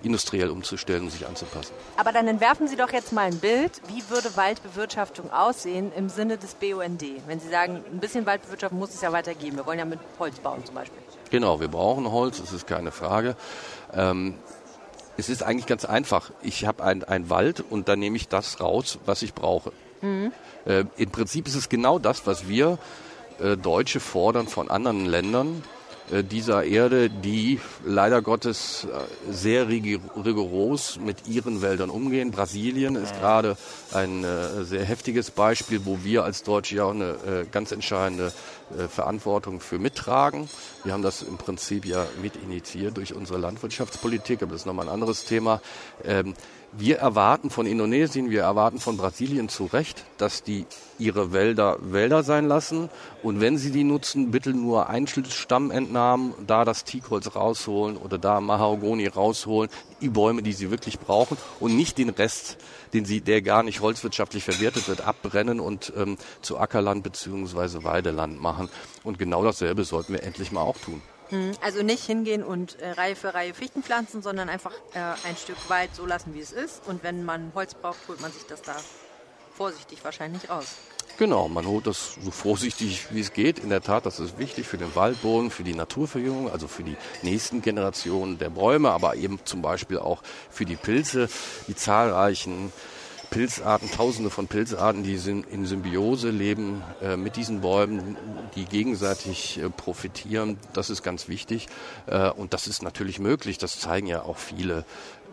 industriell 0.03 0.49
umzustellen 0.49 1.03
und 1.03 1.09
sich 1.11 1.27
anzupassen. 1.27 1.73
Aber 1.97 2.11
dann 2.11 2.27
entwerfen 2.27 2.67
Sie 2.67 2.75
doch 2.75 2.91
jetzt 2.91 3.11
mal 3.13 3.27
ein 3.27 3.39
Bild. 3.39 3.81
Wie 3.87 4.09
würde 4.09 4.35
Waldbewirtschaftung 4.35 5.31
aussehen 5.31 5.91
im 5.95 6.09
Sinne 6.09 6.37
des 6.37 6.55
BUND? 6.55 7.03
Wenn 7.27 7.39
Sie 7.39 7.49
sagen, 7.49 7.83
ein 7.91 7.99
bisschen 7.99 8.25
Waldbewirtschaftung 8.25 8.79
muss 8.79 8.93
es 8.93 9.01
ja 9.01 9.11
weitergeben. 9.11 9.57
Wir 9.57 9.65
wollen 9.65 9.79
ja 9.79 9.85
mit 9.85 9.99
Holz 10.19 10.39
bauen 10.39 10.63
zum 10.65 10.75
Beispiel. 10.75 10.97
Genau, 11.29 11.59
wir 11.59 11.67
brauchen 11.67 12.09
Holz, 12.11 12.39
das 12.39 12.53
ist 12.53 12.67
keine 12.67 12.91
Frage. 12.91 13.35
Ähm, 13.93 14.35
es 15.17 15.29
ist 15.29 15.43
eigentlich 15.43 15.65
ganz 15.65 15.83
einfach. 15.83 16.31
Ich 16.41 16.65
habe 16.65 16.83
einen 16.83 17.29
Wald 17.29 17.63
und 17.69 17.87
dann 17.89 17.99
nehme 17.99 18.17
ich 18.17 18.27
das 18.27 18.61
raus, 18.61 18.99
was 19.05 19.23
ich 19.23 19.33
brauche. 19.33 19.71
Mhm. 20.01 20.31
Äh, 20.65 20.85
Im 20.97 21.09
Prinzip 21.09 21.47
ist 21.47 21.55
es 21.55 21.69
genau 21.69 21.97
das, 21.97 22.27
was 22.27 22.47
wir 22.47 22.77
äh, 23.39 23.57
Deutsche 23.57 23.99
fordern 23.99 24.47
von 24.47 24.69
anderen 24.69 25.05
Ländern 25.05 25.63
dieser 26.23 26.63
Erde, 26.63 27.09
die 27.09 27.59
leider 27.85 28.21
Gottes 28.21 28.85
äh, 28.85 29.31
sehr 29.31 29.67
rigoros 29.67 30.99
mit 31.03 31.27
ihren 31.27 31.61
Wäldern 31.61 31.89
umgehen. 31.89 32.31
Brasilien 32.31 32.95
ist 32.95 33.13
gerade 33.19 33.57
ein 33.93 34.23
äh, 34.23 34.63
sehr 34.63 34.85
heftiges 34.85 35.31
Beispiel, 35.31 35.85
wo 35.85 35.99
wir 36.03 36.23
als 36.23 36.43
Deutsche 36.43 36.77
ja 36.77 36.85
auch 36.85 36.91
eine 36.91 37.11
äh, 37.11 37.45
ganz 37.51 37.71
entscheidende 37.71 38.31
äh, 38.77 38.87
Verantwortung 38.87 39.59
für 39.59 39.79
mittragen. 39.79 40.49
Wir 40.83 40.93
haben 40.93 41.03
das 41.03 41.21
im 41.21 41.37
Prinzip 41.37 41.85
ja 41.85 42.05
mit 42.21 42.35
initiiert 42.37 42.97
durch 42.97 43.13
unsere 43.13 43.39
Landwirtschaftspolitik, 43.39 44.41
aber 44.41 44.51
das 44.51 44.61
ist 44.61 44.65
nochmal 44.65 44.87
ein 44.87 44.93
anderes 44.93 45.25
Thema. 45.25 45.61
Wir 46.73 46.97
erwarten 46.97 47.49
von 47.49 47.65
Indonesien, 47.65 48.29
wir 48.29 48.41
erwarten 48.41 48.79
von 48.79 48.97
Brasilien 48.97 49.47
zu 49.47 49.65
Recht, 49.65 50.03
dass 50.17 50.43
die 50.43 50.65
ihre 50.99 51.31
Wälder 51.31 51.77
Wälder 51.79 52.23
sein 52.23 52.45
lassen 52.45 52.89
und 53.23 53.39
wenn 53.39 53.57
sie 53.57 53.71
die 53.71 53.85
nutzen, 53.85 54.31
bitte 54.31 54.51
nur 54.51 54.89
Einschlusstammentnahmen, 54.89 56.33
da 56.45 56.65
das 56.65 56.83
Teakholz 56.83 57.35
rausholen 57.35 57.95
oder 57.95 58.17
da 58.17 58.41
Mahagoni 58.41 59.07
rausholen, 59.07 59.71
die 60.01 60.09
Bäume, 60.09 60.43
die 60.43 60.53
sie 60.53 60.69
wirklich 60.69 60.99
brauchen 60.99 61.37
und 61.61 61.75
nicht 61.75 61.97
den 61.97 62.09
Rest, 62.09 62.57
den 62.93 63.05
sie, 63.05 63.21
der 63.21 63.41
gar 63.41 63.63
nicht 63.63 63.79
holzwirtschaftlich 63.79 64.43
verwertet 64.43 64.89
wird, 64.89 65.01
abbrennen 65.01 65.61
und 65.61 65.93
ähm, 65.95 66.17
zu 66.41 66.57
Ackerland 66.57 67.01
beziehungsweise 67.01 67.85
Weideland 67.85 68.41
machen. 68.41 68.69
Und 69.03 69.17
genau 69.17 69.43
dasselbe 69.43 69.85
sollten 69.85 70.13
wir 70.13 70.23
endlich 70.23 70.51
mal 70.51 70.61
auch 70.61 70.77
tun. 70.77 71.01
Hm, 71.29 71.51
also 71.61 71.83
nicht 71.83 72.03
hingehen 72.05 72.43
und 72.43 72.79
äh, 72.79 72.91
Reihe 72.91 73.15
für 73.15 73.33
Reihe 73.33 73.53
Fichten 73.53 73.83
pflanzen, 73.83 74.21
sondern 74.21 74.49
einfach 74.49 74.71
äh, 74.93 74.99
ein 75.27 75.35
Stück 75.35 75.69
weit 75.69 75.93
so 75.93 76.05
lassen, 76.05 76.33
wie 76.33 76.39
es 76.39 76.51
ist. 76.51 76.87
Und 76.87 77.03
wenn 77.03 77.23
man 77.25 77.51
Holz 77.53 77.73
braucht, 77.73 77.99
holt 78.07 78.21
man 78.21 78.31
sich 78.31 78.45
das 78.45 78.61
da 78.61 78.75
vorsichtig 79.55 80.03
wahrscheinlich 80.03 80.49
raus. 80.49 80.75
Genau, 81.17 81.47
man 81.47 81.65
holt 81.65 81.87
das 81.87 82.15
so 82.21 82.29
vorsichtig 82.29 83.07
wie 83.09 83.21
es 83.21 83.33
geht. 83.33 83.57
In 83.57 83.69
der 83.69 83.81
Tat, 83.81 84.05
das 84.05 84.19
ist 84.19 84.37
wichtig 84.37 84.67
für 84.67 84.77
den 84.77 84.93
Waldboden, 84.95 85.49
für 85.49 85.63
die 85.63 85.73
Naturverjüngung, 85.73 86.51
also 86.51 86.67
für 86.67 86.83
die 86.83 86.95
nächsten 87.23 87.63
Generationen 87.63 88.37
der 88.37 88.51
Bäume, 88.51 88.91
aber 88.91 89.15
eben 89.15 89.39
zum 89.43 89.63
Beispiel 89.63 89.97
auch 89.97 90.21
für 90.51 90.65
die 90.65 90.75
Pilze, 90.75 91.27
die 91.67 91.75
zahlreichen 91.75 92.71
Pilzarten, 93.29 93.91
tausende 93.91 94.29
von 94.29 94.47
Pilzarten, 94.47 95.03
die 95.03 95.15
in 95.15 95.65
Symbiose 95.65 96.29
leben 96.29 96.83
äh, 97.01 97.17
mit 97.17 97.35
diesen 97.35 97.61
Bäumen, 97.61 98.17
die 98.55 98.65
gegenseitig 98.65 99.59
äh, 99.59 99.69
profitieren. 99.69 100.57
Das 100.73 100.89
ist 100.89 101.03
ganz 101.03 101.27
wichtig. 101.27 101.67
Äh, 102.07 102.29
und 102.29 102.53
das 102.53 102.67
ist 102.67 102.83
natürlich 102.83 103.19
möglich. 103.19 103.57
Das 103.57 103.79
zeigen 103.79 104.07
ja 104.07 104.21
auch 104.21 104.37
viele 104.37 104.85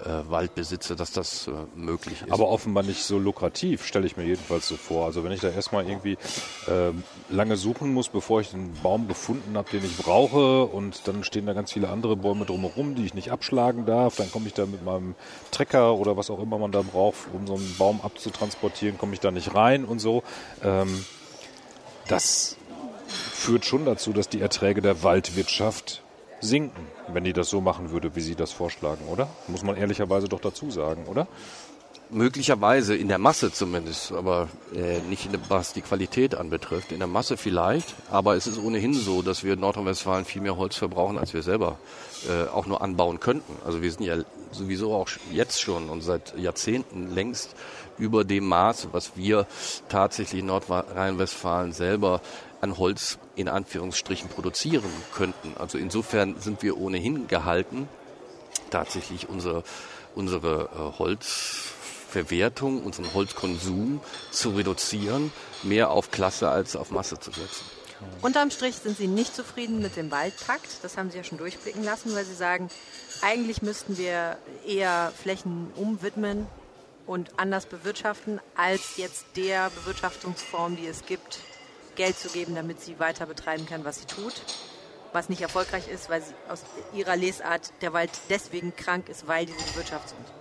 äh, 0.05 0.31
Waldbesitzer, 0.31 0.97
dass 0.97 1.13
das 1.13 1.49
äh, 1.49 1.53
möglich 1.75 2.23
ist. 2.23 2.33
Aber 2.33 2.49
offenbar 2.49 2.83
nicht 2.83 3.03
so 3.03 3.19
lukrativ, 3.19 3.85
stelle 3.85 4.07
ich 4.07 4.17
mir 4.17 4.25
jedenfalls 4.25 4.69
so 4.69 4.77
vor. 4.77 5.07
Also 5.07 5.25
wenn 5.25 5.33
ich 5.33 5.41
da 5.41 5.49
erstmal 5.49 5.89
irgendwie 5.89 6.19
äh, 6.67 6.93
lange 7.31 7.57
suchen 7.57 7.93
muss, 7.93 8.09
bevor 8.09 8.41
ich 8.41 8.51
den 8.51 8.73
Baum 8.83 9.09
gefunden 9.09 9.57
habe, 9.57 9.71
den 9.71 9.85
ich 9.85 9.97
brauche 9.97 10.65
und 10.65 11.07
dann 11.09 11.25
stehen 11.25 11.47
da 11.47 11.53
ganz 11.53 11.73
viele 11.73 11.89
andere 11.89 12.17
Bäume 12.17 12.45
drumherum, 12.45 12.95
die 12.95 13.05
ich 13.05 13.15
nicht 13.15 13.33
abschlagen 13.33 13.87
darf, 13.87 14.17
dann 14.17 14.31
komme 14.31 14.47
ich 14.47 14.55
da 14.55 14.67
mit 14.67 14.85
meinem 14.85 15.15
Trecker 15.51 15.95
oder 15.95 16.17
was 16.17 16.31
auch 16.31 16.41
immer 16.41 16.59
man 16.59 16.73
da 16.73 16.83
braucht, 16.83 17.19
um 17.33 17.47
so 17.47 17.55
einen 17.55 17.75
Baum 17.79 18.01
abzutransportieren, 18.03 18.99
komme 18.99 19.15
ich 19.15 19.21
da 19.21 19.31
nicht 19.31 19.55
rein 19.55 19.85
und 19.85 19.99
so. 19.99 20.23
Ähm, 20.63 21.05
das 22.09 22.57
führt 23.07 23.65
schon 23.65 23.85
dazu, 23.85 24.13
dass 24.13 24.29
die 24.29 24.41
Erträge 24.41 24.83
der 24.83 25.03
Waldwirtschaft 25.03 26.03
sinken, 26.41 26.87
wenn 27.09 27.25
die 27.25 27.33
das 27.33 27.49
so 27.49 27.61
machen 27.61 27.91
würde, 27.91 28.15
wie 28.17 28.21
Sie 28.21 28.35
das 28.35 28.53
vorschlagen, 28.53 29.07
oder? 29.07 29.29
Muss 29.49 29.63
man 29.63 29.77
ehrlicherweise 29.77 30.29
doch 30.29 30.41
dazu 30.41 30.71
sagen, 30.71 31.07
oder? 31.07 31.27
möglicherweise 32.11 32.95
in 32.95 33.09
der 33.09 33.19
Masse 33.19 33.53
zumindest, 33.53 34.13
aber 34.13 34.49
äh, 34.75 35.01
nicht 35.09 35.33
der, 35.33 35.41
was 35.49 35.73
die 35.73 35.83
Qualität 35.83 36.35
anbetrifft. 36.35 36.93
In 36.93 36.99
der 36.99 37.09
Masse 37.09 37.37
vielleicht, 37.37 37.95
aber 38.11 38.37
es 38.37 38.47
ist 38.47 38.59
ohnehin 38.59 38.95
so, 38.95 39.23
dass 39.23 39.43
wir 39.43 39.55
in 39.55 39.61
Nordrhein-Westfalen 39.61 40.25
viel 40.25 40.43
mehr 40.43 40.57
Holz 40.57 40.77
verbrauchen, 40.77 41.19
als 41.19 41.35
wir 41.35 41.43
selber 41.43 41.79
äh, 42.29 42.49
auch 42.49 42.67
nur 42.67 42.83
anbauen 42.83 43.21
könnten. 43.21 43.57
Also 43.65 43.83
wir 43.83 43.91
sind 43.91 44.05
ja 44.05 44.17
sowieso 44.53 44.95
auch 44.95 45.09
jetzt 45.33 45.61
schon 45.61 45.89
und 45.89 46.03
seit 46.03 46.39
Jahrzehnten 46.39 47.13
längst 47.13 47.55
über 47.99 48.25
dem 48.25 48.47
Maß, 48.47 48.89
was 48.93 49.17
wir 49.17 49.47
tatsächlich 49.89 50.41
in 50.41 50.47
Nordrhein-Westfalen 50.47 51.73
selber 51.73 52.21
an 52.65 52.79
Holz 52.79 53.19
in 53.37 53.49
Anführungsstrichen 53.49 54.31
produzieren 54.31 54.91
könnten. 55.15 55.55
Also 55.59 55.77
insofern 55.77 56.41
sind 56.41 56.63
wir 56.63 56.79
ohnehin 56.79 57.29
gehalten, 57.29 57.89
tatsächlich 58.71 59.29
unsere, 59.29 59.63
unsere 60.15 60.71
äh, 60.73 60.99
Holzverwertung, 60.99 62.83
unseren 62.83 63.13
Holzkonsum 63.13 64.01
zu 64.31 64.51
reduzieren, 64.51 65.31
mehr 65.63 65.91
auf 65.91 66.11
Klasse 66.11 66.49
als 66.49 66.75
auf 66.75 66.91
Masse 66.91 67.21
zu 67.21 67.31
setzen. 67.31 67.65
Unterm 68.23 68.51
Strich 68.51 68.77
sind 68.77 68.97
Sie 68.97 69.09
nicht 69.09 69.37
zufrieden 69.37 69.81
mit 69.81 69.97
dem 69.97 70.11
Waldpakt. 70.11 70.83
Das 70.83 70.97
haben 70.97 71.11
Sie 71.11 71.19
ja 71.19 71.25
schon 71.25 71.39
durchblicken 71.39 71.85
lassen, 71.85 72.15
weil 72.15 72.25
Sie 72.25 72.35
sagen, 72.35 72.71
eigentlich 73.21 73.61
müssten 73.61 73.99
wir 73.99 74.39
eher 74.67 75.13
Flächen 75.23 75.71
umwidmen 75.77 76.47
und 77.07 77.31
anders 77.37 77.67
bewirtschaften, 77.67 78.41
als 78.57 78.97
jetzt 78.97 79.27
der 79.37 79.71
Bewirtschaftungsform, 79.71 80.77
die 80.77 80.87
es 80.87 81.05
gibt, 81.05 81.41
Geld 81.97 82.19
zu 82.19 82.29
geben, 82.29 82.55
damit 82.55 82.81
sie 82.81 82.99
weiter 82.99 83.27
betreiben 83.27 83.67
kann, 83.67 83.85
was 83.85 84.01
sie 84.01 84.07
tut. 84.07 84.35
Was 85.13 85.29
nicht 85.29 85.43
erfolgreich 85.43 85.87
ist, 85.87 86.11
weil 86.11 86.23
sie 86.23 86.35
aus 86.49 86.65
ihrer 86.93 87.15
Lesart 87.15 87.73
der 87.83 87.93
Wald 87.93 88.11
deswegen 88.31 88.75
krank 88.75 89.09
ist, 89.09 89.29
weil 89.29 89.47
diese 89.47 89.59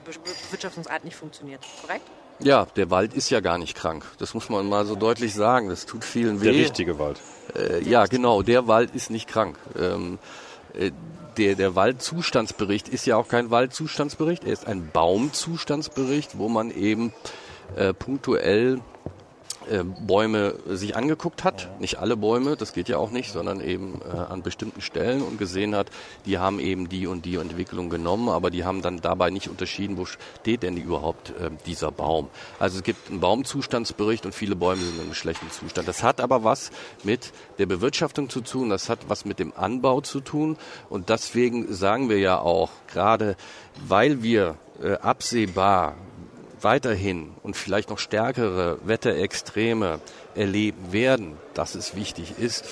Bewirtschaftungsart 0.03 1.05
nicht 1.05 1.15
funktioniert. 1.15 1.63
Korrekt? 1.81 2.07
Ja, 2.39 2.65
der 2.75 2.89
Wald 2.89 3.13
ist 3.13 3.29
ja 3.29 3.39
gar 3.39 3.59
nicht 3.59 3.75
krank. 3.75 4.03
Das 4.17 4.33
muss 4.33 4.49
man 4.49 4.67
mal 4.67 4.85
so 4.85 4.95
deutlich 4.95 5.35
sagen. 5.35 5.69
Das 5.69 5.85
tut 5.85 6.03
vielen 6.03 6.41
weh. 6.41 6.45
Der 6.45 6.53
richtige 6.55 6.97
Wald. 6.97 7.19
Äh, 7.55 7.83
ja, 7.83 8.05
genau. 8.07 8.41
Der 8.41 8.67
Wald 8.67 8.95
ist 8.95 9.11
nicht 9.11 9.27
krank. 9.27 9.57
Ähm, 9.77 10.17
äh, 10.73 10.91
der, 11.37 11.55
der 11.55 11.75
Waldzustandsbericht 11.75 12.89
ist 12.89 13.05
ja 13.05 13.15
auch 13.17 13.27
kein 13.27 13.51
Waldzustandsbericht. 13.51 14.43
Er 14.43 14.53
ist 14.53 14.67
ein 14.67 14.89
Baumzustandsbericht, 14.91 16.37
wo 16.37 16.49
man 16.49 16.71
eben 16.71 17.13
äh, 17.75 17.93
punktuell 17.93 18.79
Bäume 20.05 20.55
sich 20.67 20.95
angeguckt 20.95 21.43
hat, 21.43 21.69
nicht 21.79 21.99
alle 21.99 22.17
Bäume, 22.17 22.55
das 22.55 22.73
geht 22.73 22.89
ja 22.89 22.97
auch 22.97 23.11
nicht, 23.11 23.31
sondern 23.31 23.61
eben 23.61 24.01
äh, 24.01 24.17
an 24.17 24.41
bestimmten 24.41 24.81
Stellen 24.81 25.21
und 25.21 25.37
gesehen 25.37 25.75
hat, 25.75 25.89
die 26.25 26.37
haben 26.37 26.59
eben 26.59 26.89
die 26.89 27.07
und 27.07 27.25
die 27.25 27.35
Entwicklung 27.35 27.89
genommen, 27.89 28.29
aber 28.29 28.49
die 28.49 28.65
haben 28.65 28.81
dann 28.81 28.99
dabei 28.99 29.29
nicht 29.29 29.47
unterschieden, 29.47 29.97
wo 29.97 30.05
steht 30.05 30.63
denn 30.63 30.77
überhaupt 30.77 31.29
äh, 31.29 31.49
dieser 31.65 31.91
Baum. 31.91 32.29
Also 32.59 32.77
es 32.77 32.83
gibt 32.83 33.09
einen 33.09 33.19
Baumzustandsbericht 33.19 34.25
und 34.25 34.33
viele 34.33 34.55
Bäume 34.55 34.81
sind 34.81 34.95
in 34.95 35.01
einem 35.01 35.13
schlechten 35.13 35.49
Zustand. 35.51 35.87
Das 35.87 36.03
hat 36.03 36.21
aber 36.21 36.43
was 36.43 36.71
mit 37.03 37.31
der 37.57 37.65
Bewirtschaftung 37.65 38.29
zu 38.29 38.41
tun, 38.41 38.69
das 38.69 38.89
hat 38.89 38.99
was 39.07 39.25
mit 39.25 39.39
dem 39.39 39.53
Anbau 39.55 40.01
zu 40.01 40.19
tun 40.19 40.57
und 40.89 41.09
deswegen 41.09 41.73
sagen 41.73 42.09
wir 42.09 42.19
ja 42.19 42.39
auch, 42.39 42.69
gerade 42.87 43.35
weil 43.87 44.23
wir 44.23 44.57
äh, 44.81 44.93
absehbar 44.93 45.95
weiterhin 46.63 47.31
und 47.43 47.55
vielleicht 47.55 47.89
noch 47.89 47.99
stärkere 47.99 48.77
Wetterextreme 48.83 49.99
erleben 50.35 50.91
werden, 50.91 51.37
dass 51.53 51.75
es 51.75 51.95
wichtig 51.95 52.33
ist, 52.39 52.65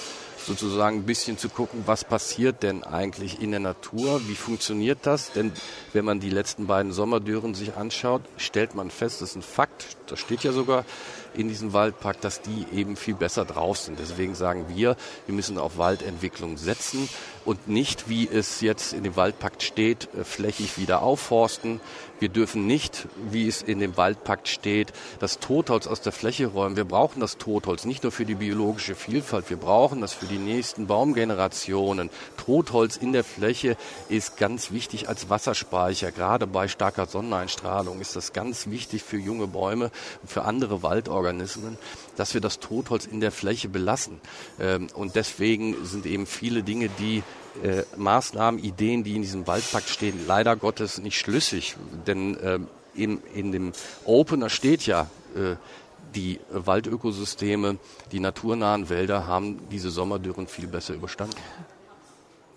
sozusagen 0.46 0.98
ein 0.98 1.06
bisschen 1.06 1.38
zu 1.38 1.50
gucken, 1.50 1.84
was 1.86 2.04
passiert 2.04 2.64
denn 2.64 2.84
eigentlich 2.84 3.42
in 3.42 3.52
der 3.52 3.60
Natur, 3.60 4.22
wie 4.28 4.36
funktioniert 4.36 5.00
das? 5.04 5.32
Denn 5.32 5.52
wenn 5.94 6.06
man 6.06 6.20
die 6.20 6.30
letzten 6.30 6.68
beiden 6.68 6.92
Sommerdürren 6.92 7.54
sich 7.54 7.76
anschaut, 7.76 8.22
stellt 8.38 8.76
man 8.76 8.90
fest, 8.90 9.22
das 9.22 9.32
ist 9.32 9.36
ein 9.36 9.42
Fakt, 9.42 9.98
das 10.08 10.20
steht 10.20 10.44
ja 10.44 10.52
sogar 10.52 10.86
in 11.34 11.48
diesem 11.48 11.74
Waldpark, 11.74 12.22
dass 12.22 12.42
die 12.42 12.66
eben 12.74 12.96
viel 12.96 13.16
besser 13.16 13.46
drauf 13.46 13.78
sind. 13.78 14.00
Deswegen 14.00 14.36
sagen 14.36 14.66
wir, 14.68 14.96
wir 15.26 15.36
müssen 15.36 15.58
auf 15.58 15.78
Waldentwicklung 15.78 16.58
setzen 16.58 17.10
und 17.46 17.68
nicht, 17.68 18.10
wie 18.10 18.28
es 18.28 18.62
jetzt 18.62 18.94
in 18.94 19.04
dem 19.04 19.16
Waldpakt 19.16 19.64
steht, 19.64 20.10
äh, 20.14 20.24
flächig 20.24 20.78
wieder 20.78 21.02
aufforsten. 21.02 21.82
Wir 22.20 22.30
dürfen 22.30 22.68
nicht, 22.68 23.08
wie 23.32 23.48
es 23.48 23.64
in 23.64 23.80
dem 23.80 23.98
Waldpakt 23.98 24.48
steht, 24.48 24.94
das 25.20 25.40
Totholz 25.40 25.88
aus 25.88 26.02
der 26.02 26.12
Fläche 26.12 26.46
räumen. 26.46 26.76
Wir 26.76 26.86
brauchen 26.86 27.20
das 27.20 27.40
Totholz 27.40 27.84
nicht 27.84 28.04
nur 28.04 28.12
für 28.12 28.26
die 28.26 28.36
biologische 28.36 28.94
Vielfalt, 28.94 29.50
wir 29.50 29.58
brauchen 29.58 30.02
das 30.02 30.14
für 30.14 30.28
die 30.28 30.38
nächsten 30.38 30.86
Baumgenerationen. 30.86 32.12
Totholz 32.38 32.96
in 32.96 33.12
der 33.12 33.24
Fläche 33.24 33.76
ist 34.08 34.38
ganz 34.38 34.72
wichtig 34.72 35.10
als 35.10 35.32
Wasserspeicher. 35.32 36.12
Gerade 36.12 36.46
bei 36.46 36.68
starker 36.68 37.08
Sonneneinstrahlung 37.08 38.00
ist 38.00 38.16
das 38.16 38.34
ganz 38.34 38.68
wichtig 38.68 39.02
für 39.02 39.18
junge 39.18 39.48
Bäume 39.48 39.90
und 40.22 40.30
für 40.30 40.44
andere 40.44 40.84
Waldorganismen, 41.22 41.78
dass 42.16 42.34
wir 42.34 42.42
das 42.42 42.60
Totholz 42.60 43.06
in 43.06 43.20
der 43.20 43.32
Fläche 43.32 43.70
belassen. 43.70 44.20
Ähm, 44.60 44.88
und 44.94 45.16
deswegen 45.16 45.86
sind 45.86 46.06
eben 46.06 46.26
viele 46.26 46.64
Dinge, 46.64 46.90
die 46.90 47.24
äh, 47.64 47.84
Maßnahmen, 47.98 48.64
Ideen, 48.64 49.04
die 49.04 49.16
in 49.16 49.22
diesem 49.22 49.48
Waldpakt 49.48 49.90
stehen, 49.90 50.20
leider 50.28 50.56
Gottes 50.56 51.00
nicht 51.00 51.18
schlüssig. 51.18 51.76
Denn 52.08 52.38
äh, 52.38 52.60
in, 52.96 53.22
in 53.34 53.52
dem 53.52 53.72
Opener 54.06 54.50
steht 54.50 54.86
ja, 54.86 55.08
äh, 55.36 55.56
die 56.16 56.42
Waldökosysteme, 56.52 57.78
die 58.12 58.20
naturnahen 58.20 58.90
Wälder 58.90 59.28
haben 59.28 59.62
diese 59.72 59.92
Sommerdürren 59.92 60.48
viel 60.48 60.68
besser 60.68 60.94
überstanden. 60.94 61.38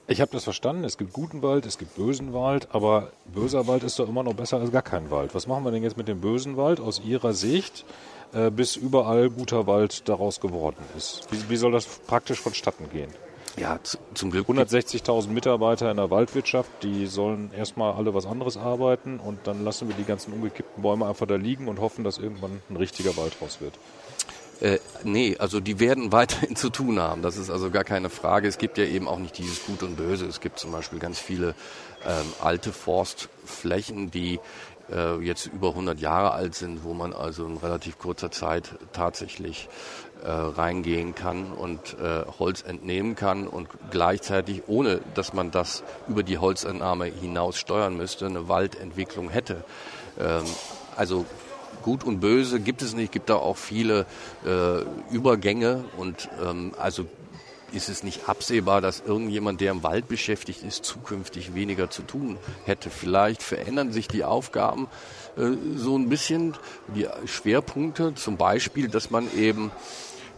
Ich 0.06 0.20
habe 0.20 0.32
das 0.32 0.44
verstanden. 0.44 0.84
Es 0.84 0.98
gibt 0.98 1.14
guten 1.14 1.40
Wald, 1.40 1.64
es 1.64 1.78
gibt 1.78 1.94
bösen 1.94 2.34
Wald, 2.34 2.68
aber 2.72 3.12
böser 3.32 3.66
Wald 3.66 3.84
ist 3.84 3.98
doch 3.98 4.08
immer 4.08 4.22
noch 4.22 4.34
besser 4.34 4.58
als 4.58 4.70
gar 4.70 4.82
kein 4.82 5.10
Wald. 5.10 5.34
Was 5.34 5.46
machen 5.46 5.64
wir 5.64 5.70
denn 5.70 5.82
jetzt 5.82 5.96
mit 5.96 6.08
dem 6.08 6.20
bösen 6.20 6.58
Wald 6.58 6.78
aus 6.78 7.00
Ihrer 7.02 7.32
Sicht, 7.32 7.86
äh, 8.34 8.50
bis 8.50 8.76
überall 8.76 9.30
guter 9.30 9.66
Wald 9.66 10.08
daraus 10.08 10.40
geworden 10.40 10.82
ist? 10.96 11.26
Wie, 11.30 11.50
wie 11.50 11.56
soll 11.56 11.72
das 11.72 11.86
praktisch 11.86 12.40
vonstatten 12.40 12.90
gehen? 12.90 13.10
Ja, 13.56 13.78
zum 14.14 14.30
Glück. 14.32 14.48
160.000 14.48 15.28
Mitarbeiter 15.28 15.88
in 15.90 15.96
der 15.96 16.10
Waldwirtschaft, 16.10 16.70
die 16.82 17.06
sollen 17.06 17.52
erstmal 17.56 17.92
alle 17.92 18.12
was 18.12 18.26
anderes 18.26 18.56
arbeiten 18.56 19.20
und 19.20 19.46
dann 19.46 19.62
lassen 19.64 19.86
wir 19.86 19.94
die 19.94 20.04
ganzen 20.04 20.32
umgekippten 20.32 20.82
Bäume 20.82 21.06
einfach 21.06 21.26
da 21.26 21.36
liegen 21.36 21.68
und 21.68 21.80
hoffen, 21.80 22.02
dass 22.02 22.18
irgendwann 22.18 22.60
ein 22.68 22.76
richtiger 22.76 23.16
Wald 23.16 23.36
raus 23.40 23.58
wird. 23.60 23.74
Äh, 24.60 24.78
nee, 25.04 25.36
also 25.38 25.60
die 25.60 25.78
werden 25.78 26.10
weiterhin 26.12 26.56
zu 26.56 26.70
tun 26.70 26.98
haben. 26.98 27.22
Das 27.22 27.36
ist 27.36 27.50
also 27.50 27.70
gar 27.70 27.84
keine 27.84 28.10
Frage. 28.10 28.48
Es 28.48 28.58
gibt 28.58 28.76
ja 28.76 28.84
eben 28.84 29.06
auch 29.06 29.18
nicht 29.18 29.38
dieses 29.38 29.64
Gut 29.64 29.84
und 29.84 29.96
Böse. 29.96 30.26
Es 30.26 30.40
gibt 30.40 30.58
zum 30.58 30.72
Beispiel 30.72 30.98
ganz 30.98 31.20
viele 31.20 31.54
ähm, 32.04 32.26
alte 32.40 32.72
Forstflächen, 32.72 34.10
die 34.10 34.40
äh, 34.90 35.18
jetzt 35.20 35.46
über 35.46 35.70
100 35.70 36.00
Jahre 36.00 36.32
alt 36.32 36.54
sind, 36.54 36.84
wo 36.84 36.94
man 36.94 37.12
also 37.12 37.46
in 37.46 37.56
relativ 37.56 37.98
kurzer 37.98 38.30
Zeit 38.30 38.70
tatsächlich 38.92 39.68
äh, 40.22 40.30
reingehen 40.30 41.14
kann 41.14 41.52
und 41.52 41.96
äh, 42.00 42.24
Holz 42.38 42.62
entnehmen 42.62 43.14
kann 43.14 43.46
und 43.46 43.68
gleichzeitig, 43.90 44.62
ohne 44.66 45.00
dass 45.14 45.32
man 45.32 45.50
das 45.50 45.82
über 46.08 46.22
die 46.22 46.38
Holzentnahme 46.38 47.06
hinaus 47.06 47.56
steuern 47.56 47.96
müsste, 47.96 48.26
eine 48.26 48.48
Waldentwicklung 48.48 49.28
hätte. 49.30 49.64
Ähm, 50.18 50.44
also 50.96 51.26
Gut 51.82 52.04
und 52.04 52.20
Böse 52.20 52.60
gibt 52.60 52.80
es 52.80 52.94
nicht, 52.94 53.12
gibt 53.12 53.28
da 53.28 53.34
auch 53.34 53.58
viele 53.58 54.06
äh, 54.46 55.14
Übergänge 55.14 55.84
und 55.98 56.30
ähm, 56.42 56.72
also 56.78 57.04
ist 57.74 57.88
es 57.88 58.02
nicht 58.02 58.28
absehbar, 58.28 58.80
dass 58.80 59.00
irgendjemand, 59.00 59.60
der 59.60 59.72
im 59.72 59.82
Wald 59.82 60.08
beschäftigt 60.08 60.62
ist, 60.62 60.84
zukünftig 60.84 61.54
weniger 61.54 61.90
zu 61.90 62.02
tun 62.02 62.38
hätte. 62.64 62.90
Vielleicht 62.90 63.42
verändern 63.42 63.92
sich 63.92 64.08
die 64.08 64.24
Aufgaben 64.24 64.88
äh, 65.36 65.50
so 65.76 65.96
ein 65.96 66.08
bisschen, 66.08 66.54
die 66.94 67.06
Schwerpunkte, 67.26 68.14
zum 68.14 68.36
Beispiel, 68.36 68.88
dass 68.88 69.10
man 69.10 69.28
eben 69.36 69.70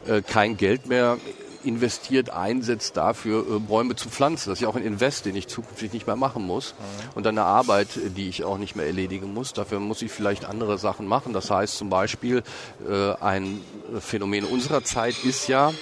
äh, 0.06 0.22
kein 0.22 0.56
Geld 0.56 0.86
mehr 0.86 1.18
investiert, 1.66 2.30
einsetzt 2.30 2.96
dafür, 2.96 3.40
äh, 3.40 3.58
Bäume 3.58 3.96
zu 3.96 4.08
pflanzen. 4.08 4.50
Das 4.50 4.58
ist 4.58 4.62
ja 4.62 4.68
auch 4.68 4.76
ein 4.76 4.84
Invest, 4.84 5.26
den 5.26 5.36
ich 5.36 5.48
zukünftig 5.48 5.92
nicht 5.92 6.06
mehr 6.06 6.16
machen 6.16 6.46
muss. 6.46 6.74
Mhm. 6.74 7.16
Und 7.16 7.26
eine 7.26 7.42
Arbeit, 7.42 7.88
die 8.16 8.28
ich 8.28 8.44
auch 8.44 8.58
nicht 8.58 8.76
mehr 8.76 8.86
erledigen 8.86 9.34
muss. 9.34 9.52
Dafür 9.52 9.80
muss 9.80 10.02
ich 10.02 10.12
vielleicht 10.12 10.44
andere 10.44 10.78
Sachen 10.78 11.06
machen. 11.06 11.32
Das 11.32 11.50
heißt 11.50 11.76
zum 11.76 11.90
Beispiel, 11.90 12.42
äh, 12.88 13.12
ein 13.20 13.60
Phänomen 14.00 14.44
unserer 14.44 14.84
Zeit 14.84 15.16
ist 15.24 15.48
ja, 15.48 15.72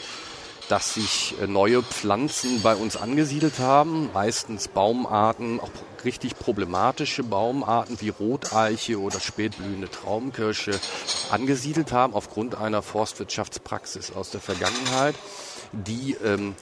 dass 0.68 0.94
sich 0.94 1.34
äh, 1.40 1.46
neue 1.46 1.82
Pflanzen 1.82 2.62
bei 2.62 2.74
uns 2.74 2.96
angesiedelt 2.96 3.58
haben, 3.58 4.10
meistens 4.12 4.68
Baumarten, 4.68 5.60
auch 5.60 5.70
richtig 6.04 6.38
problematische 6.38 7.22
Baumarten 7.22 8.00
wie 8.00 8.10
Roteiche 8.10 9.00
oder 9.00 9.20
spätblühende 9.20 9.90
Traumkirsche 9.90 10.78
angesiedelt 11.30 11.92
haben 11.92 12.14
aufgrund 12.14 12.56
einer 12.56 12.82
Forstwirtschaftspraxis 12.82 14.12
aus 14.12 14.30
der 14.30 14.40
Vergangenheit, 14.40 15.14
die 15.72 16.16
ähm, 16.24 16.54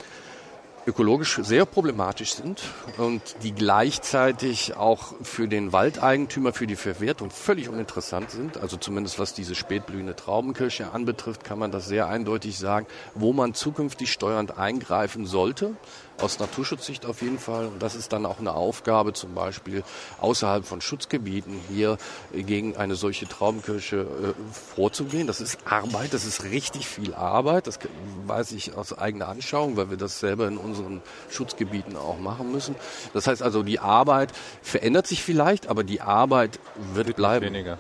ökologisch 0.86 1.40
sehr 1.42 1.64
problematisch 1.64 2.34
sind 2.34 2.62
und 2.98 3.22
die 3.42 3.52
gleichzeitig 3.52 4.76
auch 4.76 5.14
für 5.22 5.48
den 5.48 5.72
Waldeigentümer, 5.72 6.52
für 6.52 6.66
die 6.66 6.76
Verwertung 6.76 7.30
völlig 7.30 7.68
uninteressant 7.68 8.30
sind. 8.30 8.58
Also 8.58 8.76
zumindest 8.76 9.18
was 9.18 9.34
diese 9.34 9.54
spätblühende 9.54 10.16
Traubenkirsche 10.16 10.92
anbetrifft, 10.92 11.44
kann 11.44 11.58
man 11.58 11.70
das 11.70 11.86
sehr 11.86 12.08
eindeutig 12.08 12.58
sagen, 12.58 12.86
wo 13.14 13.32
man 13.32 13.54
zukünftig 13.54 14.12
steuernd 14.12 14.58
eingreifen 14.58 15.26
sollte 15.26 15.76
aus 16.22 16.38
Naturschutzsicht 16.38 17.06
auf 17.06 17.22
jeden 17.22 17.38
Fall. 17.38 17.66
Und 17.66 17.82
das 17.82 17.94
ist 17.94 18.12
dann 18.12 18.26
auch 18.26 18.38
eine 18.38 18.54
Aufgabe, 18.54 19.12
zum 19.12 19.34
Beispiel 19.34 19.82
außerhalb 20.20 20.64
von 20.64 20.80
Schutzgebieten 20.80 21.60
hier 21.68 21.98
gegen 22.32 22.76
eine 22.76 22.94
solche 22.94 23.26
Traubenkirsche 23.26 23.96
äh, 23.96 24.52
vorzugehen. 24.74 25.26
Das 25.26 25.40
ist 25.40 25.58
Arbeit, 25.64 26.14
das 26.14 26.24
ist 26.24 26.44
richtig 26.44 26.86
viel 26.86 27.14
Arbeit. 27.14 27.66
Das 27.66 27.78
weiß 28.26 28.52
ich 28.52 28.74
aus 28.76 28.96
eigener 28.96 29.28
Anschauung, 29.28 29.76
weil 29.76 29.90
wir 29.90 29.96
das 29.96 30.20
selber 30.20 30.46
in 30.48 30.58
unseren 30.58 31.02
Schutzgebieten 31.30 31.96
auch 31.96 32.18
machen 32.18 32.52
müssen. 32.52 32.74
Das 33.12 33.26
heißt 33.26 33.42
also, 33.42 33.62
die 33.62 33.80
Arbeit 33.80 34.32
verändert 34.62 35.06
sich 35.06 35.22
vielleicht, 35.22 35.68
aber 35.68 35.84
die 35.84 36.00
Arbeit 36.00 36.58
wird, 36.94 37.08
wird 37.08 37.16
bleiben. 37.16 37.46
Weniger. 37.46 37.78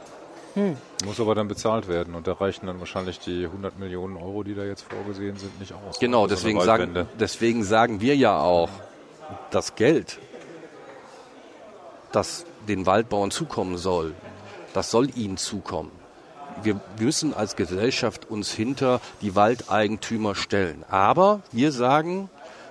Hm. 0.54 0.76
Muss 1.04 1.18
aber 1.18 1.34
dann 1.34 1.48
bezahlt 1.48 1.88
werden 1.88 2.14
und 2.14 2.26
da 2.26 2.34
reichen 2.34 2.66
dann 2.66 2.78
wahrscheinlich 2.78 3.18
die 3.18 3.44
100 3.44 3.78
Millionen 3.78 4.16
Euro, 4.16 4.42
die 4.42 4.54
da 4.54 4.64
jetzt 4.64 4.82
vorgesehen 4.82 5.36
sind, 5.36 5.58
nicht 5.58 5.72
aus. 5.72 5.98
Genau, 5.98 6.26
deswegen 6.26 6.60
sagen, 6.60 7.06
deswegen 7.18 7.64
sagen 7.64 8.00
wir 8.00 8.16
ja 8.16 8.38
auch, 8.38 8.68
das 9.50 9.74
Geld, 9.74 10.18
das 12.12 12.44
den 12.68 12.86
Waldbauern 12.86 13.30
zukommen 13.30 13.78
soll, 13.78 14.14
das 14.74 14.90
soll 14.90 15.08
ihnen 15.16 15.36
zukommen. 15.36 15.90
Wir 16.62 16.80
müssen 16.98 17.32
als 17.32 17.56
Gesellschaft 17.56 18.30
uns 18.30 18.52
hinter 18.52 19.00
die 19.22 19.34
Waldeigentümer 19.34 20.34
stellen. 20.34 20.84
Aber 20.90 21.40
wir 21.50 21.72
sagen, 21.72 22.28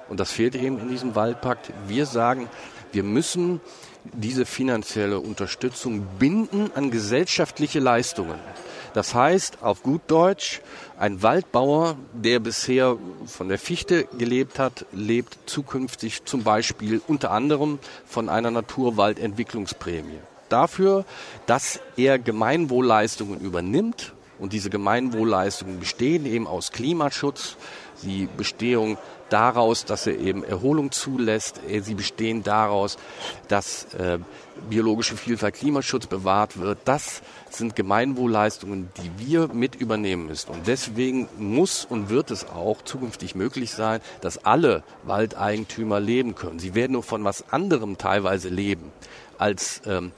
und 0.07 0.19
das 0.19 0.31
fehlt 0.31 0.55
eben 0.55 0.79
in 0.79 0.89
diesem 0.89 1.15
Waldpakt, 1.15 1.73
wir 1.87 2.05
sagen, 2.05 2.47
wir 2.91 3.03
müssen 3.03 3.59
diese 4.03 4.45
finanzielle 4.45 5.19
Unterstützung 5.19 6.05
binden 6.19 6.71
an 6.75 6.91
gesellschaftliche 6.91 7.79
Leistungen. 7.79 8.39
Das 8.93 9.15
heißt, 9.15 9.59
auf 9.61 9.83
gut 9.83 10.01
Deutsch, 10.07 10.61
ein 10.97 11.23
Waldbauer, 11.23 11.95
der 12.13 12.39
bisher 12.39 12.97
von 13.25 13.47
der 13.47 13.57
Fichte 13.57 14.05
gelebt 14.17 14.59
hat, 14.59 14.85
lebt 14.91 15.37
zukünftig 15.45 16.25
zum 16.25 16.43
Beispiel 16.43 17.01
unter 17.07 17.31
anderem 17.31 17.79
von 18.05 18.27
einer 18.27 18.51
Naturwaldentwicklungsprämie. 18.51 20.19
Dafür, 20.49 21.05
dass 21.45 21.79
er 21.95 22.19
Gemeinwohlleistungen 22.19 23.39
übernimmt 23.39 24.13
und 24.39 24.51
diese 24.51 24.69
Gemeinwohlleistungen 24.69 25.79
bestehen 25.79 26.25
eben 26.25 26.45
aus 26.45 26.73
Klimaschutz, 26.73 27.55
die 28.03 28.27
Bestehung 28.35 28.97
daraus, 29.31 29.85
dass 29.85 30.07
er 30.07 30.17
eben 30.19 30.43
Erholung 30.43 30.91
zulässt. 30.91 31.61
Äh, 31.67 31.81
sie 31.81 31.95
bestehen 31.95 32.43
daraus, 32.43 32.97
dass 33.47 33.93
äh, 33.95 34.19
biologische 34.69 35.17
Vielfalt, 35.17 35.55
Klimaschutz 35.55 36.05
bewahrt 36.05 36.59
wird. 36.59 36.79
Das 36.85 37.21
sind 37.49 37.75
Gemeinwohlleistungen, 37.75 38.89
die 38.97 39.27
wir 39.27 39.47
mit 39.47 39.75
übernehmen 39.75 40.27
müssen. 40.27 40.51
Und 40.51 40.67
deswegen 40.67 41.27
muss 41.37 41.85
und 41.85 42.09
wird 42.09 42.31
es 42.31 42.47
auch 42.47 42.81
zukünftig 42.83 43.35
möglich 43.35 43.71
sein, 43.71 44.01
dass 44.21 44.45
alle 44.45 44.83
Waldeigentümer 45.03 45.99
leben 45.99 46.35
können. 46.35 46.59
Sie 46.59 46.75
werden 46.75 46.93
nur 46.93 47.03
von 47.03 47.23
was 47.23 47.51
anderem 47.51 47.97
teilweise 47.97 48.49
leben, 48.49 48.91
als 49.37 49.81
ähm, 49.85 50.11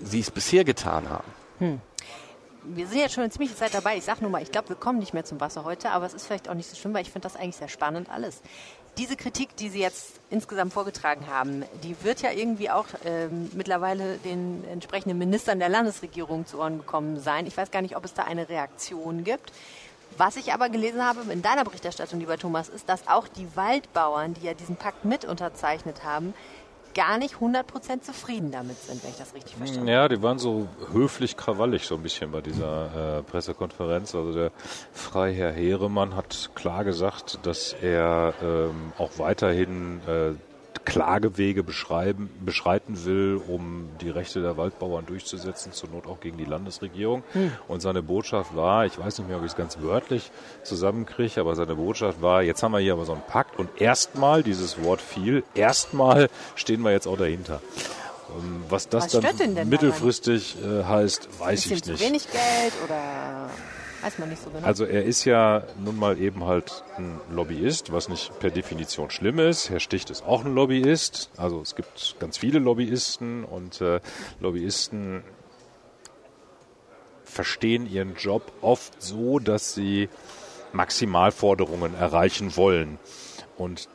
sie 0.00 0.20
es 0.20 0.30
bisher 0.30 0.64
getan 0.64 1.08
haben. 1.08 1.28
Hm 1.58 1.80
wir 2.74 2.86
sind 2.86 2.98
jetzt 2.98 3.14
schon 3.14 3.22
eine 3.22 3.30
ziemliche 3.30 3.56
Zeit 3.56 3.74
dabei. 3.74 3.96
Ich 3.96 4.04
sage 4.04 4.20
nur 4.22 4.30
mal, 4.30 4.42
ich 4.42 4.52
glaube, 4.52 4.70
wir 4.70 4.76
kommen 4.76 4.98
nicht 4.98 5.14
mehr 5.14 5.24
zum 5.24 5.40
Wasser 5.40 5.64
heute, 5.64 5.90
aber 5.90 6.06
es 6.06 6.14
ist 6.14 6.26
vielleicht 6.26 6.48
auch 6.48 6.54
nicht 6.54 6.68
so 6.68 6.76
schlimm, 6.76 6.94
weil 6.94 7.02
ich 7.02 7.10
finde 7.10 7.28
das 7.28 7.36
eigentlich 7.36 7.56
sehr 7.56 7.68
spannend 7.68 8.08
alles. 8.10 8.42
Diese 8.96 9.16
Kritik, 9.16 9.54
die 9.56 9.68
Sie 9.68 9.80
jetzt 9.80 10.18
insgesamt 10.28 10.72
vorgetragen 10.72 11.28
haben, 11.28 11.64
die 11.84 11.94
wird 12.02 12.20
ja 12.20 12.32
irgendwie 12.32 12.68
auch 12.68 12.86
ähm, 13.04 13.48
mittlerweile 13.54 14.18
den 14.18 14.64
entsprechenden 14.64 15.18
Ministern 15.18 15.60
der 15.60 15.68
Landesregierung 15.68 16.46
zu 16.46 16.58
Ohren 16.58 16.78
gekommen 16.78 17.20
sein. 17.20 17.46
Ich 17.46 17.56
weiß 17.56 17.70
gar 17.70 17.80
nicht, 17.80 17.96
ob 17.96 18.04
es 18.04 18.14
da 18.14 18.24
eine 18.24 18.48
Reaktion 18.48 19.22
gibt. 19.22 19.52
Was 20.16 20.36
ich 20.36 20.52
aber 20.52 20.68
gelesen 20.68 21.04
habe 21.04 21.32
in 21.32 21.42
deiner 21.42 21.62
Berichterstattung, 21.64 22.18
lieber 22.18 22.38
Thomas, 22.38 22.68
ist, 22.68 22.88
dass 22.88 23.06
auch 23.06 23.28
die 23.28 23.46
Waldbauern, 23.54 24.34
die 24.34 24.46
ja 24.46 24.54
diesen 24.54 24.74
Pakt 24.74 25.04
mit 25.04 25.24
unterzeichnet 25.24 26.02
haben, 26.02 26.34
gar 26.94 27.18
nicht 27.18 27.36
100% 27.36 28.02
zufrieden 28.02 28.50
damit 28.50 28.78
sind, 28.78 29.02
wenn 29.02 29.10
ich 29.10 29.16
das 29.16 29.34
richtig 29.34 29.56
verstanden 29.56 29.88
habe. 29.88 29.90
Ja, 29.90 30.08
die 30.08 30.22
waren 30.22 30.38
so 30.38 30.68
höflich 30.92 31.36
krawallig 31.36 31.86
so 31.86 31.96
ein 31.96 32.02
bisschen 32.02 32.30
bei 32.30 32.40
dieser 32.40 33.18
äh, 33.18 33.22
Pressekonferenz. 33.22 34.14
Also 34.14 34.32
der 34.32 34.50
Freiherr 34.92 35.52
Heeremann 35.52 36.14
hat 36.16 36.50
klar 36.54 36.84
gesagt, 36.84 37.38
dass 37.42 37.72
er 37.72 38.34
ähm, 38.42 38.92
auch 38.98 39.18
weiterhin 39.18 40.00
äh, 40.06 40.32
Klagewege 40.88 41.62
beschreiben, 41.62 42.30
beschreiten 42.40 43.04
will, 43.04 43.40
um 43.46 43.90
die 44.00 44.08
Rechte 44.08 44.40
der 44.40 44.56
Waldbauern 44.56 45.04
durchzusetzen, 45.04 45.72
zur 45.72 45.90
Not 45.90 46.06
auch 46.06 46.20
gegen 46.20 46.38
die 46.38 46.46
Landesregierung. 46.46 47.22
Hm. 47.32 47.52
Und 47.68 47.80
seine 47.80 48.02
Botschaft 48.02 48.56
war, 48.56 48.86
ich 48.86 48.98
weiß 48.98 49.18
nicht 49.18 49.28
mehr, 49.28 49.36
ob 49.36 49.44
ich 49.44 49.50
es 49.50 49.56
ganz 49.56 49.78
wörtlich 49.80 50.30
zusammenkriege, 50.62 51.40
aber 51.40 51.54
seine 51.54 51.74
Botschaft 51.74 52.22
war, 52.22 52.42
jetzt 52.42 52.62
haben 52.62 52.72
wir 52.72 52.78
hier 52.78 52.94
aber 52.94 53.04
so 53.04 53.12
einen 53.12 53.22
Pakt 53.22 53.58
und 53.58 53.80
erstmal, 53.80 54.42
dieses 54.42 54.82
Wort 54.82 55.02
fiel, 55.02 55.44
erstmal 55.54 56.30
stehen 56.54 56.80
wir 56.82 56.92
jetzt 56.92 57.06
auch 57.06 57.18
dahinter. 57.18 57.60
Ähm, 58.30 58.62
was 58.68 58.88
das 58.88 59.14
Was 59.14 59.36
dann 59.36 59.68
mittelfristig 59.68 60.56
äh, 60.62 60.84
heißt, 60.84 61.28
weiß 61.38 61.66
ich 61.66 61.70
nicht. 61.70 61.84
Zu 61.84 62.00
wenig 62.00 62.30
Geld 62.30 62.72
oder 62.84 63.50
Weiß 64.00 64.18
man 64.18 64.28
nicht 64.28 64.42
so 64.42 64.50
genau. 64.50 64.64
Also 64.64 64.84
er 64.84 65.04
ist 65.04 65.24
ja 65.24 65.64
nun 65.82 65.98
mal 65.98 66.20
eben 66.20 66.44
halt 66.44 66.84
ein 66.96 67.20
Lobbyist, 67.30 67.92
was 67.92 68.08
nicht 68.08 68.38
per 68.38 68.50
Definition 68.50 69.10
schlimm 69.10 69.38
ist. 69.38 69.70
Herr 69.70 69.80
Sticht 69.80 70.10
ist 70.10 70.24
auch 70.24 70.44
ein 70.44 70.54
Lobbyist. 70.54 71.30
Also 71.36 71.60
es 71.60 71.74
gibt 71.74 72.16
ganz 72.20 72.38
viele 72.38 72.60
Lobbyisten 72.60 73.44
und 73.44 73.80
äh, 73.80 74.00
Lobbyisten 74.40 75.24
verstehen 77.24 77.90
ihren 77.90 78.14
Job 78.16 78.52
oft 78.62 79.02
so, 79.02 79.38
dass 79.38 79.74
sie 79.74 80.08
Maximalforderungen 80.72 81.94
erreichen 81.94 82.56
wollen. 82.56 82.98
Und, 83.56 83.88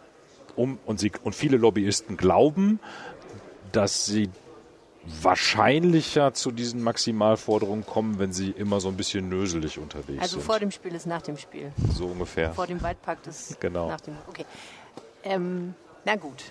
um, 0.56 0.80
und, 0.86 1.00
sie, 1.00 1.12
und 1.24 1.34
viele 1.34 1.58
Lobbyisten 1.58 2.18
glauben, 2.18 2.80
dass 3.72 4.06
sie 4.06 4.30
wahrscheinlicher 5.06 6.34
zu 6.34 6.52
diesen 6.52 6.82
Maximalforderungen 6.82 7.86
kommen, 7.86 8.20
wenn 8.20 8.32
sie 8.32 8.52
immer 8.52 8.80
so 8.80 8.88
ein 8.88 8.96
bisschen 8.96 9.28
nöselig 9.30 9.78
unterwegs 9.78 10.22
also 10.22 10.32
sind. 10.32 10.40
Also 10.40 10.40
vor 10.40 10.60
dem 10.60 10.72
Spiel 10.72 10.96
ist 10.96 11.06
nach 11.06 11.22
dem 11.22 11.38
Spiel. 11.38 11.72
So 11.94 12.06
ungefähr. 12.08 12.54
Vor 12.54 12.68
dem 12.68 12.82
Waldpakt 12.82 13.28
ist 13.28 13.60
genau. 13.60 13.90
nach 13.90 14.02
dem 14.02 14.16
Okay. 14.28 14.46
Ähm, 15.24 15.74
na 16.06 16.16
gut. 16.16 16.44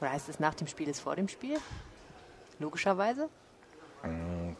Oder 0.00 0.12
heißt 0.12 0.28
es 0.28 0.40
nach 0.40 0.54
dem 0.54 0.66
Spiel 0.66 0.88
ist 0.88 1.00
vor 1.00 1.16
dem 1.16 1.28
Spiel? 1.28 1.56
Logischerweise? 2.58 3.28
Mhm. 4.02 4.56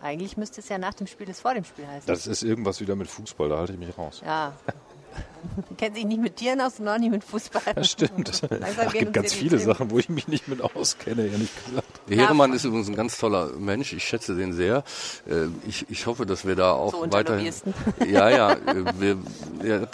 Eigentlich 0.00 0.36
müsste 0.36 0.60
es 0.60 0.68
ja 0.68 0.76
nach 0.76 0.94
dem 0.94 1.06
Spiel 1.06 1.28
ist 1.28 1.40
vor 1.40 1.54
dem 1.54 1.64
Spiel 1.64 1.86
heißen. 1.86 2.06
Das 2.06 2.26
ist 2.26 2.42
irgendwas 2.42 2.80
wieder 2.80 2.94
mit 2.94 3.08
Fußball, 3.08 3.48
da 3.48 3.56
halte 3.58 3.72
ich 3.72 3.78
mich 3.78 3.96
raus. 3.96 4.22
Ja. 4.24 4.52
kennt 5.76 5.96
sich 5.96 6.04
nicht 6.04 6.20
mit 6.20 6.36
Tieren 6.36 6.60
aus 6.60 6.80
und 6.80 6.88
auch 6.88 6.98
nicht 6.98 7.10
mit 7.10 7.24
Fußball. 7.24 7.74
Das 7.74 7.90
stimmt. 7.90 8.42
Es 8.50 8.92
gibt 8.92 9.12
ganz 9.12 9.32
viele 9.32 9.58
Sachen, 9.58 9.90
wo 9.90 9.98
ich 9.98 10.08
mich 10.08 10.28
nicht 10.28 10.48
mit 10.48 10.62
auskenne, 10.62 11.26
ehrlich 11.26 11.50
gesagt. 11.66 11.86
Der 12.08 12.16
Heeremann 12.16 12.52
ist 12.52 12.64
übrigens 12.64 12.88
ein 12.88 12.96
ganz 12.96 13.18
toller 13.18 13.50
Mensch. 13.56 13.92
Ich 13.92 14.04
schätze 14.04 14.34
den 14.34 14.52
sehr. 14.52 14.84
Äh, 15.28 15.46
ich, 15.66 15.86
ich 15.90 16.06
hoffe, 16.06 16.26
dass 16.26 16.46
wir 16.46 16.56
da 16.56 16.72
auch 16.72 16.92
so 16.92 17.12
weiterhin. 17.12 17.52
Ja, 18.06 18.28
ja. 18.28 18.52
Äh, 18.52 18.84
wir, 18.98 19.18
ja 19.62 19.76
äh, 19.82 19.88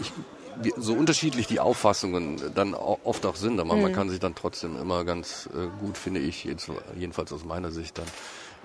ich, 0.00 0.12
so 0.76 0.94
unterschiedlich 0.94 1.46
die 1.46 1.60
Auffassungen 1.60 2.40
dann 2.54 2.74
oft 2.74 3.24
auch 3.26 3.36
sind, 3.36 3.60
aber 3.60 3.76
mhm. 3.76 3.82
man 3.82 3.92
kann 3.92 4.10
sich 4.10 4.18
dann 4.18 4.34
trotzdem 4.34 4.76
immer 4.76 5.04
ganz 5.04 5.48
gut, 5.80 5.96
finde 5.96 6.18
ich, 6.18 6.48
jedenfalls 6.96 7.32
aus 7.32 7.44
meiner 7.44 7.70
Sicht 7.70 7.98
dann 7.98 8.06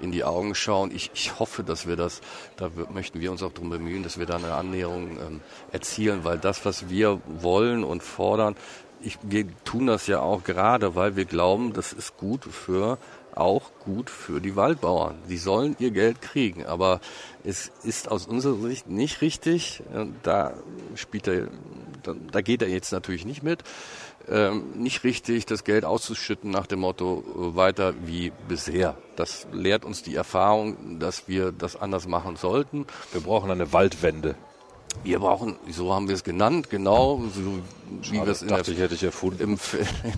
in 0.02 0.12
die 0.12 0.24
Augen 0.24 0.56
schauen. 0.56 0.92
Ich, 0.94 1.12
ich 1.14 1.40
hoffe, 1.40 1.64
dass 1.64 1.88
wir 1.88 1.96
das, 1.96 2.22
da 2.58 2.70
möchten 2.94 3.20
wir 3.20 3.32
uns 3.32 3.44
auch 3.44 3.52
darum 3.52 3.70
bemühen, 3.70 4.04
dass 4.04 4.18
wir 4.18 4.26
da 4.26 4.36
eine 4.36 4.54
Annäherung 4.54 5.18
ähm, 5.20 5.42
erzielen, 5.72 6.24
weil 6.24 6.38
das, 6.38 6.66
was 6.66 6.90
wir 6.90 7.22
wollen 7.28 7.84
und 7.84 8.04
fordern, 8.04 8.56
ich, 9.02 9.18
wir 9.22 9.46
tun 9.66 9.88
das 9.88 10.08
ja 10.08 10.22
auch 10.22 10.44
gerade, 10.44 10.96
weil 10.96 11.16
wir 11.16 11.26
glauben, 11.26 11.74
das 11.74 11.92
ist 11.92 12.18
gut 12.18 12.46
für 12.46 12.98
auch 13.36 13.72
gut 13.80 14.10
für 14.10 14.40
die 14.40 14.56
Waldbauern. 14.56 15.16
Sie 15.28 15.38
sollen 15.38 15.76
ihr 15.80 15.92
Geld 15.92 16.22
kriegen, 16.22 16.66
aber 16.66 17.00
es 17.44 17.72
ist 17.84 18.10
aus 18.10 18.28
unserer 18.28 18.68
Sicht 18.68 18.88
nicht 18.88 19.22
richtig. 19.22 19.84
Da 20.22 20.54
spielt 20.96 21.28
er, 21.28 21.48
da 22.04 22.42
geht 22.42 22.62
er 22.62 22.70
jetzt 22.70 22.92
natürlich 22.92 23.26
nicht 23.26 23.44
mit 23.44 23.64
ähm, 24.30 24.72
nicht 24.76 25.04
richtig, 25.04 25.46
das 25.46 25.64
Geld 25.64 25.84
auszuschütten 25.86 26.50
nach 26.50 26.66
dem 26.66 26.80
Motto 26.80 27.24
äh, 27.26 27.56
weiter 27.56 27.94
wie 28.06 28.32
bisher. 28.48 28.96
Das 29.16 29.48
lehrt 29.52 29.84
uns 29.84 30.02
die 30.04 30.16
Erfahrung, 30.16 31.00
dass 31.00 31.28
wir 31.28 31.52
das 31.52 31.76
anders 31.76 32.08
machen 32.08 32.36
sollten. 32.38 32.86
Wir 33.12 33.22
brauchen 33.22 33.52
eine 33.52 33.74
Waldwende. 33.74 34.36
Wir 35.04 35.20
brauchen, 35.20 35.58
so 35.70 35.94
haben 35.94 36.08
wir 36.08 36.16
es 36.16 36.24
genannt, 36.24 36.70
genau, 36.70 37.24
so 37.34 37.60
wie 38.12 38.14
wir 38.14 38.28
es 38.28 38.44
in 38.44 38.50
der, 38.50 38.62
ich, 38.92 39.04
im, 39.04 39.40
im, 39.40 39.58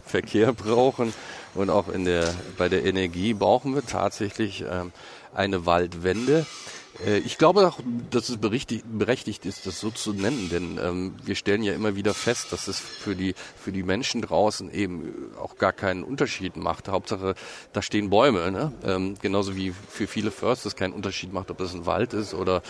Verkehr 0.06 0.54
brauchen 0.54 1.14
und 1.54 1.70
auch 1.70 1.88
in 1.88 2.06
der, 2.06 2.34
bei 2.58 2.68
der 2.68 2.86
Energie 2.86 3.34
brauchen 3.34 3.74
wir 3.74 3.86
tatsächlich 3.86 4.66
ähm, 4.70 4.92
eine 5.34 5.66
Waldwende. 5.66 6.46
Äh, 7.04 7.18
ich 7.20 7.38
glaube 7.38 7.68
auch, 7.68 7.80
dass 8.10 8.30
es 8.30 8.38
berechtigt 8.38 9.46
ist, 9.46 9.66
das 9.66 9.80
so 9.80 9.90
zu 9.90 10.14
nennen, 10.14 10.50
denn 10.50 10.80
ähm, 10.82 11.16
wir 11.24 11.36
stellen 11.36 11.64
ja 11.64 11.74
immer 11.74 11.96
wieder 11.96 12.14
fest, 12.14 12.52
dass 12.52 12.68
es 12.68 12.80
für 12.80 13.16
die, 13.16 13.36
für 13.58 13.72
die 13.72 13.84
Menschen 13.84 14.22
draußen 14.22 14.72
eben 14.74 15.32
auch 15.40 15.58
gar 15.58 15.74
keinen 15.74 16.04
Unterschied 16.04 16.56
macht. 16.56 16.88
Hauptsache, 16.88 17.36
da 17.74 17.82
stehen 17.82 18.10
Bäume, 18.10 18.52
ne? 18.52 18.72
ähm, 18.84 19.16
genauso 19.22 19.56
wie 19.56 19.72
für 19.72 20.08
viele 20.08 20.32
Förster 20.32 20.68
es 20.68 20.76
keinen 20.76 20.94
Unterschied 20.94 21.34
macht, 21.34 21.52
ob 21.52 21.58
das 21.58 21.74
ein 21.74 21.86
Wald 21.86 22.14
ist 22.14 22.34
oder 22.34 22.62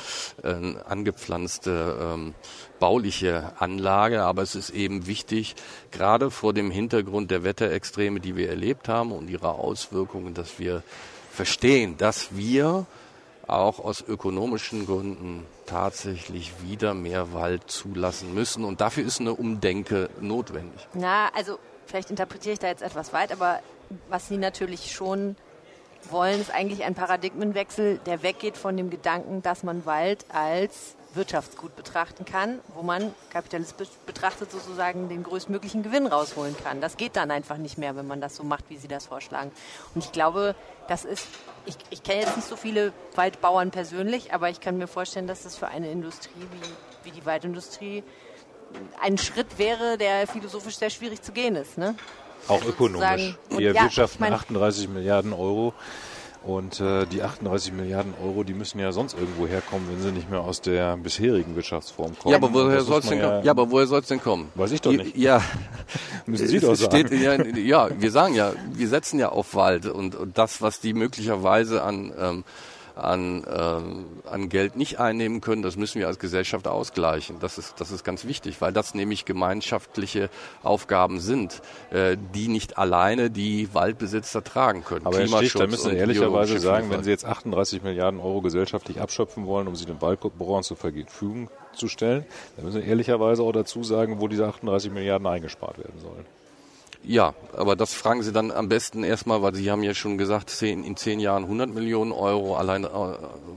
äh, 0.43 0.54
angepflanzte 0.88 1.97
ähm, 2.02 2.34
bauliche 2.80 3.54
Anlage, 3.60 4.24
aber 4.24 4.41
es 4.41 4.56
ist 4.56 4.70
eben 4.70 5.08
wichtig, 5.08 5.56
gerade 5.91 6.30
vor 6.30 6.54
dem 6.54 6.72
Hintergrund 6.72 7.32
der 7.32 7.43
Wetterextreme, 7.43 8.20
die 8.20 8.36
wir 8.36 8.50
erlebt 8.50 8.89
haben 8.89 9.12
und 9.12 9.30
ihrer 9.30 9.56
Auswirkungen, 9.56 10.34
dass 10.34 10.60
wir 10.60 10.84
verstehen, 11.32 11.97
dass 11.97 12.36
wir 12.36 12.86
auch 13.48 13.80
aus 13.80 14.02
ökonomischen 14.02 14.86
Gründen 14.86 15.46
tatsächlich 15.66 16.54
wieder 16.64 16.93
mehr 16.93 17.34
Wald 17.34 17.70
zulassen 17.70 18.34
müssen. 18.34 18.64
Und 18.64 18.82
dafür 18.82 19.06
ist 19.06 19.20
eine 19.20 19.34
Umdenke 19.34 20.10
notwendig. 20.20 20.88
Na, 20.93 21.30
also 21.34 21.60
vielleicht 21.86 22.10
interpretiere 22.10 22.54
ich 22.54 22.60
da 22.60 22.68
jetzt 22.68 22.82
etwas 22.82 23.14
weit, 23.14 23.32
aber 23.32 23.60
was 24.10 24.28
Sie 24.28 24.38
natürlich 24.38 24.91
schon 24.91 25.36
wollen, 26.10 26.39
ist 26.39 26.54
eigentlich 26.54 26.84
ein 26.84 26.96
Paradigmenwechsel, 26.96 28.00
der 28.06 28.24
weggeht 28.24 28.58
von 28.58 28.78
dem 28.78 28.89
Gedanken, 28.89 29.41
dass 29.41 29.64
man 29.64 29.86
Wald 29.86 30.26
als 30.30 30.96
Wirtschaftsgut 31.16 31.76
betrachten 31.76 32.26
kann, 32.26 32.59
wo 32.74 32.82
man 32.82 33.13
kapitalistisch 33.32 33.89
betrachtet 34.05 34.51
sozusagen 34.51 35.09
den 35.09 35.24
größtmöglichen 35.24 35.84
Gewinn 35.84 36.07
rausholen 36.07 36.55
kann. 36.63 36.82
Das 36.82 36.97
geht 36.97 37.16
dann 37.16 37.32
einfach 37.32 37.57
nicht 37.57 37.78
mehr, 37.78 37.95
wenn 37.95 38.07
man 38.07 38.22
das 38.22 38.36
so 38.36 38.43
macht, 38.43 38.66
wie 38.70 38.78
Sie 38.78 38.88
das 38.88 39.07
vorschlagen. 39.07 39.51
Und 39.93 40.03
ich 40.03 40.11
glaube, 40.11 40.55
das 40.88 41.05
ist, 41.05 41.28
ich, 41.66 41.76
ich 41.89 42.03
kenne 42.03 42.22
jetzt 42.22 42.36
nicht 42.36 42.47
so 42.47 42.55
viele 42.55 42.93
Waldbauern 43.16 43.72
persönlich, 43.72 44.34
aber 44.34 44.49
ich 44.49 44.59
kann 44.59 44.78
mir 44.78 44.88
vorstellen, 44.88 45.28
dass 45.28 45.43
das 45.43 45.55
für 45.55 45.68
eine 45.68 45.89
Industrie 45.89 46.32
wie, 46.39 47.09
wie 47.09 47.11
die 47.11 47.26
Waldindustrie 47.26 48.03
ein 49.01 49.18
Schritt 49.18 49.57
wäre, 49.57 49.97
der 49.97 50.28
philosophisch 50.28 50.78
sehr 50.78 50.89
schwierig 50.89 51.22
zu 51.22 51.32
gehen 51.32 51.55
ist. 51.55 51.78
Ne? 51.78 51.95
Auch 52.47 52.63
ökonomisch. 52.63 53.38
Wir 53.49 53.74
ja, 53.74 53.84
wirtschaften 53.84 54.24
ich 54.24 54.30
mein, 54.30 54.34
38 54.34 54.89
Milliarden 54.89 55.34
Euro 55.34 55.74
und 56.46 56.80
äh, 56.80 57.06
die 57.08 57.24
38 57.24 57.74
Milliarden 57.74 58.14
Euro, 58.24 58.43
die 58.43 58.54
müssen 58.54 58.80
ja 58.80 58.91
sonst 58.91 59.16
irgendwo 59.18 59.48
herkommen, 59.48 59.88
wenn 59.89 60.02
sie 60.02 60.12
nicht 60.12 60.30
mehr 60.30 60.41
aus 60.41 60.62
der 60.62 60.96
bisherigen 60.96 61.56
Wirtschaftsform 61.56 62.18
kommen. 62.20 62.32
Ja, 62.32 62.38
aber 62.38 62.54
woher 62.54 62.82
soll 62.82 63.00
es 63.00 63.10
denn, 63.10 63.18
ja, 63.18 63.41
ja, 63.41 63.52
aber 63.52 63.72
woher 63.72 63.88
soll's 63.88 64.08
denn 64.08 64.22
kommen? 64.22 64.52
Weiß 64.54 64.72
ich 64.72 64.82
doch 64.82 64.91
nicht. 64.91 65.18
Ja, 65.18 65.41
müssen 66.28 66.48
Sie 66.48 66.60
doch 66.60 66.76
sagen. 66.76 67.08
Steht, 67.08 67.20
ja, 67.20 67.43
ja, 67.43 67.89
wir 68.00 68.12
sagen 68.12 68.36
ja, 68.36 68.54
wir 68.72 68.88
setzen 68.88 69.20
ja 69.20 69.30
auf 69.30 69.56
Wald 69.56 69.88
und, 69.88 70.16
und 70.16 70.38
das, 70.38 70.62
was 70.62 70.80
die 70.80 70.93
möglicherweise 70.93 71.82
an 71.82 72.14
ähm, 72.20 72.43
an, 72.96 73.43
äh, 73.43 74.30
an 74.30 74.50
Geld 74.50 74.76
nicht 74.76 75.00
einnehmen 75.00 75.41
können, 75.41 75.62
das 75.62 75.76
müssen 75.76 76.00
wir 76.00 76.08
als 76.08 76.20
Gesellschaft 76.20 76.68
ausgleichen. 76.68 77.38
Das 77.39 77.58
ist, 77.58 77.80
das 77.80 77.91
ist 77.91 78.04
ganz 78.04 78.26
wichtig, 78.26 78.62
weil 78.62 78.74
das 78.74 78.96
nämlich 78.96 79.26
gemeinschaftliche 79.26 80.30
Aufgaben 80.64 81.20
sind, 81.20 81.62
äh, 81.91 82.18
die 82.34 82.48
nicht 82.48 82.78
alleine 82.78 83.30
die 83.30 83.74
Waldbesitzer 83.74 84.43
tragen 84.43 84.84
können. 84.84 85.06
Aber 85.06 85.18
Herr 85.18 85.28
Stich, 85.28 85.54
da 85.54 85.68
müssen 85.68 85.91
Sie 85.91 85.98
ehrlicherweise 85.98 86.60
sagen, 86.60 86.89
wenn 86.89 87.04
Sie 87.04 87.10
jetzt 87.10 87.26
38 87.26 87.84
Milliarden 87.84 88.20
Euro 88.20 88.41
gesellschaftlich 88.41 89.02
abschöpfen 89.02 89.46
wollen, 89.46 89.68
um 89.68 89.76
sie 89.76 89.86
den 89.86 90.02
Waldbauern 90.02 90.64
zur 90.64 90.78
Verfügung 90.78 91.50
zu 91.74 91.88
stellen, 91.88 92.26
dann 92.56 92.66
müssen 92.66 92.82
Sie 92.82 92.88
ehrlicherweise 92.88 93.43
auch 93.43 93.52
dazu 93.52 93.84
sagen, 93.84 94.20
wo 94.20 94.28
diese 94.28 94.48
38 94.48 94.91
Milliarden 94.91 95.28
eingespart 95.28 95.78
werden 95.78 96.00
sollen. 96.00 96.26
Ja, 97.08 97.36
aber 97.56 97.76
das 97.76 97.93
fragen 97.93 98.24
Sie 98.24 98.32
dann 98.32 98.49
am 98.49 98.68
besten 98.68 99.03
erstmal, 99.03 99.43
weil 99.43 99.53
Sie 99.53 99.70
haben 99.70 99.84
ja 99.84 99.93
schon 99.93 100.18
gesagt, 100.18 100.49
zehn, 100.49 100.84
in 100.84 100.97
zehn 100.97 101.20
Jahren 101.20 101.43
100 101.43 101.70
Millionen 101.72 102.12
Euro 102.12 102.56
allein 102.56 102.84
äh, 102.84 102.88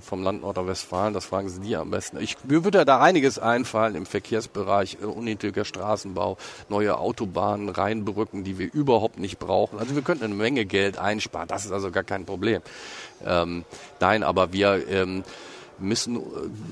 vom 0.03 0.23
Land 0.23 0.43
Nordrhein-Westfalen. 0.43 1.15
Das 1.15 1.25
fragen 1.25 1.49
Sie 1.49 1.61
die 1.61 1.75
am 1.75 1.91
besten. 1.91 2.19
Ich, 2.21 2.37
mir 2.45 2.65
würde 2.65 2.85
da 2.85 3.01
einiges 3.01 3.39
einfallen 3.39 3.95
im 3.95 4.05
Verkehrsbereich, 4.05 4.99
äh, 5.01 5.07
unnötiger 5.07 5.65
Straßenbau, 5.65 6.37
neue 6.69 6.99
Autobahnen, 6.99 7.71
Rheinbrücken, 7.71 8.45
die 8.45 8.59
wir 8.59 8.71
überhaupt 8.71 9.19
nicht 9.19 9.39
brauchen. 9.39 9.79
Also 9.79 9.95
wir 9.95 10.03
könnten 10.03 10.25
eine 10.25 10.35
Menge 10.35 10.67
Geld 10.67 10.99
einsparen. 10.99 11.49
Das 11.49 11.65
ist 11.65 11.73
also 11.73 11.91
gar 11.91 12.05
kein 12.05 12.27
Problem. 12.27 12.61
Ähm, 13.25 13.65
nein, 13.99 14.25
aber 14.25 14.53
wir 14.53 14.87
ähm, 14.89 15.25
müssen 15.81 16.17
äh, 16.17 16.21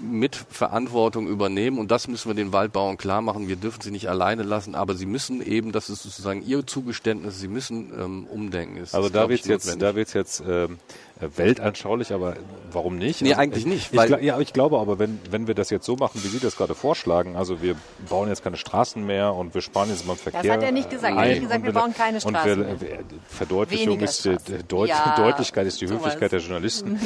mit 0.02 0.36
Verantwortung 0.36 1.26
übernehmen 1.28 1.78
und 1.78 1.90
das 1.90 2.08
müssen 2.08 2.30
wir 2.30 2.34
den 2.34 2.52
Waldbauern 2.52 2.96
klar 2.96 3.20
machen. 3.20 3.48
Wir 3.48 3.56
dürfen 3.56 3.80
sie 3.80 3.90
nicht 3.90 4.08
alleine 4.08 4.42
lassen, 4.42 4.74
aber 4.74 4.94
sie 4.94 5.06
müssen 5.06 5.40
eben, 5.40 5.72
das 5.72 5.90
ist 5.90 6.02
sozusagen 6.02 6.42
ihr 6.42 6.66
Zugeständnis, 6.66 7.38
sie 7.38 7.48
müssen 7.48 7.92
ähm, 7.98 8.26
umdenken. 8.26 8.76
Ist, 8.76 8.94
also 8.94 9.08
da 9.08 9.28
wird 9.28 9.46
jetzt, 9.46 9.80
da 9.80 9.94
wird's 9.94 10.12
jetzt 10.12 10.42
ähm, 10.46 10.74
äh, 10.74 10.76
weltanschaulich, 11.18 12.12
aber 12.12 12.36
warum 12.72 12.98
nicht? 12.98 13.22
Nee, 13.22 13.30
also, 13.30 13.40
eigentlich 13.40 13.64
nicht. 13.64 13.92
Ich, 13.92 14.00
ich, 14.00 14.22
ja, 14.22 14.38
ich 14.38 14.52
glaube 14.52 14.78
aber, 14.78 14.98
wenn, 14.98 15.18
wenn 15.30 15.46
wir 15.46 15.54
das 15.54 15.70
jetzt 15.70 15.86
so 15.86 15.96
machen, 15.96 16.22
wie 16.22 16.28
Sie 16.28 16.40
das 16.40 16.56
gerade 16.56 16.74
vorschlagen, 16.74 17.36
also 17.36 17.62
wir 17.62 17.74
bauen 18.08 18.28
jetzt 18.28 18.44
keine 18.44 18.58
Straßen 18.58 19.04
mehr 19.04 19.34
und 19.34 19.54
wir 19.54 19.62
sparen 19.62 19.88
jetzt 19.88 20.06
mal 20.06 20.16
Verkehr. 20.16 20.42
Das 20.42 20.52
hat 20.52 20.62
er 20.62 20.72
nicht 20.72 20.90
gesagt. 20.90 21.16
Er 21.16 21.34
hat 21.34 21.40
gesagt, 21.40 21.64
wir 21.64 21.72
bauen 21.72 21.94
keine 21.94 22.20
Straßen 22.20 22.66
und 22.66 22.80
wir, 22.80 22.98
Verdeutlichung 23.28 23.98
ist 24.00 24.24
die 24.26 24.36
Deut 24.68 24.88
ja, 24.90 25.14
Deutlichkeit 25.16 25.66
ist 25.66 25.80
die 25.80 25.88
Höflichkeit 25.88 26.32
der 26.32 26.40
Journalisten. 26.40 26.92
Mhm. 26.92 27.00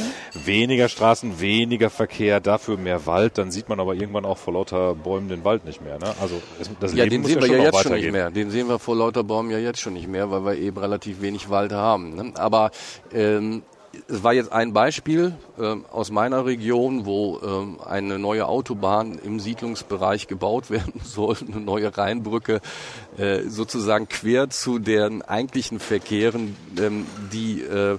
Weniger 0.44 0.88
Straßen, 0.88 1.40
weniger 1.40 1.88
Verkehr, 1.88 2.40
dafür 2.40 2.76
mehr 2.76 3.06
Wald, 3.06 3.38
dann 3.38 3.52
sieht 3.52 3.68
man 3.68 3.78
aber 3.78 3.94
irgendwann 3.94 4.24
auch 4.24 4.38
vor 4.38 4.54
lauter 4.54 4.94
Bäumen 4.94 5.28
den 5.28 5.44
Wald 5.44 5.64
nicht 5.64 5.82
mehr. 5.82 5.98
Ne? 5.98 6.12
Also 6.20 6.42
das 6.80 6.94
ja, 6.94 7.04
Leben 7.04 7.22
den 7.22 7.24
sehen 7.26 7.42
ja 7.42 7.48
wir 7.48 7.58
ja 7.58 7.64
jetzt 7.64 7.82
schon 7.82 7.92
nicht 7.92 8.10
mehr. 8.10 8.30
Den 8.30 8.50
sehen 8.50 8.68
wir 8.68 8.80
vor 8.80 8.96
lauter 8.96 9.22
Bäumen 9.22 9.50
ja 9.50 9.58
jetzt 9.58 9.80
schon 9.80 9.92
nicht 9.92 10.08
mehr, 10.08 10.30
weil 10.30 10.44
wir 10.44 10.54
eben 10.56 10.78
relativ 10.78 11.20
wenig 11.20 11.48
Wald 11.48 11.72
haben. 11.72 12.16
Ne? 12.16 12.32
Aber 12.34 12.70
ähm, 13.12 13.62
es 14.08 14.22
war 14.22 14.32
jetzt 14.32 14.52
ein 14.52 14.72
Beispiel 14.72 15.34
äh, 15.58 15.76
aus 15.90 16.10
meiner 16.10 16.44
Region, 16.46 17.06
wo 17.06 17.40
ähm, 17.42 17.78
eine 17.84 18.18
neue 18.18 18.46
Autobahn 18.46 19.18
im 19.18 19.40
Siedlungsbereich 19.40 20.28
gebaut 20.28 20.70
werden 20.70 21.00
soll, 21.04 21.36
eine 21.46 21.60
neue 21.60 21.96
Rheinbrücke, 21.96 22.60
äh, 23.18 23.42
sozusagen 23.42 24.08
quer 24.08 24.50
zu 24.50 24.78
den 24.78 25.22
eigentlichen 25.22 25.80
Verkehren, 25.80 26.56
ähm, 26.78 27.06
die 27.32 27.62
äh, 27.62 27.98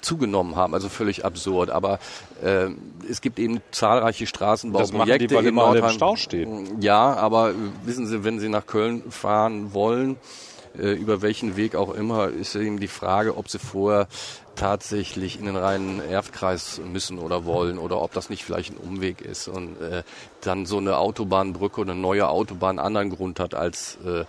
zugenommen 0.00 0.56
haben, 0.56 0.74
also 0.74 0.88
völlig 0.88 1.24
absurd. 1.24 1.70
Aber 1.70 1.98
äh, 2.42 2.68
es 3.08 3.20
gibt 3.20 3.38
eben 3.38 3.60
zahlreiche 3.70 4.26
Straßenbauprojekte 4.26 5.26
die, 5.26 5.48
in 5.48 5.54
Nordrhein. 5.54 5.90
Im 5.90 5.96
Stau 5.96 6.16
stehen. 6.16 6.80
Ja, 6.80 7.14
aber 7.14 7.54
wissen 7.84 8.06
Sie, 8.06 8.24
wenn 8.24 8.40
Sie 8.40 8.48
nach 8.48 8.66
Köln 8.66 9.10
fahren 9.10 9.72
wollen, 9.74 10.16
äh, 10.78 10.92
über 10.92 11.22
welchen 11.22 11.56
Weg 11.56 11.74
auch 11.74 11.94
immer, 11.94 12.28
ist 12.28 12.54
eben 12.54 12.80
die 12.80 12.88
Frage, 12.88 13.36
ob 13.36 13.48
sie 13.48 13.58
vorher 13.58 14.08
tatsächlich 14.56 15.38
in 15.38 15.46
den 15.46 15.56
reinen 15.56 16.00
Erfkreis 16.00 16.80
müssen 16.84 17.18
oder 17.18 17.44
wollen 17.44 17.78
oder 17.78 18.00
ob 18.00 18.12
das 18.12 18.30
nicht 18.30 18.44
vielleicht 18.44 18.72
ein 18.72 18.76
Umweg 18.76 19.20
ist 19.20 19.48
und 19.48 19.80
äh, 19.80 20.02
dann 20.40 20.66
so 20.66 20.78
eine 20.78 20.98
Autobahnbrücke 20.98 21.80
oder 21.80 21.92
eine 21.92 22.00
neue 22.00 22.28
Autobahn 22.28 22.78
einen 22.78 22.86
anderen 22.86 23.10
Grund 23.10 23.40
hat 23.40 23.54
als 23.54 23.98
äh, 24.04 24.24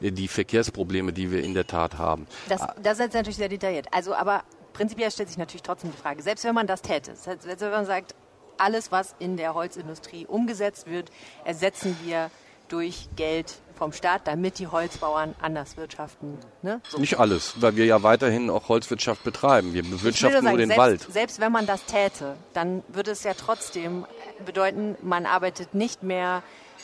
die 0.00 0.28
Verkehrsprobleme, 0.28 1.12
die 1.12 1.30
wir 1.30 1.42
in 1.42 1.54
der 1.54 1.66
Tat 1.66 1.98
haben. 1.98 2.26
Das, 2.48 2.60
das 2.82 2.94
ist 2.94 3.04
jetzt 3.04 3.14
natürlich 3.14 3.36
sehr 3.36 3.48
detailliert. 3.48 3.88
Also 3.90 4.14
aber 4.14 4.44
prinzipiell 4.72 5.10
stellt 5.10 5.28
sich 5.28 5.38
natürlich 5.38 5.62
trotzdem 5.62 5.90
die 5.92 5.98
Frage, 5.98 6.22
selbst 6.22 6.44
wenn 6.44 6.54
man 6.54 6.66
das 6.66 6.82
täte, 6.82 7.14
selbst 7.16 7.46
wenn 7.60 7.70
man 7.70 7.86
sagt, 7.86 8.14
alles, 8.58 8.92
was 8.92 9.14
in 9.18 9.36
der 9.36 9.54
Holzindustrie 9.54 10.26
umgesetzt 10.26 10.88
wird, 10.88 11.10
ersetzen 11.44 11.96
wir 12.04 12.30
durch 12.68 13.08
Geld 13.16 13.56
vom 13.76 13.92
Staat, 13.92 14.26
damit 14.26 14.58
die 14.58 14.68
Holzbauern 14.68 15.34
anders 15.40 15.76
wirtschaften. 15.76 16.38
Ne? 16.62 16.80
So. 16.88 16.98
Nicht 16.98 17.18
alles, 17.18 17.54
weil 17.60 17.76
wir 17.76 17.84
ja 17.84 18.02
weiterhin 18.02 18.50
auch 18.50 18.68
Holzwirtschaft 18.68 19.24
betreiben. 19.24 19.74
Wir 19.74 19.82
bewirtschaften 19.82 20.42
nur 20.42 20.42
sagen, 20.42 20.58
den 20.58 20.68
selbst, 20.68 20.78
Wald. 20.78 21.06
Selbst 21.12 21.40
wenn 21.40 21.52
man 21.52 21.66
das 21.66 21.84
täte, 21.84 22.36
dann 22.52 22.82
würde 22.88 23.10
es 23.10 23.24
ja 23.24 23.34
trotzdem 23.34 24.06
bedeuten, 24.44 24.96
man 25.02 25.26
arbeitet 25.26 25.74
nicht 25.74 26.02
mehr 26.02 26.42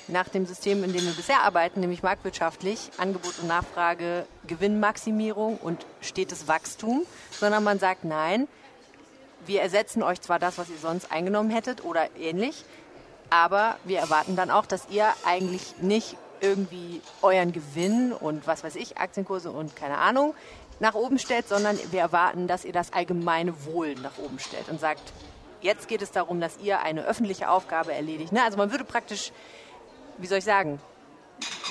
nach 0.09 0.28
dem 0.28 0.47
System, 0.47 0.82
in 0.84 0.93
dem 0.93 1.05
wir 1.05 1.12
bisher 1.12 1.43
arbeiten, 1.43 1.80
nämlich 1.80 2.03
marktwirtschaftlich, 2.03 2.91
Angebot 2.99 3.38
und 3.41 3.49
Nachfrage, 3.49 4.26
Gewinnmaximierung 4.47 5.57
und 5.59 5.86
stetes 6.01 6.49
Wachstum, 6.49 7.03
sondern 7.30 7.62
man 7.62 7.78
sagt, 7.78 8.05
nein, 8.05 8.49
wir 9.47 9.62
ersetzen 9.62 10.03
euch 10.03 10.20
zwar 10.20 10.38
das, 10.38 10.59
was 10.59 10.68
ihr 10.68 10.78
sonst 10.80 11.11
eingenommen 11.12 11.51
hättet 11.51 11.84
oder 11.84 12.09
ähnlich, 12.18 12.64
aber 13.30 13.76
wir 13.84 13.99
erwarten 13.99 14.36
dann 14.36 14.51
auch, 14.51 14.66
dass 14.66 14.88
ihr 14.91 15.07
eigentlich 15.24 15.74
nicht 15.80 16.16
irgendwie 16.41 17.01
euren 17.22 17.53
Gewinn 17.53 18.12
und 18.12 18.47
was 18.47 18.64
weiß 18.64 18.76
ich, 18.76 18.99
Aktienkurse 18.99 19.51
und 19.51 19.76
keine 19.76 19.99
Ahnung 19.99 20.34
nach 20.80 20.95
oben 20.95 21.18
stellt, 21.18 21.47
sondern 21.47 21.78
wir 21.91 22.01
erwarten, 22.01 22.47
dass 22.47 22.64
ihr 22.64 22.72
das 22.72 22.93
allgemeine 22.93 23.66
Wohl 23.66 23.95
nach 23.97 24.18
oben 24.18 24.38
stellt 24.38 24.68
und 24.68 24.80
sagt, 24.80 25.12
jetzt 25.61 25.88
geht 25.88 26.03
es 26.03 26.11
darum, 26.11 26.41
dass 26.41 26.59
ihr 26.59 26.80
eine 26.80 27.05
öffentliche 27.05 27.51
Aufgabe 27.51 27.93
erledigt. 27.93 28.32
Ne? 28.32 28.43
Also 28.43 28.57
man 28.57 28.70
würde 28.70 28.84
praktisch, 28.84 29.32
wie 30.16 30.26
soll 30.26 30.38
ich 30.38 30.45
sagen, 30.45 30.80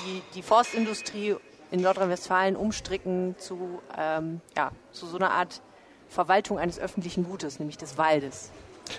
die, 0.04 0.22
die 0.34 0.42
Forstindustrie 0.42 1.36
in 1.70 1.80
Nordrhein-Westfalen 1.82 2.56
umstricken 2.56 3.36
zu, 3.38 3.80
ähm, 3.96 4.40
ja, 4.56 4.70
zu 4.92 5.06
so 5.06 5.16
einer 5.16 5.30
Art 5.30 5.60
Verwaltung 6.08 6.58
eines 6.58 6.78
öffentlichen 6.78 7.24
Gutes, 7.24 7.58
nämlich 7.58 7.78
des 7.78 7.96
Waldes. 7.96 8.50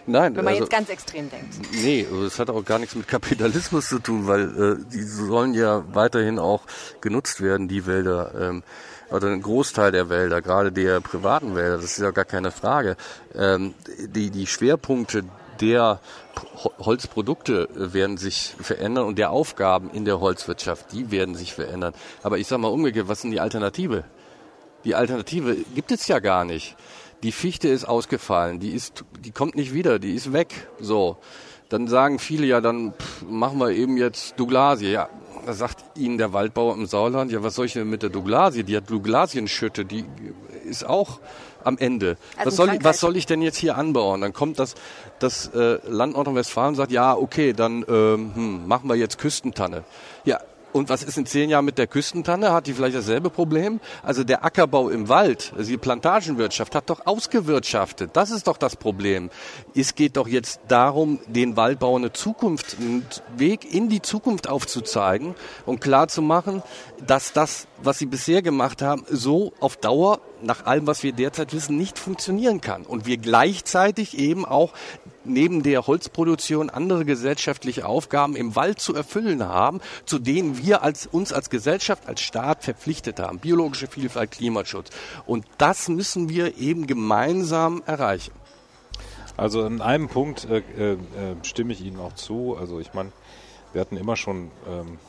Nein, 0.05 0.35
wenn 0.35 0.45
man 0.45 0.53
also, 0.53 0.63
jetzt 0.63 0.71
ganz 0.71 0.89
extrem 0.89 1.29
denkt. 1.29 1.53
Nee, 1.73 2.07
das 2.23 2.39
hat 2.39 2.49
auch 2.49 2.63
gar 2.63 2.79
nichts 2.79 2.95
mit 2.95 3.07
Kapitalismus 3.07 3.89
zu 3.89 3.99
tun, 3.99 4.27
weil 4.27 4.41
äh, 4.41 4.91
die 4.91 5.03
sollen 5.03 5.53
ja 5.53 5.83
weiterhin 5.93 6.39
auch 6.39 6.61
genutzt 7.01 7.41
werden, 7.41 7.67
die 7.67 7.85
Wälder. 7.85 8.33
Ähm, 8.39 8.63
oder 9.11 9.27
ein 9.27 9.41
Großteil 9.41 9.91
der 9.91 10.09
Wälder, 10.09 10.41
gerade 10.41 10.71
der 10.71 11.01
privaten 11.01 11.55
Wälder, 11.55 11.75
das 11.75 11.85
ist 11.85 11.99
ja 11.99 12.11
gar 12.11 12.25
keine 12.25 12.51
Frage. 12.51 12.95
Ähm, 13.35 13.73
die, 14.07 14.29
die 14.29 14.47
Schwerpunkte 14.47 15.23
der 15.59 15.99
Holzprodukte 16.79 17.67
werden 17.73 18.17
sich 18.17 18.55
verändern 18.59 19.05
und 19.05 19.17
der 19.17 19.31
Aufgaben 19.31 19.91
in 19.91 20.05
der 20.05 20.19
Holzwirtschaft, 20.19 20.91
die 20.91 21.11
werden 21.11 21.35
sich 21.35 21.53
verändern. 21.53 21.93
Aber 22.23 22.37
ich 22.37 22.47
sage 22.47 22.61
mal 22.61 22.69
umgekehrt, 22.69 23.07
was 23.07 23.23
ist 23.23 23.31
die 23.31 23.39
Alternative? 23.39 24.03
Die 24.85 24.95
Alternative 24.95 25.55
gibt 25.75 25.91
es 25.91 26.07
ja 26.07 26.19
gar 26.19 26.45
nicht. 26.45 26.75
Die 27.23 27.31
Fichte 27.31 27.67
ist 27.67 27.85
ausgefallen, 27.85 28.59
die 28.59 28.71
ist, 28.71 29.03
die 29.23 29.31
kommt 29.31 29.55
nicht 29.55 29.73
wieder, 29.73 29.99
die 29.99 30.13
ist 30.13 30.33
weg. 30.33 30.67
So, 30.79 31.17
dann 31.69 31.87
sagen 31.87 32.19
viele 32.19 32.45
ja, 32.47 32.61
dann 32.61 32.93
pff, 32.93 33.23
machen 33.29 33.59
wir 33.59 33.69
eben 33.69 33.97
jetzt 33.97 34.39
Douglasie. 34.39 34.91
Ja, 34.91 35.09
da 35.45 35.53
sagt 35.53 35.97
Ihnen 35.97 36.17
der 36.17 36.33
Waldbauer 36.33 36.73
im 36.75 36.85
Sauerland, 36.85 37.31
ja, 37.31 37.43
was 37.43 37.55
soll 37.55 37.65
ich 37.65 37.73
denn 37.73 37.89
mit 37.89 38.03
der 38.03 38.09
Douglasie? 38.09 38.63
Die 38.63 38.75
hat 38.75 38.89
Douglasienschütte, 38.89 39.85
die 39.85 40.05
ist 40.65 40.85
auch 40.85 41.19
am 41.63 41.77
Ende. 41.77 42.17
Also 42.37 42.47
was, 42.47 42.55
soll, 42.55 42.79
was 42.81 42.99
soll 42.99 43.17
ich 43.17 43.25
denn 43.25 43.41
jetzt 43.41 43.57
hier 43.57 43.77
anbauen? 43.77 44.21
Dann 44.21 44.33
kommt 44.33 44.59
das, 44.59 44.75
das 45.19 45.47
äh, 45.53 45.79
Land 45.87 46.15
Nordrhein-Westfalen 46.15 46.69
und 46.69 46.75
sagt, 46.75 46.91
ja, 46.91 47.15
okay, 47.15 47.53
dann 47.53 47.85
ähm, 47.87 48.31
hm, 48.33 48.67
machen 48.67 48.89
wir 48.89 48.95
jetzt 48.95 49.17
Küstentanne. 49.17 49.83
Ja, 50.25 50.39
und 50.73 50.89
was 50.89 51.03
ist 51.03 51.17
in 51.17 51.25
zehn 51.25 51.49
Jahren 51.49 51.65
mit 51.65 51.77
der 51.77 51.87
Küstentanne? 51.87 52.51
Hat 52.51 52.67
die 52.67 52.73
vielleicht 52.73 52.95
dasselbe 52.95 53.29
Problem? 53.29 53.79
Also 54.03 54.23
der 54.23 54.45
Ackerbau 54.45 54.89
im 54.89 55.09
Wald, 55.09 55.53
also 55.57 55.69
die 55.69 55.77
Plantagenwirtschaft 55.77 56.75
hat 56.75 56.89
doch 56.89 57.05
ausgewirtschaftet. 57.05 58.11
Das 58.13 58.31
ist 58.31 58.47
doch 58.47 58.57
das 58.57 58.75
Problem. 58.75 59.29
Es 59.75 59.95
geht 59.95 60.17
doch 60.17 60.27
jetzt 60.27 60.59
darum, 60.67 61.19
den 61.27 61.57
Waldbauern 61.57 62.03
eine 62.03 62.13
Zukunft, 62.13 62.77
einen 62.79 63.05
Weg 63.37 63.73
in 63.73 63.89
die 63.89 64.01
Zukunft 64.01 64.47
aufzuzeigen 64.47 65.35
und 65.65 65.81
klar 65.81 66.07
zu 66.07 66.21
machen, 66.21 66.63
dass 67.05 67.33
das, 67.33 67.67
was 67.81 67.99
sie 67.99 68.05
bisher 68.05 68.41
gemacht 68.41 68.81
haben, 68.81 69.05
so 69.09 69.53
auf 69.59 69.77
Dauer 69.77 70.19
nach 70.41 70.65
allem, 70.65 70.87
was 70.87 71.03
wir 71.03 71.13
derzeit 71.13 71.53
wissen, 71.53 71.77
nicht 71.77 71.99
funktionieren 71.99 72.61
kann. 72.61 72.83
Und 72.83 73.05
wir 73.05 73.17
gleichzeitig 73.17 74.17
eben 74.17 74.45
auch 74.45 74.73
neben 75.23 75.63
der 75.63 75.87
Holzproduktion 75.87 76.69
andere 76.69 77.05
gesellschaftliche 77.05 77.85
Aufgaben 77.85 78.35
im 78.35 78.55
Wald 78.55 78.79
zu 78.79 78.95
erfüllen 78.95 79.47
haben, 79.47 79.81
zu 80.05 80.19
denen 80.19 80.57
wir 80.57 80.83
als, 80.83 81.07
uns 81.07 81.33
als 81.33 81.49
Gesellschaft, 81.49 82.07
als 82.07 82.21
Staat 82.21 82.63
verpflichtet 82.63 83.19
haben. 83.19 83.39
Biologische 83.39 83.87
Vielfalt, 83.87 84.31
Klimaschutz. 84.31 84.89
Und 85.25 85.45
das 85.57 85.89
müssen 85.89 86.29
wir 86.29 86.57
eben 86.57 86.87
gemeinsam 86.87 87.83
erreichen. 87.85 88.33
Also 89.37 89.65
in 89.65 89.81
einem 89.81 90.07
Punkt 90.07 90.47
äh, 90.49 90.59
äh, 90.93 90.97
stimme 91.43 91.73
ich 91.73 91.81
Ihnen 91.81 91.99
auch 91.99 92.13
zu. 92.13 92.57
Also 92.59 92.79
ich 92.79 92.93
meine, 92.93 93.11
wir 93.73 93.81
hatten 93.81 93.97
immer 93.97 94.15
schon 94.15 94.51
ähm, 94.67 94.99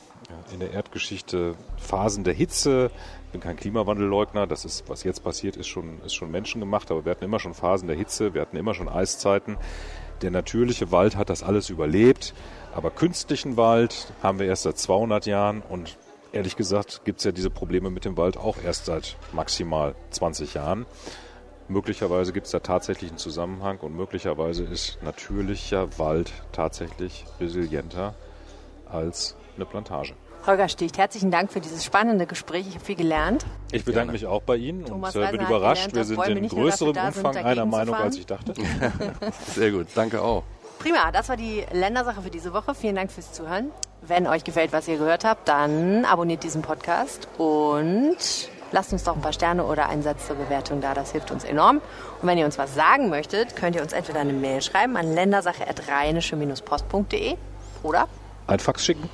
in 0.53 0.61
der 0.61 0.73
Erdgeschichte 0.73 1.55
Phasen 1.77 2.25
der 2.25 2.35
Hitze. 2.35 2.91
Ich 3.27 3.33
bin 3.33 3.41
kein 3.41 3.57
Klimawandelleugner. 3.57 4.47
Das 4.47 4.65
ist, 4.65 4.89
was 4.89 5.05
jetzt 5.05 5.25
passiert, 5.25 5.57
ist 5.57 5.67
schon, 5.67 6.01
ist 6.05 6.15
schon 6.15 6.31
menschengemacht. 6.31 6.91
Aber 6.91 7.05
wir 7.05 7.11
hatten 7.11 7.25
immer 7.25 7.41
schon 7.41 7.55
Phasen 7.55 7.89
der 7.89 7.97
Hitze. 7.97 8.35
Wir 8.35 8.43
hatten 8.43 8.57
immer 8.57 8.75
schon 8.75 8.89
Eiszeiten. 8.89 9.57
Der 10.23 10.31
natürliche 10.31 10.93
Wald 10.93 11.17
hat 11.17 11.31
das 11.31 11.43
alles 11.43 11.69
überlebt. 11.69 12.33
Aber 12.75 12.91
künstlichen 12.91 13.57
Wald 13.57 14.13
haben 14.23 14.39
wir 14.39 14.47
erst 14.47 14.63
seit 14.63 14.79
200 14.79 15.27
Jahren 15.27 15.63
und 15.69 15.99
ehrlich 16.33 16.57
gesagt 16.57 17.05
gibt 17.05 17.19
es 17.19 17.25
ja 17.25 17.33
diese 17.33 17.51
Probleme 17.51 17.91
mit 17.91 18.05
dem 18.05 18.17
Wald 18.17 18.37
auch 18.37 18.57
erst 18.65 18.87
seit 18.87 19.17
maximal 19.33 19.95
20 20.11 20.55
Jahren. 20.55 20.87
Möglicherweise 21.69 22.33
gibt 22.33 22.47
es 22.47 22.53
da 22.53 22.61
tatsächlich 22.61 23.11
einen 23.11 23.19
Zusammenhang 23.19 23.79
und 23.79 23.97
möglicherweise 23.97 24.65
ist 24.65 24.99
natürlicher 25.03 25.99
Wald 25.99 26.33
tatsächlich 26.53 27.25
resilienter 27.41 28.15
als 28.87 29.37
eine 29.57 29.67
Plantage. 29.67 30.15
Holger 30.47 30.69
Sticht, 30.69 30.99
herzlichen 30.99 31.31
Dank 31.31 31.53
für 31.53 31.61
dieses 31.61 31.85
spannende 31.85 32.27
Gespräch. 32.27 32.67
Ich 32.69 32.75
habe 32.75 32.85
viel 32.85 32.97
gelernt. 32.97 33.47
Ich 33.71 33.85
bedanke 33.85 34.07
Gerne. 34.07 34.13
mich 34.13 34.27
auch 34.27 34.43
bei 34.43 34.57
Ihnen 34.57 34.85
Thomas 34.85 35.15
und 35.15 35.23
äh, 35.23 35.31
bin 35.31 35.41
überrascht. 35.41 35.95
Wir 35.95 36.03
sind 36.05 36.21
in 36.27 36.49
größerem 36.49 36.97
Umfang 36.97 37.35
sind, 37.35 37.45
einer 37.45 37.65
Meinung, 37.65 37.95
als 37.95 38.17
ich 38.17 38.27
dachte. 38.27 38.53
Sehr 39.55 39.71
gut, 39.71 39.87
danke 39.95 40.21
auch. 40.21 40.43
Prima, 40.81 41.13
das 41.13 41.29
war 41.29 41.37
die 41.37 41.65
Ländersache 41.73 42.23
für 42.23 42.31
diese 42.31 42.53
Woche. 42.53 42.75
Vielen 42.75 42.97
Dank 42.97 43.13
fürs 43.13 43.33
Zuhören. 43.33 43.71
Wenn 44.01 44.27
euch 44.27 44.43
gefällt, 44.43 44.73
was 44.73 44.89
ihr 44.89 44.99
gehört 44.99 45.25
habt, 45.25 45.47
dann 45.47 46.05
abonniert 46.05 46.43
diesen 46.43 46.63
Podcast 46.63 47.29
und 47.39 48.17
lasst 48.73 48.93
uns 48.93 49.05
doch 49.05 49.15
ein 49.15 49.23
paar 49.23 49.33
Sterne 49.33 49.65
oder 49.65 49.89
einen 49.89 50.03
Satz 50.03 50.27
zur 50.27 50.35
Bewertung 50.35 50.81
da. 50.81 50.93
Das 50.93 51.13
hilft 51.13 51.31
uns 51.31 51.45
enorm. 51.45 51.77
Und 52.21 52.27
wenn 52.27 52.37
ihr 52.37 52.47
uns 52.47 52.59
was 52.59 52.75
sagen 52.75 53.11
möchtet, 53.11 53.55
könnt 53.55 53.77
ihr 53.77 53.83
uns 53.83 53.93
entweder 53.93 54.19
eine 54.19 54.33
Mail 54.33 54.61
schreiben 54.61 54.97
an 54.97 55.15
ländersache.rheinische-post.de 55.15 57.37
oder 57.85 58.09
ein 58.49 58.59
Fax 58.59 58.85
schicken. 58.85 59.09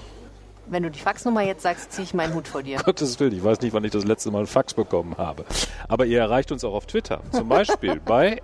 Wenn 0.70 0.82
du 0.82 0.90
die 0.90 1.00
Faxnummer 1.00 1.42
jetzt 1.42 1.62
sagst, 1.62 1.92
ziehe 1.92 2.04
ich 2.04 2.14
meinen 2.14 2.34
Hut 2.34 2.48
vor 2.48 2.62
dir. 2.62 2.78
Gottes 2.84 3.18
Willen, 3.20 3.32
ich 3.32 3.42
weiß 3.42 3.60
nicht, 3.60 3.72
wann 3.72 3.84
ich 3.84 3.92
das 3.92 4.04
letzte 4.04 4.30
Mal 4.30 4.40
ein 4.40 4.46
Fax 4.46 4.74
bekommen 4.74 5.16
habe. 5.16 5.44
Aber 5.88 6.06
ihr 6.06 6.20
erreicht 6.20 6.52
uns 6.52 6.64
auch 6.64 6.74
auf 6.74 6.86
Twitter. 6.86 7.20
Zum 7.32 7.48
Beispiel 7.48 8.00
bei 8.04 8.42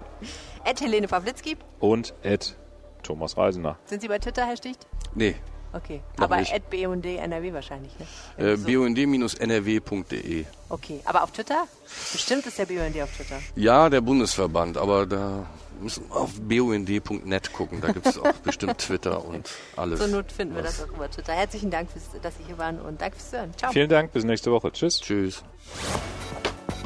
Ed 0.65 0.81
Helene 0.81 1.09
Pawlitzki 1.09 1.57
und 1.81 2.15
Ed 2.23 2.57
Thomas 3.03 3.37
Reisener. 3.37 3.77
Sind 3.85 4.01
Sie 4.03 4.09
bei 4.09 4.19
Twitter, 4.19 4.47
Herr 4.47 4.57
Sticht? 4.57 4.87
Nee. 5.15 5.37
Okay, 5.75 6.01
aber 6.19 6.37
nicht. 6.37 6.55
at 6.55 6.71
BUND 6.71 7.05
NRW 7.05 7.53
wahrscheinlich, 7.53 7.93
ne? 7.99 8.07
Äh, 8.45 8.57
so. 8.57 8.65
bund-nrw.de. 8.69 10.45
Okay, 10.69 11.01
aber 11.05 11.25
auf 11.25 11.33
Twitter? 11.33 11.65
Bestimmt 12.13 12.47
ist 12.47 12.59
der 12.61 12.67
BUND 12.67 13.03
auf 13.03 13.11
Twitter. 13.17 13.41
Ja, 13.57 13.91
der 13.91 14.01
Bundesverband, 14.01 14.79
aber 14.79 15.05
da 15.05 15.47
müssen 15.81 16.11
auf 16.11 16.33
bund.net 16.41 17.53
gucken. 17.53 17.81
Da 17.81 17.93
gibt 17.93 18.07
es 18.07 18.19
auch 18.19 18.33
bestimmt 18.43 18.79
Twitter 18.79 19.25
und 19.25 19.49
alles. 19.77 20.01
Zur 20.01 20.09
Not 20.09 20.33
finden 20.33 20.57
wir 20.57 20.63
das 20.63 20.83
auch 20.83 20.89
über 20.89 21.09
Twitter. 21.11 21.33
Herzlichen 21.33 21.71
Dank, 21.71 21.91
fürs, 21.91 22.05
dass 22.23 22.37
Sie 22.39 22.45
hier 22.45 22.59
waren 22.59 22.81
und 22.81 23.01
danke 23.01 23.17
fürs 23.17 23.33
Hören. 23.33 23.53
Ciao. 23.57 23.73
Vielen 23.73 23.89
Dank, 23.89 24.13
bis 24.13 24.25
nächste 24.25 24.53
Woche. 24.53 24.71
Tschüss. 24.73 25.01
Tschüss. 25.01 25.43